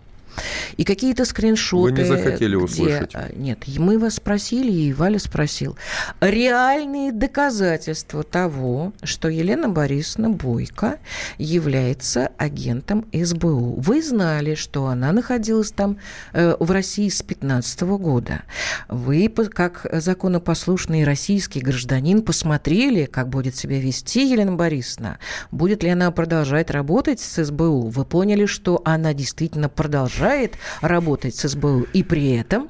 и 0.77 0.83
какие-то 0.83 1.25
скриншоты. 1.25 1.93
Вы 1.93 1.99
не 1.99 2.05
захотели 2.05 2.55
где... 2.55 2.63
услышать. 2.63 3.15
А, 3.15 3.29
нет, 3.35 3.59
мы 3.77 3.99
вас 3.99 4.15
спросили, 4.15 4.71
и 4.71 4.93
Валя 4.93 5.19
спросил. 5.19 5.77
Реальные 6.19 7.11
доказательства 7.11 8.23
того, 8.23 8.93
что 9.03 9.27
Елена 9.27 9.69
Борисовна 9.69 10.29
Бойко 10.29 10.99
является 11.37 12.31
агентом 12.37 13.05
СБУ. 13.13 13.79
Вы 13.79 14.01
знали, 14.01 14.55
что 14.55 14.87
она 14.87 15.11
находилась 15.11 15.71
там 15.71 15.97
э, 16.33 16.55
в 16.59 16.71
России 16.71 17.09
с 17.09 17.21
15 17.21 17.81
года. 17.81 18.43
Вы, 18.87 19.29
как 19.29 19.85
законопослушный 19.91 21.03
российский 21.03 21.59
гражданин, 21.59 22.21
посмотрели, 22.21 23.05
как 23.05 23.29
будет 23.29 23.55
себя 23.55 23.79
вести 23.79 24.29
Елена 24.29 24.53
Борисовна. 24.53 25.19
Будет 25.51 25.83
ли 25.83 25.89
она 25.89 26.11
продолжать 26.11 26.69
работать 26.71 27.19
с 27.19 27.43
СБУ. 27.43 27.89
Вы 27.89 28.05
поняли, 28.05 28.45
что 28.45 28.81
она 28.85 29.13
действительно 29.13 29.69
продолжает 29.69 30.20
продолжает 30.21 30.57
работать 30.81 31.35
с 31.35 31.47
СБУ, 31.47 31.87
и 31.93 32.03
при 32.03 32.35
этом 32.35 32.69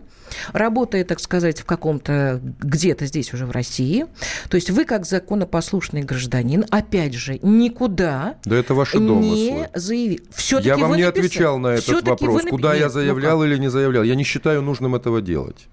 работая, 0.54 1.04
так 1.04 1.20
сказать, 1.20 1.60
в 1.60 1.66
каком-то 1.66 2.40
где-то 2.60 3.06
здесь 3.06 3.34
уже 3.34 3.46
в 3.46 3.52
России. 3.52 4.06
То 4.50 4.56
есть 4.56 4.70
вы, 4.70 4.86
как 4.86 5.06
законопослушный 5.06 6.04
гражданин, 6.04 6.66
опять 6.70 7.14
же, 7.14 7.38
никуда 7.42 8.36
да 8.46 8.56
это 8.56 8.74
ваши 8.74 8.98
не 9.00 9.68
заявили. 9.74 10.22
Я 10.62 10.78
вам 10.78 10.96
не 10.96 11.04
отвечал 11.04 11.60
на 11.60 11.70
этот 11.70 12.08
вопрос, 12.08 12.44
куда 12.50 12.74
Нет, 12.74 12.82
я 12.82 12.90
заявлял 12.90 13.40
ну 13.40 13.46
или 13.46 13.58
не 13.58 13.70
заявлял. 13.70 14.04
Я 14.04 14.16
не 14.16 14.24
считаю 14.24 14.62
нужным 14.62 14.96
этого 14.96 15.22
делать. 15.22 15.68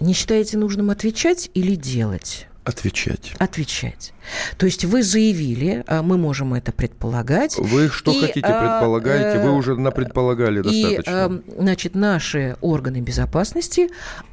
Не 0.00 0.12
считаете 0.12 0.58
нужным 0.58 0.90
отвечать 0.90 1.50
или 1.54 1.74
делать? 1.74 2.48
Отвечать. 2.64 3.34
Отвечать. 3.38 4.14
То 4.56 4.64
есть 4.64 4.86
вы 4.86 5.02
заявили, 5.02 5.84
а, 5.86 6.02
мы 6.02 6.16
можем 6.16 6.54
это 6.54 6.72
предполагать. 6.72 7.58
Вы 7.58 7.90
что 7.90 8.10
и, 8.10 8.20
хотите 8.20 8.46
а, 8.46 8.78
предполагаете? 8.78 9.42
Вы 9.42 9.50
э, 9.50 9.52
уже 9.52 9.76
напредполагали 9.76 10.60
и, 10.60 10.62
достаточно. 10.62 11.42
И, 11.46 11.60
значит, 11.60 11.94
наши 11.94 12.56
органы 12.62 13.00
безопасности 13.02 13.88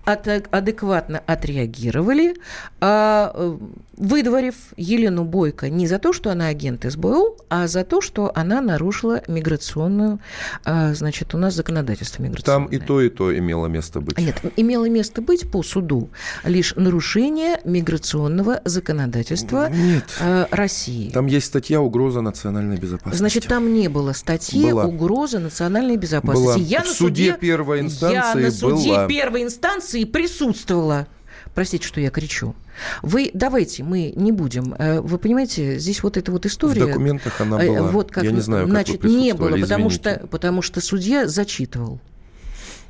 адекватно 0.05 1.21
отреагировали, 1.25 2.35
а, 2.79 3.31
э, 3.33 3.57
выдворив 3.97 4.55
Елену 4.77 5.23
Бойко 5.25 5.69
не 5.69 5.87
за 5.87 5.99
то, 5.99 6.11
что 6.11 6.31
она 6.31 6.47
агент 6.47 6.85
СБУ, 6.89 7.37
а 7.49 7.67
за 7.67 7.83
то, 7.83 8.01
что 8.01 8.31
она 8.33 8.59
нарушила 8.61 9.21
миграционную, 9.27 10.19
а, 10.65 10.93
значит, 10.93 11.35
у 11.35 11.37
нас 11.37 11.53
законодательство 11.53 12.23
миграционное. 12.23 12.67
Там 12.67 12.75
и 12.75 12.79
то, 12.79 13.01
и 13.01 13.09
то 13.09 13.37
имело 13.37 13.67
место 13.67 14.01
быть. 14.01 14.17
Нет, 14.17 14.37
имело 14.55 14.89
место 14.89 15.21
быть 15.21 15.51
по 15.51 15.61
суду 15.61 16.09
лишь 16.43 16.73
нарушение 16.75 17.59
миграционного 17.63 18.61
законодательства 18.65 19.69
Нет. 19.69 20.05
А, 20.19 20.47
России. 20.49 21.11
Там 21.11 21.27
есть 21.27 21.45
статья 21.45 21.79
«Угроза 21.81 22.21
национальной 22.21 22.77
безопасности». 22.77 23.17
Значит, 23.17 23.47
там 23.47 23.73
не 23.73 23.87
было 23.87 24.13
статьи 24.13 24.71
была. 24.71 24.85
«Угроза 24.85 25.39
национальной 25.39 25.97
безопасности». 25.97 26.41
Была. 26.41 26.55
Я 26.55 26.81
в 26.81 26.87
на 26.87 26.93
суде, 26.93 27.33
суде 27.33 27.37
первой 27.39 27.81
инстанции 27.81 28.15
Я 28.15 28.35
на 28.35 28.51
суде 28.51 28.89
была. 28.89 29.07
первой 29.07 29.43
инстанции 29.43 29.90
присутствовала. 30.05 31.07
Простите, 31.55 31.85
что 31.85 31.99
я 31.99 32.09
кричу. 32.11 32.55
Вы 33.01 33.31
давайте 33.33 33.83
мы 33.83 34.13
не 34.15 34.31
будем. 34.31 34.73
э, 34.77 35.01
Вы 35.01 35.17
понимаете, 35.17 35.79
здесь 35.79 36.01
вот 36.03 36.15
эта 36.17 36.31
вот 36.31 36.45
история. 36.45 36.83
В 36.85 36.87
документах 36.87 37.41
она 37.41 37.61
э, 37.61 37.67
была. 37.67 37.87
Вот 37.91 38.11
как, 38.11 38.23
Я 38.23 38.31
не 38.31 38.41
знаю, 38.41 38.63
как 38.63 38.71
значит, 38.71 39.03
вы 39.03 39.09
не 39.09 39.33
было, 39.33 39.49
присутствовали, 39.49 39.61
потому 39.61 39.87
извините. 39.89 40.15
что, 40.19 40.27
потому 40.27 40.61
что 40.61 40.81
судья 40.81 41.27
зачитывал. 41.27 41.99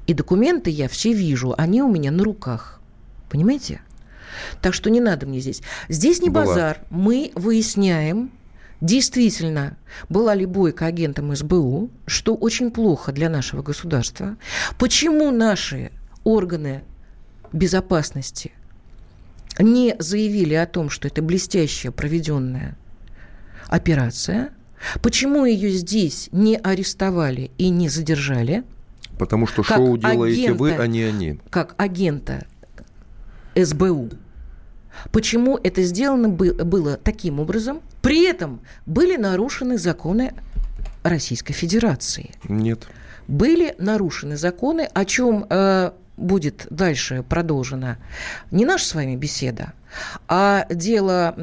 И 0.08 0.14
документы 0.14 0.70
я 0.70 0.88
все 0.88 1.14
вижу, 1.14 1.56
они 1.58 1.82
у 1.82 1.90
меня 1.92 2.12
на 2.12 2.24
руках. 2.24 2.80
Понимаете? 3.30 3.82
Так 4.62 4.74
что 4.74 4.90
не 4.90 5.00
надо 5.00 5.26
мне 5.26 5.40
здесь. 5.40 5.62
Здесь 5.90 6.22
не 6.22 6.30
Была. 6.30 6.46
базар. 6.46 6.80
Мы 6.90 7.32
выясняем, 7.36 8.32
действительно, 8.82 9.78
была 10.10 10.36
ли 10.36 10.46
Бойко 10.46 10.86
агентом 10.86 11.36
СБУ, 11.36 11.90
что 12.06 12.36
очень 12.36 12.72
плохо 12.72 13.12
для 13.12 13.30
нашего 13.30 13.62
государства. 13.62 14.38
Почему 14.78 15.32
наши 15.32 15.92
органы 16.24 16.84
безопасности 17.54 18.52
не 19.60 19.96
заявили 20.00 20.54
о 20.54 20.66
том, 20.66 20.90
что 20.90 21.08
это 21.08 21.22
блестящая 21.22 21.92
проведенная 21.92 22.78
операция? 23.68 24.50
Почему 25.02 25.46
ее 25.46 25.70
здесь 25.72 26.30
не 26.32 26.56
арестовали 26.58 27.52
и 27.58 27.70
не 27.70 27.90
задержали? 27.90 28.64
Потому 29.20 29.46
что 29.46 29.62
Как 29.64 29.78
шоу 29.78 29.98
делаете 29.98 30.54
вы, 30.54 30.70
агента. 30.70 30.84
а 30.84 30.88
не 30.88 31.04
они. 31.04 31.40
как 31.52 31.76
агента 31.78 32.46
СБУ. 33.56 34.10
Почему 35.12 35.58
это 35.64 35.84
сделано 35.84 36.30
бы- 36.30 36.54
было 36.54 36.98
таким 36.98 37.40
образом? 37.40 37.82
При 38.02 38.24
этом 38.26 38.62
были 38.86 39.16
нарушены 39.18 39.78
законы 39.78 40.34
Российской 41.04 41.54
Федерации. 41.54 42.32
Нет. 42.50 42.88
Были 43.28 43.76
нарушены 43.78 44.36
законы, 44.38 44.82
о 44.94 45.06
чем 45.06 45.46
э, 45.50 45.92
будет 46.22 46.68
дальше 46.70 47.24
продолжена 47.28 47.98
не 48.52 48.66
наша 48.66 48.86
с 48.86 48.96
вами 48.96 49.16
беседа, 49.16 49.74
а 50.28 50.66
дело 50.70 51.36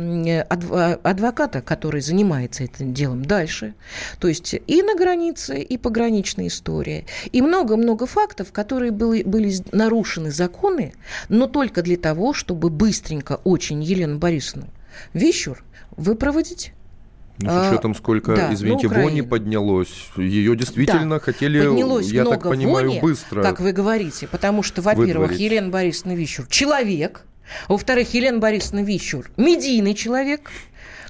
адвоката, 1.03 1.61
который 1.61 2.01
занимается 2.01 2.65
этим 2.65 2.95
делом 2.95 3.25
дальше. 3.25 3.75
То 4.19 4.29
есть 4.29 4.55
и 4.55 4.83
на 4.83 4.95
границе, 4.95 5.61
и 5.61 5.77
пограничная 5.77 6.47
история. 6.47 7.05
И 7.33 7.43
много-много 7.43 8.07
фактов, 8.07 8.53
которые 8.53 8.91
были, 8.91 9.23
были 9.23 9.53
нарушены 9.73 10.31
законы, 10.31 10.95
но 11.29 11.47
только 11.47 11.83
для 11.83 11.97
того, 11.97 12.33
чтобы 12.33 12.71
быстренько 12.71 13.41
очень 13.45 13.83
Елену 13.83 14.19
Борисовну 14.19 14.69
Вещур 15.13 15.63
выпроводить 15.97 16.73
Ну, 17.41 17.51
с 17.51 17.69
учетом, 17.71 17.95
сколько, 17.95 18.35
да, 18.35 18.53
извините, 18.53 18.89
на 18.89 19.03
вони 19.05 19.23
поднялось. 19.23 20.09
Ее 20.17 20.57
действительно 20.57 21.17
Да, 21.17 21.21
хотели, 21.21 21.61
поднялось 21.69 22.07
я 22.11 22.23
много 22.23 22.37
так 22.37 22.51
понимаю, 22.51 22.89
вони, 22.89 23.01
быстро. 23.01 23.43
как 23.43 23.61
вы 23.61 23.73
говорите, 23.73 24.27
потому 24.27 24.63
что, 24.65 24.83
во-первых, 24.83 25.31
выдворить. 25.31 25.41
Елена 25.41 25.69
Борисовна 25.69 26.15
Вищур 26.17 26.47
человек, 26.49 27.21
во-вторых, 27.69 28.13
Елена 28.15 28.39
Борисовна 28.39 28.81
Вищур 28.83 29.31
медийный 29.37 29.95
человек, 29.95 30.51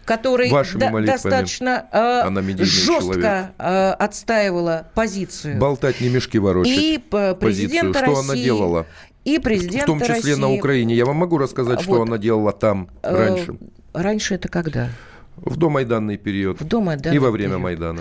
который 0.05 0.51
Вашими 0.51 0.81
до- 0.81 0.91
молитвами 0.91 1.17
достаточно 1.17 1.87
э, 1.93 2.65
жестко 2.65 3.51
э, 3.59 3.91
отстаивала 3.93 4.87
позицию. 4.95 5.59
Болтать 5.59 6.01
не 6.01 6.09
мешки 6.11 6.39
ворочать. 6.39 6.77
И 6.79 6.99
п- 6.99 7.35
позицию. 7.35 7.37
президента 7.39 7.99
Что 8.01 8.19
она 8.19 8.33
России, 8.33 8.45
делала? 8.45 8.87
И 9.25 9.39
президента 9.39 9.85
В 9.85 9.87
том 9.87 10.01
числе 10.01 10.37
на 10.37 10.47
России. 10.47 10.59
Украине. 10.59 10.95
Я 10.95 11.05
вам 11.05 11.17
могу 11.17 11.39
рассказать, 11.39 11.81
что 11.81 11.91
Вот. 11.93 12.09
она 12.09 12.19
делала 12.19 12.53
там 12.53 12.89
Э, 13.03 13.17
раньше. 13.17 13.57
Раньше 13.95 14.35
это 14.35 14.49
когда? 14.49 14.89
В 15.43 15.57
домайданный 15.57 16.17
период. 16.17 16.61
В 16.61 16.65
домайданный 16.67 17.17
И 17.17 17.19
во 17.19 17.31
время 17.31 17.51
период. 17.51 17.63
Майдана. 17.63 18.01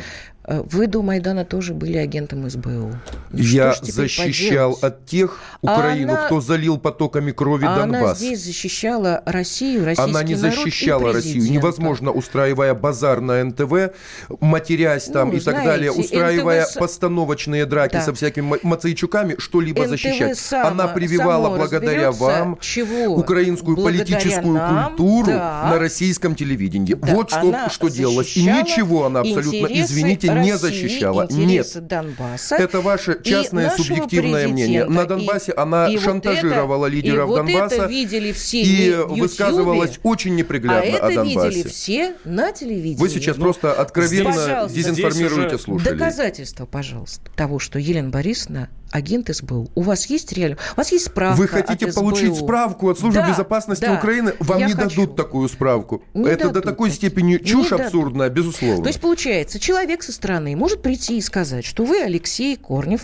Э, 0.49 0.63
Вы 0.71 0.87
до 0.87 1.01
Майдана 1.01 1.43
тоже 1.43 1.73
были 1.73 1.97
агентом 1.97 2.49
СБУ. 2.49 2.69
Ну, 2.69 2.93
Я 3.33 3.73
защищал 3.81 4.75
поделать? 4.75 4.83
от 4.83 5.05
тех 5.05 5.39
А 5.61 5.73
Украину, 5.73 6.13
она- 6.13 6.25
кто 6.25 6.39
залил 6.39 6.77
потоками 6.77 7.31
крови 7.31 7.65
А 7.65 7.83
она 7.83 7.99
Донбасс. 7.99 8.17
здесь 8.19 8.45
защищала 8.45 9.21
Россию, 9.25 9.83
российский 9.83 10.09
Она 10.09 10.23
не 10.23 10.35
народ 10.35 10.45
и 10.53 10.55
защищала 10.55 11.13
Россию. 11.13 11.51
Невозможно, 11.51 12.11
устраивая 12.11 12.73
базар 12.75 13.19
на 13.19 13.43
НТВ, 13.43 13.91
матерясь 14.39 15.03
там 15.05 15.29
Ну, 15.29 15.33
и 15.35 15.39
так 15.39 15.55
знаете, 15.55 15.67
далее, 15.69 15.91
устраивая 15.91 16.63
НТВ 16.65 16.77
постановочные 16.79 17.65
драки 17.65 17.93
Да. 17.93 18.01
со 18.03 18.13
всякими 18.13 18.45
ма- 18.45 18.57
Мацейчуками, 18.63 19.35
что-либо 19.37 19.81
НТВ 19.83 19.89
защищать. 19.89 20.37
само- 20.37 20.67
Она 20.69 20.87
прививала 20.87 21.57
благодаря 21.57 22.11
вам 22.13 22.57
чего? 22.61 23.15
украинскую 23.15 23.75
Благодаря 23.75 24.05
политическую 24.05 24.53
нам, 24.53 24.85
культуру 24.95 25.27
да. 25.27 25.67
на 25.71 25.79
российском 25.79 26.35
телевидении. 26.35 26.93
Да, 26.93 27.13
вот 27.15 27.31
что, 27.31 27.39
она 27.41 27.69
что 27.69 27.89
делалось. 27.89 28.37
И 28.37 28.43
ничего 28.45 29.05
она 29.07 29.19
абсолютно, 29.19 29.57
интересы 29.57 29.93
извините, 30.41 30.45
не 30.45 30.51
России, 30.53 30.87
защищала. 30.87 31.27
Нет. 31.29 31.87
Донбасса. 31.87 32.55
Это 32.55 32.81
ваше 32.81 33.13
и 33.13 33.23
частное 33.27 33.69
субъективное 33.71 34.47
мнение. 34.47 34.85
На 34.85 35.05
Донбассе 35.05 35.51
она 35.53 35.87
и 35.87 35.95
вот 35.95 36.03
шантажировала 36.03 36.85
это- 36.87 36.95
лидеров 36.95 37.25
и 37.25 37.29
вот 37.29 37.35
Донбасса 37.45 37.75
это 37.75 37.85
видели 37.85 38.31
все 38.31 38.61
и 38.61 38.93
высказывалась 39.27 39.99
очень 40.03 40.33
а 40.33 40.35
неприглядно 40.35 40.89
это 40.89 41.07
о 41.07 41.11
Донбассе. 41.11 41.47
видели 41.49 41.67
все 41.69 42.15
на 42.25 42.51
телевидении. 42.51 42.97
Вы 43.01 43.09
сейчас 43.09 43.37
Ну, 43.37 43.43
просто 43.43 43.73
откровенно 43.73 44.31
Пожалуйста. 44.31 44.75
дезинформируете 44.75 45.55
уже 45.55 45.59
слушателей. 45.63 45.97
Доказательства, 45.97 46.65
пожалуйста, 46.65 47.21
того, 47.35 47.59
что 47.59 47.79
Елена 47.79 48.09
Борисовна 48.09 48.69
агент 48.89 49.29
СБУ. 49.35 49.69
У 49.75 49.81
вас 49.81 50.05
есть 50.05 50.31
реально? 50.31 50.57
У 50.73 50.77
вас 50.77 50.91
есть 50.93 51.07
справка 51.07 51.37
Вы 51.41 51.47
хотите 51.49 51.87
от 51.87 51.95
получить 51.95 52.33
справку 52.37 52.89
от 52.89 52.97
Службы 52.97 53.19
Да, 53.19 53.29
безопасности 53.29 53.83
да, 53.83 53.95
Украины? 53.95 54.33
Вам 54.39 54.59
я 54.59 54.67
не 54.67 54.73
хочу. 54.73 55.01
дадут 55.01 55.15
такую 55.17 55.49
справку. 55.49 56.01
Не 56.13 56.29
Это 56.29 56.43
до 56.47 56.53
дадут 56.53 56.63
такой 56.63 56.89
такие. 56.89 57.09
степени 57.09 57.33
Не 57.33 57.39
чушь 57.39 57.67
дадут. 57.69 57.85
абсурдная, 57.87 58.29
безусловно. 58.29 58.83
То 58.83 58.87
есть, 58.87 59.01
получается, 59.01 59.59
человек 59.59 60.03
со 60.03 60.13
стороны 60.13 60.26
может 60.55 60.81
прийти 60.81 61.17
и 61.17 61.21
сказать, 61.21 61.65
что 61.65 61.83
вы, 61.85 62.01
Алексей 62.01 62.55
Корнев, 62.55 63.01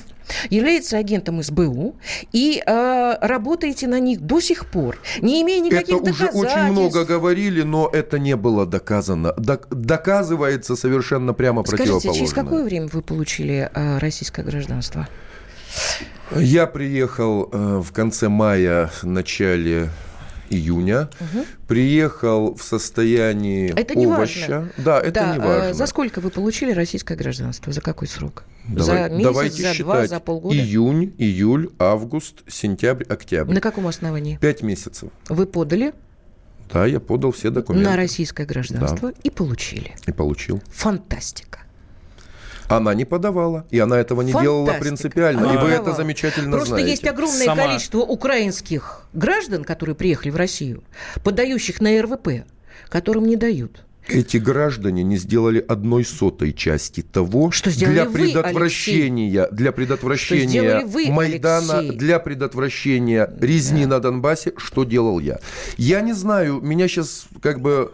является 0.50 0.98
агентом 0.98 1.42
СБУ 1.44 1.96
и 2.32 2.62
э, 2.66 3.16
работаете 3.22 3.88
на 3.88 4.00
них 4.00 4.22
до 4.22 4.40
сих 4.40 4.66
пор, 4.68 4.98
не 5.22 5.42
имея 5.42 5.62
никаких 5.62 5.96
это 5.98 6.12
уже 6.12 6.26
доказательств. 6.26 6.58
очень 6.58 6.72
много 6.72 7.06
говорили, 7.06 7.62
но 7.64 7.90
это 7.92 8.20
не 8.20 8.36
было 8.36 8.66
доказано. 8.66 9.34
Док- 9.38 9.68
доказывается 9.70 10.76
совершенно 10.76 11.34
прямо 11.34 11.64
Скажите, 11.66 11.84
противоположное. 11.94 12.20
через 12.28 12.34
какое 12.34 12.64
время 12.64 12.88
вы 12.92 13.02
получили 13.02 13.70
э, 13.74 13.98
российское 14.00 14.44
гражданство? 14.44 15.08
Я 16.36 16.68
приехал 16.68 17.50
э, 17.52 17.82
в 17.84 17.92
конце 17.92 18.30
мая, 18.30 18.90
начале 19.04 19.90
июня. 20.50 21.10
Приехал 21.68 22.56
в 22.56 22.62
состоянии 22.64 23.74
Это 23.78 23.96
не 23.96 24.06
овоща. 24.06 24.40
важно. 24.50 24.70
Да, 24.78 25.00
это 25.00 25.12
Да, 25.12 25.32
не 25.36 25.40
э, 25.42 25.46
важно. 25.48 25.74
За 25.74 25.86
сколько 25.88 26.22
вы 26.22 26.30
получили 26.30 26.72
российское 26.72 27.16
гражданство? 27.16 27.72
За 27.74 27.82
какой 27.82 28.08
срок? 28.08 28.44
Давай- 28.68 28.86
за 28.86 29.10
месяц, 29.10 29.24
давайте 29.24 29.62
за 29.62 29.74
считать. 29.74 29.80
два, 29.80 30.08
за 30.08 30.20
полгода? 30.20 30.56
Июнь, 30.56 31.14
июль, 31.18 31.70
август, 31.80 32.44
сентябрь, 32.48 33.04
октябрь. 33.06 33.54
На 33.54 33.62
каком 33.62 33.88
основании? 33.88 34.38
Пять 34.38 34.62
месяцев. 34.62 35.10
Вы 35.30 35.46
подали 35.46 35.94
Да, 36.72 36.86
я 36.86 37.00
подал 37.00 37.32
все 37.32 37.50
документы. 37.50 37.90
на 37.90 37.96
российское 37.98 38.46
гражданство 38.46 39.12
и 39.24 39.30
получили. 39.30 39.96
И 40.08 40.12
получил. 40.12 40.62
Фантастика. 40.72 41.60
Она 42.78 42.94
не 42.94 43.06
подавала, 43.06 43.66
и 43.70 43.80
она 43.80 43.98
этого 44.00 44.22
не 44.22 44.32
делала 44.32 44.66
Фантастика. 44.68 44.84
принципиально. 44.84 45.42
Она 45.50 45.54
и 45.54 45.58
вы 45.64 45.70
не 45.70 45.76
это 45.76 45.94
замечательно 45.94 46.52
Просто 46.52 46.70
знаете. 46.76 46.90
есть 46.92 47.08
огромное 47.08 47.46
Сама- 47.46 47.64
количество 47.68 48.00
украинских 48.00 49.02
граждан, 49.14 49.64
которые 49.64 49.96
приехали 49.96 50.30
в 50.32 50.36
Россию, 50.36 50.84
подающих 51.24 51.82
на 51.82 51.90
РВП, 52.02 52.46
которым 52.90 53.26
не 53.26 53.36
дают. 53.36 53.84
Эти 54.08 54.38
граждане 54.38 55.02
не 55.04 55.18
сделали 55.18 55.64
одной 55.66 56.04
сотой 56.04 56.52
части 56.54 57.02
того, 57.02 57.52
Что 57.52 57.70
для 57.72 58.06
вы, 58.06 58.12
предотвращения, 58.14 59.48
для 59.52 59.72
предотвращения 59.72 60.86
вы, 60.86 61.08
Майдана, 61.10 61.80
Алексей? 61.80 61.98
для 61.98 62.20
предотвращения 62.20 63.30
резни 63.40 63.86
на 63.86 64.00
Донбассе, 64.00 64.54
что 64.58 64.84
делал 64.84 65.20
я. 65.20 65.40
Я 65.78 66.02
не 66.02 66.14
знаю, 66.14 66.60
меня 66.62 66.88
сейчас 66.88 67.26
как 67.42 67.62
бы 67.62 67.92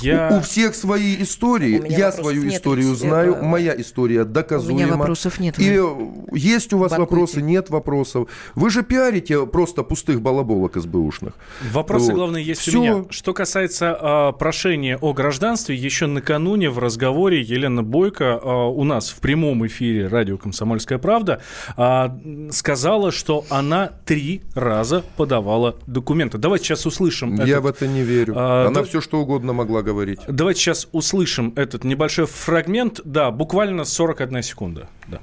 Я- 0.00 0.30
у, 0.32 0.38
у 0.38 0.40
всех 0.40 0.74
свои 0.74 1.20
истории. 1.22 1.78
У 1.80 1.82
меня 1.82 1.98
Я 1.98 2.12
свою 2.12 2.44
нет, 2.44 2.54
историю 2.54 2.90
Алексей. 2.90 3.08
знаю, 3.08 3.34
Э, 3.36 3.42
моя 3.42 3.74
история 3.80 4.24
доказуема. 4.24 4.96
вопросов 4.96 5.40
нет, 5.40 5.58
И 5.58 5.78
вы 5.78 6.38
есть 6.38 6.72
у 6.72 6.78
вас 6.78 6.92
бакуйте. 6.92 7.10
вопросы, 7.10 7.42
нет 7.42 7.68
вопросов. 7.70 8.28
Вы 8.54 8.70
же 8.70 8.82
пиарите 8.82 9.44
просто 9.46 9.82
пустых 9.82 10.20
балаболок 10.22 10.76
СБУшных. 10.76 11.34
Вопросы, 11.72 12.06
Вот. 12.06 12.14
главное, 12.14 12.40
есть 12.40 12.60
Всё. 12.60 12.78
у 12.78 12.82
меня. 12.82 13.04
Что 13.10 13.34
касается 13.34 13.96
а, 14.00 14.32
прошения 14.32 14.98
о 15.00 15.12
гражданстве, 15.12 15.47
гражданстве 15.48 15.76
еще 15.76 16.06
накануне 16.06 16.68
в 16.68 16.78
разговоре 16.78 17.40
Елена 17.40 17.82
Бойко 17.82 18.38
а, 18.38 18.66
у 18.66 18.84
нас 18.84 19.08
в 19.08 19.18
прямом 19.20 19.66
эфире 19.66 20.06
радио 20.06 20.36
«Комсомольская 20.36 20.98
правда» 20.98 21.40
а, 21.74 22.18
сказала, 22.50 23.10
что 23.10 23.46
она 23.48 23.90
три 24.04 24.42
раза 24.54 25.02
подавала 25.16 25.76
документы. 25.86 26.36
Давайте 26.36 26.66
сейчас 26.66 26.84
услышим. 26.84 27.36
Я 27.36 27.44
этот, 27.44 27.62
в 27.62 27.66
это 27.66 27.86
не 27.86 28.02
верю. 28.02 28.34
А, 28.36 28.66
она 28.66 28.80
да, 28.80 28.84
все 28.84 29.00
что 29.00 29.20
угодно 29.20 29.54
могла 29.54 29.80
говорить. 29.80 30.20
Давайте 30.28 30.60
сейчас 30.60 30.86
услышим 30.92 31.54
этот 31.56 31.82
небольшой 31.82 32.26
фрагмент. 32.26 33.00
Да, 33.06 33.30
буквально 33.30 33.84
41 33.84 34.42
секунда. 34.42 34.90
Да 35.06 35.22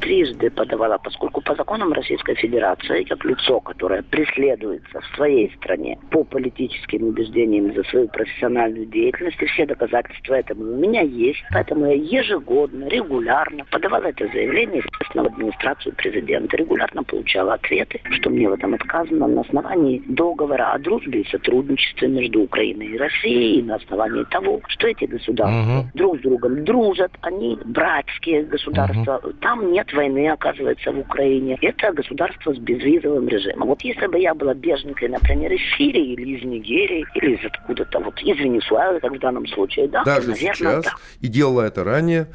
трижды 0.00 0.50
подавала, 0.50 0.98
поскольку 0.98 1.40
по 1.40 1.54
законам 1.54 1.92
Российской 1.92 2.34
Федерации, 2.34 3.04
как 3.04 3.24
лицо, 3.24 3.60
которое 3.60 4.02
преследуется 4.02 5.00
в 5.00 5.16
своей 5.16 5.52
стране 5.56 5.98
по 6.10 6.24
политическим 6.24 7.04
убеждениям 7.04 7.72
за 7.74 7.82
свою 7.84 8.08
профессиональную 8.08 8.86
деятельность, 8.86 9.40
и 9.40 9.46
все 9.46 9.66
доказательства 9.66 10.34
этому 10.34 10.64
у 10.64 10.76
меня 10.76 11.02
есть, 11.02 11.42
поэтому 11.52 11.86
я 11.86 11.94
ежегодно, 11.94 12.88
регулярно 12.88 13.64
подавала 13.70 14.04
это 14.04 14.26
заявление, 14.28 14.82
естественно, 14.84 15.24
в 15.24 15.32
администрацию 15.32 15.94
президента, 15.94 16.56
регулярно 16.56 17.02
получала 17.02 17.54
ответы, 17.54 18.00
что 18.10 18.30
мне 18.30 18.48
в 18.48 18.52
этом 18.52 18.74
отказано 18.74 19.26
на 19.26 19.40
основании 19.42 20.02
договора 20.06 20.72
о 20.72 20.78
дружбе 20.78 21.20
и 21.22 21.30
сотрудничестве 21.30 22.08
между 22.08 22.42
Украиной 22.42 22.86
и 22.86 22.98
Россией, 22.98 23.60
и 23.60 23.62
на 23.62 23.76
основании 23.76 24.24
того, 24.24 24.60
что 24.68 24.88
эти 24.88 25.04
государства 25.04 25.80
угу. 25.80 25.88
друг 25.94 26.18
с 26.18 26.20
другом 26.22 26.64
дружат, 26.64 27.12
они 27.22 27.58
братские 27.64 28.44
государства, 28.44 29.20
угу. 29.22 29.32
там 29.40 29.72
нет 29.72 29.83
войны, 29.92 30.28
оказывается, 30.28 30.92
в 30.92 30.98
Украине. 30.98 31.58
Это 31.60 31.92
государство 31.92 32.54
с 32.54 32.58
безвизовым 32.58 33.28
режимом. 33.28 33.68
Вот 33.68 33.82
если 33.82 34.06
бы 34.06 34.18
я 34.18 34.34
была 34.34 34.54
беженкой, 34.54 35.08
например, 35.08 35.52
из 35.52 35.60
Сирии 35.76 36.12
или 36.12 36.36
из 36.38 36.44
Нигерии, 36.44 37.06
или 37.14 37.36
из 37.36 37.44
откуда-то, 37.44 38.00
вот 38.00 38.20
из 38.22 38.36
Венесуэлы, 38.38 39.00
как 39.00 39.12
в 39.12 39.18
данном 39.18 39.46
случае, 39.46 39.88
да, 39.88 40.04
Даже 40.04 40.28
наверное, 40.30 40.54
сейчас, 40.54 40.84
да. 40.84 40.92
и 41.20 41.28
делала 41.28 41.62
это 41.62 41.84
ранее, 41.84 42.26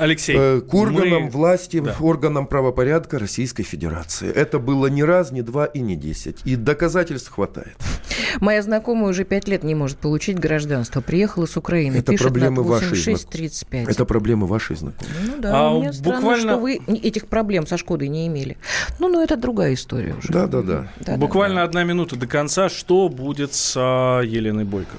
Алексей, 0.00 0.34
э, 0.38 0.60
к 0.62 0.72
органам 0.72 1.24
мы... 1.24 1.30
власти, 1.30 1.78
да. 1.80 1.94
органам 2.00 2.46
правопорядка 2.46 3.18
Российской 3.18 3.64
Федерации. 3.64 4.32
Это 4.32 4.58
было 4.58 4.86
не 4.86 5.04
раз, 5.04 5.30
не 5.30 5.42
два 5.42 5.66
и 5.66 5.80
не 5.80 5.94
десять. 5.94 6.38
И 6.46 6.56
доказательств 6.56 7.30
хватает. 7.30 7.76
Моя 8.40 8.62
знакомая 8.62 9.10
уже 9.10 9.24
пять 9.24 9.46
лет 9.46 9.62
не 9.62 9.74
может 9.74 9.98
получить 9.98 10.38
гражданство. 10.38 11.02
Приехала 11.02 11.44
с 11.44 11.56
Украины. 11.56 11.96
Это 11.96 12.12
пишет 12.12 12.28
проблемы 12.28 12.62
вашей 12.62 13.16
35. 13.16 13.88
Это 13.88 14.04
проблемы 14.06 14.46
вашей 14.46 14.76
знакомой. 14.76 15.12
Ну 15.26 15.36
да, 15.38 15.50
а 15.52 15.78
мне 15.78 15.92
странно, 15.92 16.16
буквально... 16.16 16.52
что 16.52 16.60
вы 16.60 16.80
этих 17.02 17.26
проблем 17.26 17.66
со 17.66 17.76
Шкодой 17.76 18.08
не 18.08 18.26
имели. 18.26 18.56
Ну, 18.98 19.08
но 19.08 19.22
это 19.22 19.36
другая 19.36 19.74
история 19.74 20.14
уже. 20.14 20.32
Да, 20.32 20.46
да, 20.46 20.62
да. 20.62 20.88
да 21.00 21.16
буквально 21.18 21.56
да, 21.56 21.62
да. 21.62 21.68
одна 21.68 21.84
минута 21.84 22.16
до 22.16 22.26
конца. 22.26 22.70
Что 22.70 23.10
будет 23.10 23.52
с 23.52 23.74
а, 23.76 24.22
Еленой 24.22 24.64
Бойко? 24.64 24.96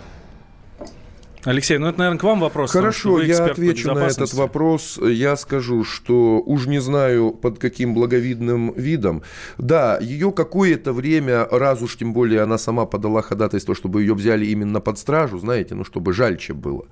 Алексей, 1.43 1.77
ну 1.77 1.87
это, 1.87 1.99
наверное, 1.99 2.19
к 2.19 2.23
вам 2.23 2.39
вопрос. 2.39 2.71
Хорошо, 2.71 3.21
я 3.21 3.45
отвечу 3.45 3.93
на 3.93 4.05
этот 4.05 4.33
вопрос. 4.33 4.99
Я 5.01 5.35
скажу, 5.35 5.83
что 5.83 6.39
уж 6.39 6.67
не 6.67 6.79
знаю, 6.79 7.31
под 7.31 7.57
каким 7.57 7.93
благовидным 7.93 8.73
видом. 8.73 9.23
Да, 9.57 9.97
ее 9.99 10.31
какое-то 10.31 10.93
время, 10.93 11.47
раз 11.49 11.81
уж 11.81 11.97
тем 11.97 12.13
более 12.13 12.41
она 12.41 12.57
сама 12.57 12.85
подала 12.85 13.21
ходатайство, 13.21 13.73
чтобы 13.73 14.01
ее 14.01 14.13
взяли 14.13 14.45
именно 14.45 14.81
под 14.81 14.99
стражу, 14.99 15.39
знаете, 15.39 15.75
ну, 15.75 15.83
чтобы 15.83 16.13
жальче 16.13 16.53
было. 16.53 16.85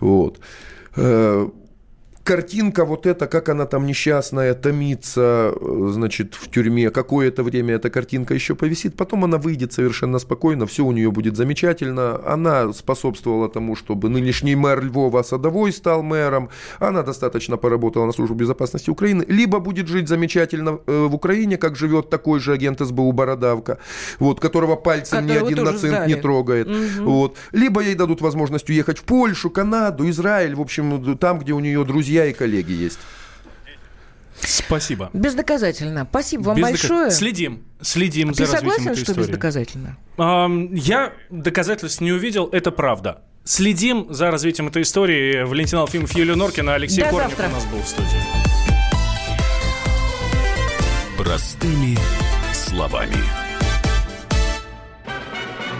Вот 0.00 0.40
э, 0.96 1.48
картинка 2.30 2.84
вот 2.84 3.06
эта, 3.06 3.26
как 3.26 3.48
она 3.48 3.66
там 3.66 3.86
несчастная, 3.86 4.54
томится, 4.54 5.52
значит, 5.60 6.34
в 6.34 6.48
тюрьме, 6.48 6.90
какое-то 6.90 7.42
время 7.42 7.74
эта 7.74 7.90
картинка 7.90 8.34
еще 8.34 8.54
повисит, 8.54 8.96
потом 8.96 9.24
она 9.24 9.36
выйдет 9.36 9.72
совершенно 9.72 10.20
спокойно, 10.20 10.64
все 10.66 10.84
у 10.84 10.92
нее 10.92 11.10
будет 11.10 11.36
замечательно. 11.36 12.20
Она 12.24 12.72
способствовала 12.72 13.48
тому, 13.48 13.74
чтобы 13.74 14.08
нынешний 14.08 14.54
мэр 14.54 14.84
Львова 14.84 15.24
Садовой 15.24 15.72
стал 15.72 16.04
мэром, 16.04 16.50
она 16.78 17.02
достаточно 17.02 17.56
поработала 17.56 18.06
на 18.06 18.12
службу 18.12 18.36
безопасности 18.36 18.90
Украины, 18.90 19.24
либо 19.26 19.58
будет 19.58 19.88
жить 19.88 20.08
замечательно 20.08 20.78
э, 20.86 21.06
в 21.10 21.14
Украине, 21.16 21.56
как 21.56 21.74
живет 21.74 22.10
такой 22.10 22.38
же 22.38 22.52
агент 22.52 22.78
СБУ 22.78 23.10
Бородавка, 23.10 23.78
вот, 24.20 24.38
которого 24.38 24.76
пальцем 24.76 25.26
ни 25.26 25.32
один 25.32 25.66
сдали. 25.76 26.08
не 26.08 26.14
трогает, 26.14 26.68
угу. 26.68 27.10
вот, 27.10 27.36
либо 27.50 27.80
ей 27.80 27.96
дадут 27.96 28.20
возможность 28.20 28.70
уехать 28.70 28.98
в 28.98 29.02
Польшу, 29.02 29.50
Канаду, 29.50 30.08
Израиль, 30.08 30.54
в 30.54 30.60
общем, 30.60 31.18
там, 31.18 31.40
где 31.40 31.54
у 31.54 31.58
нее 31.60 31.84
друзья 31.84 32.19
друзья 32.20 32.26
и 32.26 32.32
коллеги 32.32 32.72
есть. 32.72 32.98
Спасибо. 34.42 35.10
Бездоказательно. 35.12 36.06
Спасибо 36.08 36.42
вам 36.42 36.56
Бездока... 36.56 36.72
большое. 36.72 37.10
Следим. 37.10 37.64
Следим 37.82 38.32
Ты 38.32 38.46
за 38.46 38.52
развитием 38.52 38.92
этой 38.92 39.04
что 39.04 39.14
бездоказательно? 39.14 39.96
Я 40.16 41.12
доказательств 41.30 42.00
не 42.00 42.12
увидел, 42.12 42.48
это 42.50 42.70
правда. 42.70 43.22
Следим 43.44 44.06
за 44.10 44.30
развитием 44.30 44.68
этой 44.68 44.82
истории. 44.82 45.42
Валентин 45.42 45.78
Алфимов, 45.78 46.14
Юлия 46.14 46.36
Норкина, 46.36 46.74
Алексей 46.74 47.02
До 47.02 47.10
Корнев 47.10 47.30
завтра. 47.30 47.48
у 47.48 47.52
нас 47.52 47.64
был 47.66 47.80
в 47.80 47.88
студии. 47.88 48.22
Простыми 51.18 51.98
словами. 52.52 53.49